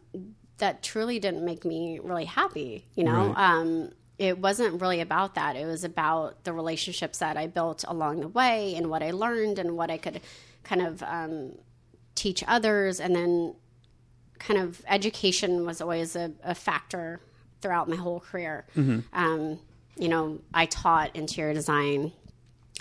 that 0.57 0.83
truly 0.83 1.19
didn't 1.19 1.45
make 1.45 1.63
me 1.63 1.99
really 2.03 2.25
happy, 2.25 2.85
you 2.93 3.05
know. 3.05 3.27
Right. 3.29 3.51
Um, 3.51 3.91
it 4.17 4.37
wasn't 4.37 4.81
really 4.81 4.99
about 4.99 5.35
that. 5.35 5.55
It 5.55 5.65
was 5.65 5.85
about 5.85 6.43
the 6.43 6.51
relationships 6.51 7.19
that 7.19 7.37
I 7.37 7.47
built 7.47 7.85
along 7.87 8.19
the 8.19 8.27
way 8.27 8.75
and 8.75 8.89
what 8.89 9.01
I 9.01 9.11
learned 9.11 9.59
and 9.59 9.77
what 9.77 9.89
I 9.89 9.97
could 9.97 10.19
kind 10.63 10.81
of 10.81 11.01
um, 11.03 11.53
teach 12.15 12.43
others. 12.45 12.99
And 12.99 13.15
then 13.15 13.55
kind 14.37 14.59
of 14.59 14.81
education 14.89 15.65
was 15.65 15.79
always 15.79 16.17
a, 16.17 16.33
a 16.43 16.53
factor 16.53 17.21
throughout 17.61 17.87
my 17.87 17.95
whole 17.95 18.19
career. 18.19 18.65
Mm-hmm. 18.75 18.99
Um, 19.13 19.59
you 19.97 20.07
know, 20.07 20.39
I 20.53 20.65
taught 20.65 21.15
interior 21.15 21.53
design 21.53 22.11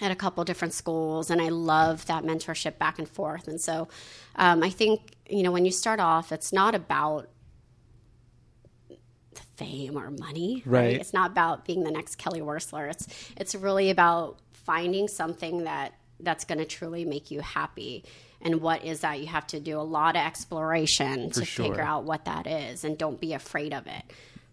at 0.01 0.11
a 0.11 0.15
couple 0.15 0.45
different 0.45 0.75
schools, 0.75 1.31
and 1.31 1.41
I 1.43 1.49
love 1.49 2.07
that 2.07 2.25
mentorship 2.25 2.79
back 2.79 2.99
and 2.99 3.09
forth. 3.09 3.49
And 3.49 3.61
so, 3.61 3.89
um, 4.37 4.63
I 4.63 4.71
think 4.71 5.17
you 5.29 5.43
know 5.43 5.53
when 5.53 5.65
you 5.65 5.73
start 5.73 6.01
off, 6.01 6.33
it's 6.33 6.53
not 6.53 6.75
about 6.75 7.29
the 8.89 8.97
fame 9.57 9.97
or 9.97 10.11
money, 10.11 10.63
right? 10.65 10.83
right? 10.83 11.01
It's 11.01 11.13
not 11.13 11.31
about 11.31 11.65
being 11.65 11.85
the 11.85 11.91
next 11.91 12.17
Kelly 12.17 12.41
Wearstler. 12.41 12.91
It's 12.91 13.33
it's 13.37 13.55
really 13.55 13.91
about 13.91 14.39
finding 14.53 15.09
something 15.09 15.65
that 15.65 15.95
that's 16.21 16.45
going 16.45 16.59
to 16.59 16.65
truly 16.65 17.05
make 17.05 17.31
you 17.31 17.41
happy. 17.41 18.05
And 18.41 18.61
what 18.61 18.85
is 18.85 19.01
that? 19.01 19.19
You 19.21 19.27
have 19.27 19.47
to 19.49 19.61
do 19.61 19.81
a 19.81 19.83
lot 19.83 20.15
of 20.15 20.23
exploration 20.23 21.31
For 21.31 21.41
to 21.41 21.45
sure. 21.45 21.67
figure 21.67 21.83
out 21.83 22.05
what 22.05 22.27
that 22.27 22.47
is, 22.47 22.85
and 22.85 22.97
don't 22.97 23.21
be 23.21 23.33
afraid 23.33 23.75
of 23.75 23.87
it. 23.87 24.03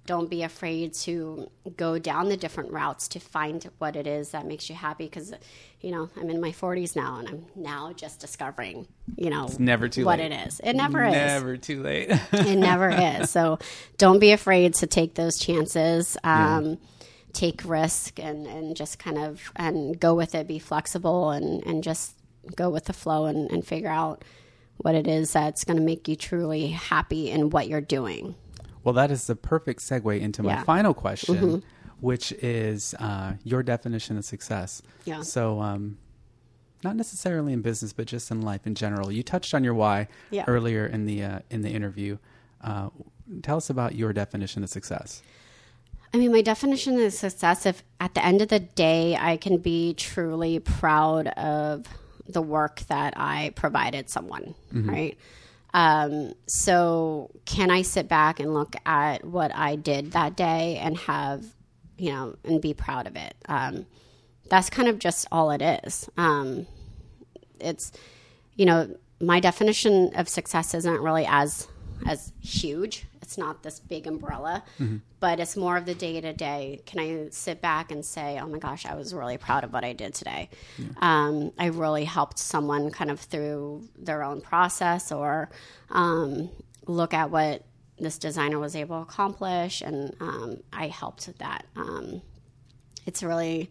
Don't 0.06 0.30
be 0.30 0.44
afraid 0.44 0.94
to 0.94 1.50
go 1.78 1.98
down 1.98 2.30
the 2.30 2.38
different 2.38 2.72
routes 2.72 3.08
to 3.08 3.20
find 3.20 3.70
what 3.80 3.96
it 3.96 4.06
is 4.08 4.32
that 4.32 4.46
makes 4.46 4.70
you 4.70 4.76
happy 4.76 5.06
because 5.06 5.34
you 5.82 5.92
know 5.92 6.10
i'm 6.18 6.30
in 6.30 6.40
my 6.40 6.52
40s 6.52 6.96
now 6.96 7.18
and 7.18 7.28
i'm 7.28 7.46
now 7.56 7.92
just 7.94 8.20
discovering 8.20 8.88
you 9.16 9.30
know 9.30 9.46
it's 9.46 9.60
never 9.60 9.88
too 9.88 10.06
what 10.06 10.20
late. 10.20 10.32
it 10.32 10.48
is. 10.48 10.60
It 10.64 10.74
never, 10.74 11.04
never 11.04 11.08
is. 11.08 11.14
Never 11.14 11.58
too 11.58 11.82
late. 11.82 12.12
It 12.34 12.58
never 12.58 12.90
is. 12.90 13.30
So 13.30 13.60
don't 13.98 14.20
be 14.20 14.32
afraid 14.32 14.74
to 14.76 14.88
take 14.88 15.16
those 15.16 15.38
chances 15.40 16.18
um, 16.24 16.66
yeah. 16.66 16.76
take 17.34 17.62
risk 17.66 18.20
and, 18.20 18.46
and 18.48 18.76
just 18.76 19.00
kind 19.00 19.18
of 19.18 19.42
and 19.56 20.00
go 20.00 20.14
with 20.16 20.36
it. 20.36 20.48
Be 20.48 20.60
flexible 20.60 21.32
and, 21.32 21.66
and 21.66 21.84
just 21.84 22.16
go 22.56 22.70
with 22.70 22.86
the 22.86 22.94
flow 22.94 23.26
and, 23.26 23.50
and 23.52 23.66
figure 23.66 23.90
out 23.90 24.24
what 24.78 24.96
it 24.96 25.08
is 25.08 25.34
that's 25.34 25.64
going 25.64 25.78
to 25.78 25.84
make 25.84 26.08
you 26.08 26.16
truly 26.16 26.68
happy 26.68 27.30
in 27.30 27.50
what 27.50 27.68
you're 27.68 27.82
doing 27.82 28.36
well, 28.86 28.94
that 28.94 29.12
is 29.12 29.28
the 29.28 29.36
perfect 29.36 29.82
segue 29.82 30.18
into 30.22 30.42
my 30.44 30.54
Yeah. 30.54 30.64
final 30.64 30.94
question, 30.94 31.36
Mhm. 31.36 31.64
which 32.00 32.32
is 32.34 32.94
uh, 33.00 33.34
your 33.44 33.62
definition 33.64 34.18
of 34.18 34.24
success. 34.24 34.82
Yeah. 35.04 35.22
So, 35.22 35.60
um, 35.60 35.98
not 36.84 36.96
necessarily 36.96 37.52
in 37.52 37.62
business, 37.62 37.92
but 37.94 38.06
just 38.06 38.30
in 38.32 38.42
life 38.42 38.66
in 38.68 38.76
general. 38.76 39.12
You 39.12 39.24
touched 39.24 39.54
on 39.56 39.64
your 39.64 39.74
why 39.74 40.08
Yeah. 40.30 40.44
earlier 40.48 40.86
in 40.86 41.06
the 41.08 41.24
uh, 41.24 41.40
in 41.50 41.62
the 41.64 41.70
interview. 41.72 42.18
Uh, 42.62 42.90
tell 43.42 43.58
us 43.58 43.70
about 43.70 43.96
your 43.96 44.14
definition 44.14 44.64
of 44.64 44.70
success. 44.70 45.22
I 46.14 46.18
mean, 46.18 46.32
my 46.32 46.42
definition 46.42 47.00
of 47.02 47.12
success, 47.12 47.66
if 47.66 47.84
at 48.00 48.14
the 48.14 48.24
end 48.24 48.42
of 48.42 48.48
the 48.50 48.60
day, 48.60 49.18
I 49.20 49.36
can 49.38 49.58
be 49.58 49.94
truly 49.96 50.60
proud 50.60 51.28
of 51.30 51.86
the 52.28 52.42
work 52.42 52.82
that 52.88 53.14
I 53.18 53.52
provided 53.56 54.10
someone, 54.10 54.54
right? 54.72 55.18
Um, 55.76 56.32
so, 56.48 57.32
can 57.44 57.70
I 57.70 57.82
sit 57.82 58.08
back 58.08 58.40
and 58.40 58.54
look 58.54 58.78
at 58.86 59.26
what 59.26 59.54
I 59.54 59.76
did 59.76 60.14
that 60.14 60.38
day 60.38 60.78
and 60.78 60.98
have, 61.00 61.44
you 61.98 62.14
know, 62.14 62.38
and 62.46 62.62
be 62.62 62.74
proud 62.74 63.08
of 63.08 63.18
it? 63.18 63.36
Um, 63.50 63.86
that's 64.50 64.70
kind 64.70 64.88
of 64.88 65.00
just 65.00 65.28
all 65.34 65.52
it 65.52 65.62
is. 65.62 66.10
Um, 66.16 66.66
it's, 67.60 67.92
you 68.56 68.66
know, 68.66 68.96
my 69.20 69.42
definition 69.42 70.16
of 70.16 70.30
success 70.30 70.74
isn't 70.74 71.02
really 71.02 71.26
as 71.28 71.68
as 72.06 72.32
huge. 72.42 73.06
It's 73.22 73.38
not 73.38 73.64
this 73.64 73.80
big 73.80 74.06
umbrella, 74.08 74.64
but 75.20 75.40
it's 75.40 75.58
more 75.58 75.78
of 75.78 75.86
the 75.86 75.96
day 75.96 76.22
to 76.22 76.34
day. 76.34 76.82
Can 76.86 77.00
I 77.00 77.30
sit 77.32 77.62
back 77.62 77.92
and 77.92 78.06
say, 78.06 78.40
"Oh 78.40 78.48
my 78.48 78.60
gosh, 78.60 78.86
I 78.86 78.96
was 78.96 79.14
really 79.14 79.38
proud 79.38 79.64
of 79.64 79.74
what 79.74 79.84
I 79.84 79.94
did 79.94 80.14
today. 80.14 80.50
Um, 81.02 81.52
I 81.58 81.68
really 81.68 82.06
helped 82.06 82.38
someone 82.38 82.92
kind 82.92 83.10
of 83.10 83.20
through 83.20 83.88
their 83.98 84.24
own 84.24 84.42
process, 84.42 85.12
or 85.12 85.50
um, 85.90 86.50
look 86.86 87.14
at 87.14 87.32
what 87.32 87.64
this 87.98 88.18
designer 88.18 88.60
was 88.60 88.76
able 88.76 88.98
to 88.98 89.10
accomplish, 89.10 89.82
and 89.82 90.16
um, 90.20 90.58
I 90.72 90.88
helped 90.88 91.26
with 91.28 91.40
that." 91.40 91.66
Um, 91.76 92.22
it's 93.08 93.24
really 93.24 93.70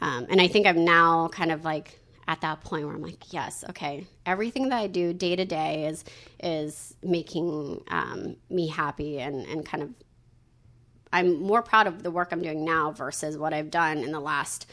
um, 0.00 0.26
and 0.28 0.40
I 0.40 0.48
think 0.48 0.66
I'm 0.66 0.84
now 0.84 1.28
kind 1.28 1.50
of 1.50 1.64
like 1.64 1.98
at 2.28 2.42
that 2.42 2.60
point 2.60 2.84
where 2.86 2.94
I'm 2.94 3.02
like, 3.02 3.32
yes, 3.32 3.64
okay, 3.70 4.06
everything 4.26 4.68
that 4.68 4.78
I 4.78 4.86
do 4.86 5.12
day 5.12 5.34
to 5.34 5.44
day 5.44 5.86
is 5.86 6.04
is 6.40 6.94
making 7.02 7.82
um, 7.88 8.36
me 8.50 8.68
happy 8.68 9.18
and 9.18 9.44
and 9.46 9.66
kind 9.66 9.82
of 9.82 9.90
I'm 11.12 11.40
more 11.40 11.62
proud 11.62 11.86
of 11.86 12.02
the 12.02 12.10
work 12.10 12.28
I'm 12.32 12.42
doing 12.42 12.64
now 12.64 12.92
versus 12.92 13.38
what 13.38 13.54
I've 13.54 13.70
done 13.70 13.98
in 13.98 14.12
the 14.12 14.20
last 14.20 14.70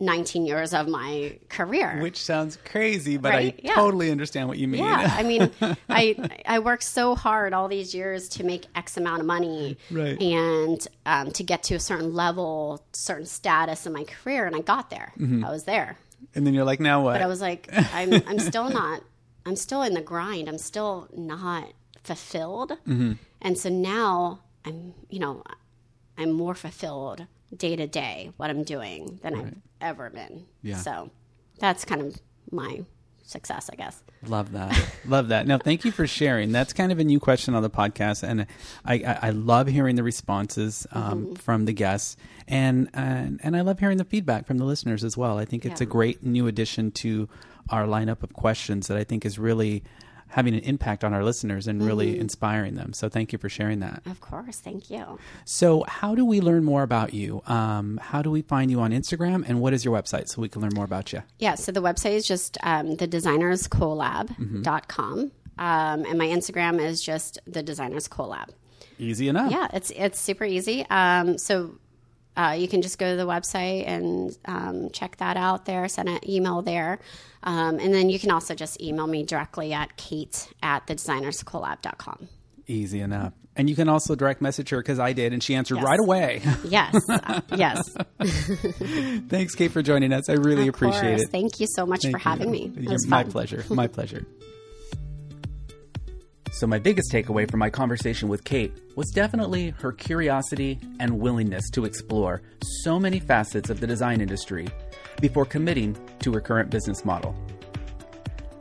19 0.00 0.44
years 0.46 0.72
of 0.74 0.88
my 0.88 1.38
career. 1.48 2.00
Which 2.00 2.22
sounds 2.22 2.58
crazy, 2.64 3.16
but 3.16 3.30
Right, 3.32 3.54
I 3.54 3.60
yeah. 3.62 3.74
totally 3.74 4.10
understand 4.10 4.48
what 4.48 4.58
you 4.58 4.68
mean. 4.68 4.84
yeah, 4.84 5.14
I 5.16 5.22
mean, 5.24 5.50
I 5.88 6.16
I 6.46 6.58
worked 6.60 6.82
so 6.84 7.14
hard 7.16 7.52
all 7.52 7.66
these 7.68 7.92
years 7.94 8.28
to 8.30 8.44
make 8.44 8.66
X 8.76 8.96
amount 8.96 9.20
of 9.20 9.26
money, 9.26 9.76
Right. 9.90 10.20
And 10.20 10.86
um, 11.06 11.30
to 11.32 11.42
get 11.42 11.64
to 11.64 11.74
a 11.74 11.80
certain 11.80 12.14
level, 12.14 12.84
certain 12.92 13.26
status 13.26 13.84
in 13.86 13.92
my 13.92 14.04
career, 14.04 14.46
and 14.46 14.54
I 14.54 14.60
got 14.60 14.90
there. 14.90 15.12
Mm-hmm. 15.18 15.44
I 15.44 15.50
was 15.50 15.64
there, 15.64 15.96
and 16.34 16.46
then 16.46 16.54
you're 16.54 16.64
like, 16.64 16.80
now 16.80 17.02
what? 17.04 17.14
but 17.14 17.22
I 17.22 17.26
was 17.26 17.40
like, 17.40 17.68
I'm 17.72 18.12
I'm 18.26 18.38
still 18.50 18.68
not. 18.70 19.02
I'm 19.46 19.56
still 19.56 19.82
in 19.82 19.94
the 19.94 20.00
grind. 20.02 20.48
I'm 20.48 20.58
still 20.58 21.08
not 21.14 21.72
fulfilled, 22.02 22.72
Mm-hmm. 22.86 23.12
and 23.42 23.58
so 23.58 23.68
now 23.68 24.40
I'm, 24.64 24.94
you 25.10 25.18
know, 25.18 25.42
I'm 26.18 26.32
more 26.32 26.54
fulfilled 26.54 27.26
day 27.56 27.76
to 27.76 27.86
day 27.86 28.30
what 28.36 28.50
I'm 28.50 28.62
doing 28.64 29.20
than 29.22 29.34
I've 29.34 29.54
ever 29.80 30.10
been. 30.10 30.46
Yeah. 30.62 30.76
So 30.78 31.10
that's 31.58 31.84
kind 31.84 32.00
of 32.02 32.16
my 32.50 32.84
success, 33.24 33.68
I 33.72 33.76
guess. 33.76 34.02
Love 34.26 34.52
that. 34.52 34.78
love 35.06 35.28
that. 35.28 35.46
No, 35.46 35.58
thank 35.58 35.84
you 35.84 35.92
for 35.92 36.06
sharing. 36.06 36.52
That's 36.52 36.72
kind 36.72 36.92
of 36.92 36.98
a 36.98 37.04
new 37.04 37.20
question 37.20 37.54
on 37.54 37.62
the 37.62 37.70
podcast, 37.70 38.22
and 38.22 38.46
I, 38.84 38.94
I, 38.94 39.18
I 39.22 39.30
love 39.30 39.66
hearing 39.66 39.96
the 39.96 40.02
responses 40.02 40.86
um, 40.92 41.34
from 41.34 41.64
the 41.64 41.72
guests, 41.72 42.16
and, 42.48 42.88
and 42.94 43.40
and 43.42 43.56
I 43.56 43.62
love 43.62 43.78
hearing 43.80 43.98
the 43.98 44.04
feedback 44.04 44.46
from 44.46 44.58
the 44.58 44.64
listeners 44.64 45.04
as 45.04 45.16
well. 45.16 45.38
I 45.38 45.44
think 45.44 45.64
it's 45.66 45.80
a 45.80 45.86
great 45.86 46.22
new 46.22 46.46
addition 46.46 46.90
to 46.92 47.28
our 47.70 47.86
lineup 47.86 48.22
of 48.22 48.32
questions 48.32 48.88
that 48.88 48.96
I 48.96 49.04
think 49.04 49.24
is 49.24 49.38
really 49.38 49.82
having 50.34 50.52
an 50.52 50.60
impact 50.60 51.02
on 51.04 51.14
our 51.14 51.22
listeners 51.22 51.68
and 51.68 51.80
really 51.80 52.18
inspiring 52.18 52.74
them. 52.74 52.92
So 52.92 53.08
thank 53.08 53.32
you 53.32 53.38
for 53.38 53.48
sharing 53.48 53.78
that. 53.80 54.02
Of 54.04 54.20
course, 54.20 54.58
thank 54.58 54.90
you. 54.90 55.20
So, 55.44 55.84
how 55.86 56.16
do 56.16 56.24
we 56.24 56.40
learn 56.40 56.64
more 56.64 56.82
about 56.82 57.14
you? 57.14 57.40
Um, 57.46 58.00
how 58.02 58.20
do 58.20 58.32
we 58.32 58.42
find 58.42 58.68
you 58.68 58.80
on 58.80 58.90
Instagram, 58.90 59.44
and 59.46 59.60
what 59.60 59.72
is 59.72 59.84
your 59.84 59.96
website 59.96 60.28
so 60.28 60.42
we 60.42 60.48
can 60.48 60.60
learn 60.60 60.72
more 60.74 60.84
about 60.84 61.12
you? 61.12 61.22
Yeah, 61.38 61.54
so 61.54 61.70
the 61.70 61.80
website 61.80 62.14
is 62.14 62.26
just 62.26 62.58
um, 62.64 62.96
thedesignerscollab.com. 62.96 65.30
Um, 65.56 66.04
and 66.04 66.18
my 66.18 66.26
Instagram 66.26 66.80
is 66.80 67.00
just 67.00 67.38
the 67.46 67.62
Designers 67.62 68.08
Collab. 68.08 68.48
Easy 68.98 69.28
enough. 69.28 69.52
Yeah, 69.52 69.68
it's 69.72 69.92
it's 69.94 70.18
super 70.18 70.44
easy. 70.44 70.84
Um, 70.90 71.38
so 71.38 71.78
uh, 72.36 72.56
you 72.58 72.66
can 72.68 72.82
just 72.82 72.98
go 72.98 73.10
to 73.10 73.16
the 73.16 73.26
website 73.26 73.86
and 73.86 74.36
um, 74.46 74.90
check 74.90 75.16
that 75.18 75.36
out 75.36 75.64
there, 75.66 75.88
send 75.88 76.08
an 76.08 76.18
email 76.28 76.62
there. 76.62 76.98
Um, 77.42 77.78
and 77.78 77.92
then 77.92 78.08
you 78.10 78.18
can 78.18 78.30
also 78.30 78.54
just 78.54 78.80
email 78.80 79.06
me 79.06 79.22
directly 79.22 79.72
at 79.72 79.96
kate 79.96 80.48
at 80.62 80.86
thedesignerscollab.com. 80.86 82.28
Easy 82.66 83.00
enough. 83.00 83.34
And 83.56 83.70
you 83.70 83.76
can 83.76 83.88
also 83.88 84.16
direct 84.16 84.40
message 84.40 84.70
her 84.70 84.78
because 84.78 84.98
I 84.98 85.12
did, 85.12 85.32
and 85.32 85.40
she 85.40 85.54
answered 85.54 85.76
Yes. 85.76 85.84
right 85.84 86.00
away. 86.00 86.42
Yes, 86.64 86.96
uh, 87.08 87.40
yes. 87.54 87.80
Thanks, 89.28 89.54
Kate, 89.54 89.70
for 89.70 89.82
joining 89.82 90.12
us. 90.12 90.28
I 90.28 90.32
really 90.32 90.66
Of 90.68 90.74
appreciate 90.74 91.10
course. 91.18 91.22
it. 91.22 91.28
Thank 91.30 91.60
you 91.60 91.66
so 91.68 91.86
much 91.86 92.00
Thank 92.02 92.14
for 92.16 92.18
having 92.18 92.50
me. 92.50 92.72
My 93.06 93.22
fun. 93.22 93.30
pleasure. 93.30 93.64
My 93.70 93.86
pleasure. 93.86 94.26
So, 96.54 96.68
my 96.68 96.78
biggest 96.78 97.10
takeaway 97.10 97.50
from 97.50 97.58
my 97.58 97.68
conversation 97.68 98.28
with 98.28 98.44
Kate 98.44 98.72
was 98.94 99.10
definitely 99.10 99.70
her 99.70 99.90
curiosity 99.90 100.78
and 101.00 101.18
willingness 101.18 101.68
to 101.70 101.84
explore 101.84 102.42
so 102.62 103.00
many 103.00 103.18
facets 103.18 103.70
of 103.70 103.80
the 103.80 103.88
design 103.88 104.20
industry 104.20 104.68
before 105.20 105.46
committing 105.46 105.96
to 106.20 106.32
her 106.32 106.40
current 106.40 106.70
business 106.70 107.04
model. 107.04 107.34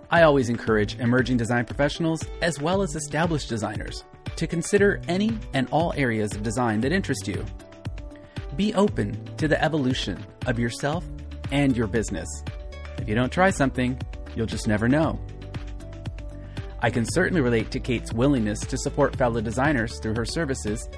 I 0.10 0.24
always 0.24 0.50
encourage 0.50 0.98
emerging 0.98 1.38
design 1.38 1.66
professionals 1.66 2.26
as 2.42 2.60
well 2.60 2.82
as 2.82 2.96
established 2.96 3.48
designers 3.48 4.04
to 4.38 4.48
consider 4.48 5.00
any 5.08 5.38
and 5.54 5.70
all 5.70 5.94
areas 5.96 6.34
of 6.34 6.42
design 6.42 6.82
that 6.82 6.92
interest 6.92 7.28
you. 7.28 7.46
Be 8.56 8.74
open 8.74 9.24
to 9.38 9.48
the 9.48 9.64
evolution 9.64 10.18
of 10.48 10.58
yourself 10.58 11.06
and 11.52 11.78
your 11.78 11.86
business. 11.86 12.28
If 12.98 13.08
you 13.08 13.14
don't 13.14 13.32
try 13.32 13.52
something, 13.52 14.02
you'll 14.36 14.48
just 14.48 14.68
never 14.68 14.90
know. 14.90 15.20
I 16.84 16.90
can 16.90 17.06
certainly 17.06 17.40
relate 17.40 17.72
to 17.72 17.80
Kate's 17.80 18.12
willingness 18.12 18.60
to 18.60 18.78
support 18.78 19.16
fellow 19.16 19.40
designers 19.40 20.00
through 20.00 20.16
her 20.16 20.26
services, 20.26 20.90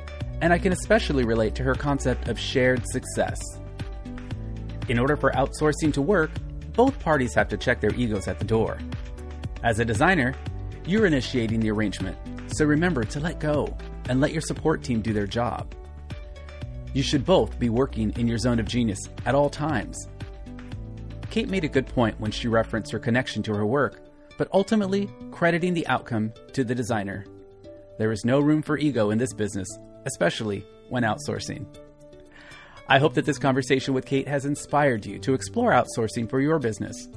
and 0.41 0.51
I 0.51 0.57
can 0.57 0.73
especially 0.73 1.25
relate 1.25 1.53
to 1.55 1.63
her 1.63 1.75
concept 1.75 2.27
of 2.27 2.39
shared 2.39 2.81
success. 2.87 3.39
In 4.89 4.97
order 4.97 5.15
for 5.15 5.31
outsourcing 5.33 5.93
to 5.93 6.01
work, 6.01 6.31
both 6.73 6.97
parties 6.99 7.35
have 7.35 7.49
to 7.49 7.57
check 7.57 7.81
their 7.81 7.93
egos 7.93 8.27
at 8.27 8.39
the 8.39 8.45
door. 8.45 8.79
As 9.63 9.79
a 9.79 9.85
designer, 9.85 10.33
you're 10.87 11.05
initiating 11.05 11.59
the 11.59 11.69
arrangement, 11.69 12.17
so 12.47 12.65
remember 12.65 13.03
to 13.03 13.19
let 13.19 13.39
go 13.39 13.77
and 14.09 14.19
let 14.19 14.31
your 14.31 14.41
support 14.41 14.83
team 14.83 15.03
do 15.03 15.13
their 15.13 15.27
job. 15.27 15.71
You 16.95 17.03
should 17.03 17.25
both 17.25 17.59
be 17.59 17.69
working 17.69 18.11
in 18.17 18.27
your 18.27 18.39
zone 18.39 18.59
of 18.59 18.65
genius 18.65 19.07
at 19.27 19.35
all 19.35 19.51
times. 19.51 20.07
Kate 21.29 21.49
made 21.49 21.63
a 21.63 21.67
good 21.67 21.85
point 21.85 22.19
when 22.19 22.31
she 22.31 22.47
referenced 22.47 22.91
her 22.91 22.99
connection 22.99 23.43
to 23.43 23.53
her 23.53 23.67
work, 23.67 24.04
but 24.37 24.49
ultimately 24.53 25.09
crediting 25.31 25.73
the 25.73 25.87
outcome 25.87 26.33
to 26.53 26.63
the 26.63 26.75
designer. 26.75 27.25
There 27.97 28.11
is 28.11 28.25
no 28.25 28.39
room 28.39 28.61
for 28.61 28.77
ego 28.77 29.11
in 29.11 29.17
this 29.17 29.33
business, 29.33 29.67
especially 30.05 30.65
when 30.89 31.03
outsourcing. 31.03 31.65
I 32.87 32.99
hope 32.99 33.13
that 33.15 33.25
this 33.25 33.39
conversation 33.39 33.93
with 33.93 34.05
Kate 34.05 34.27
has 34.27 34.45
inspired 34.45 35.05
you 35.05 35.17
to 35.19 35.33
explore 35.33 35.71
outsourcing 35.71 36.29
for 36.29 36.39
your 36.39 36.59
business. 36.59 37.07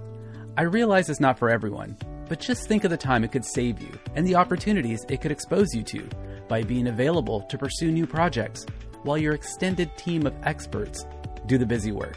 I 0.57 0.63
realize 0.63 1.11
it's 1.11 1.21
not 1.21 1.39
for 1.39 1.51
everyone, 1.51 1.97
but 2.29 2.41
just 2.41 2.67
think 2.67 2.85
of 2.85 2.91
the 2.91 2.97
time 2.97 3.25
it 3.25 3.33
could 3.33 3.45
save 3.45 3.81
you 3.81 3.91
and 4.15 4.27
the 4.27 4.35
opportunities 4.35 5.05
it 5.09 5.21
could 5.21 5.33
expose 5.33 5.75
you 5.75 5.83
to 5.83 6.09
by 6.49 6.63
being 6.63 6.89
available 6.89 7.43
to 7.43 7.59
pursue 7.59 7.91
new 7.93 8.07
projects 8.07 8.65
while 9.03 9.19
your 9.19 9.35
extended 9.35 9.95
team 9.97 10.27
of 10.27 10.35
experts 10.45 11.05
do 11.47 11.59
the 11.59 11.67
busy 11.67 11.93
work. 11.93 12.17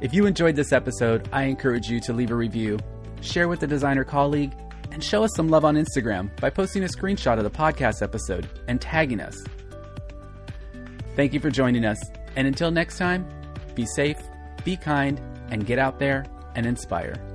If 0.00 0.14
you 0.14 0.26
enjoyed 0.26 0.56
this 0.56 0.72
episode, 0.72 1.28
I 1.32 1.44
encourage 1.44 1.88
you 1.88 2.00
to 2.00 2.12
leave 2.12 2.30
a 2.30 2.34
review, 2.34 2.78
share 3.20 3.48
with 3.48 3.62
a 3.62 3.66
designer 3.66 4.04
colleague, 4.04 4.52
and 4.92 5.02
show 5.02 5.22
us 5.22 5.34
some 5.34 5.48
love 5.48 5.64
on 5.64 5.76
Instagram 5.76 6.34
by 6.40 6.50
posting 6.50 6.84
a 6.84 6.88
screenshot 6.88 7.38
of 7.38 7.44
the 7.44 7.50
podcast 7.50 8.02
episode 8.02 8.48
and 8.68 8.80
tagging 8.80 9.20
us. 9.20 9.42
Thank 11.16 11.32
you 11.32 11.40
for 11.40 11.50
joining 11.50 11.84
us. 11.84 12.02
And 12.36 12.46
until 12.46 12.70
next 12.70 12.98
time, 12.98 13.26
be 13.74 13.86
safe, 13.86 14.18
be 14.64 14.76
kind, 14.76 15.20
and 15.50 15.66
get 15.66 15.78
out 15.78 15.98
there 15.98 16.24
and 16.54 16.66
inspire. 16.66 17.29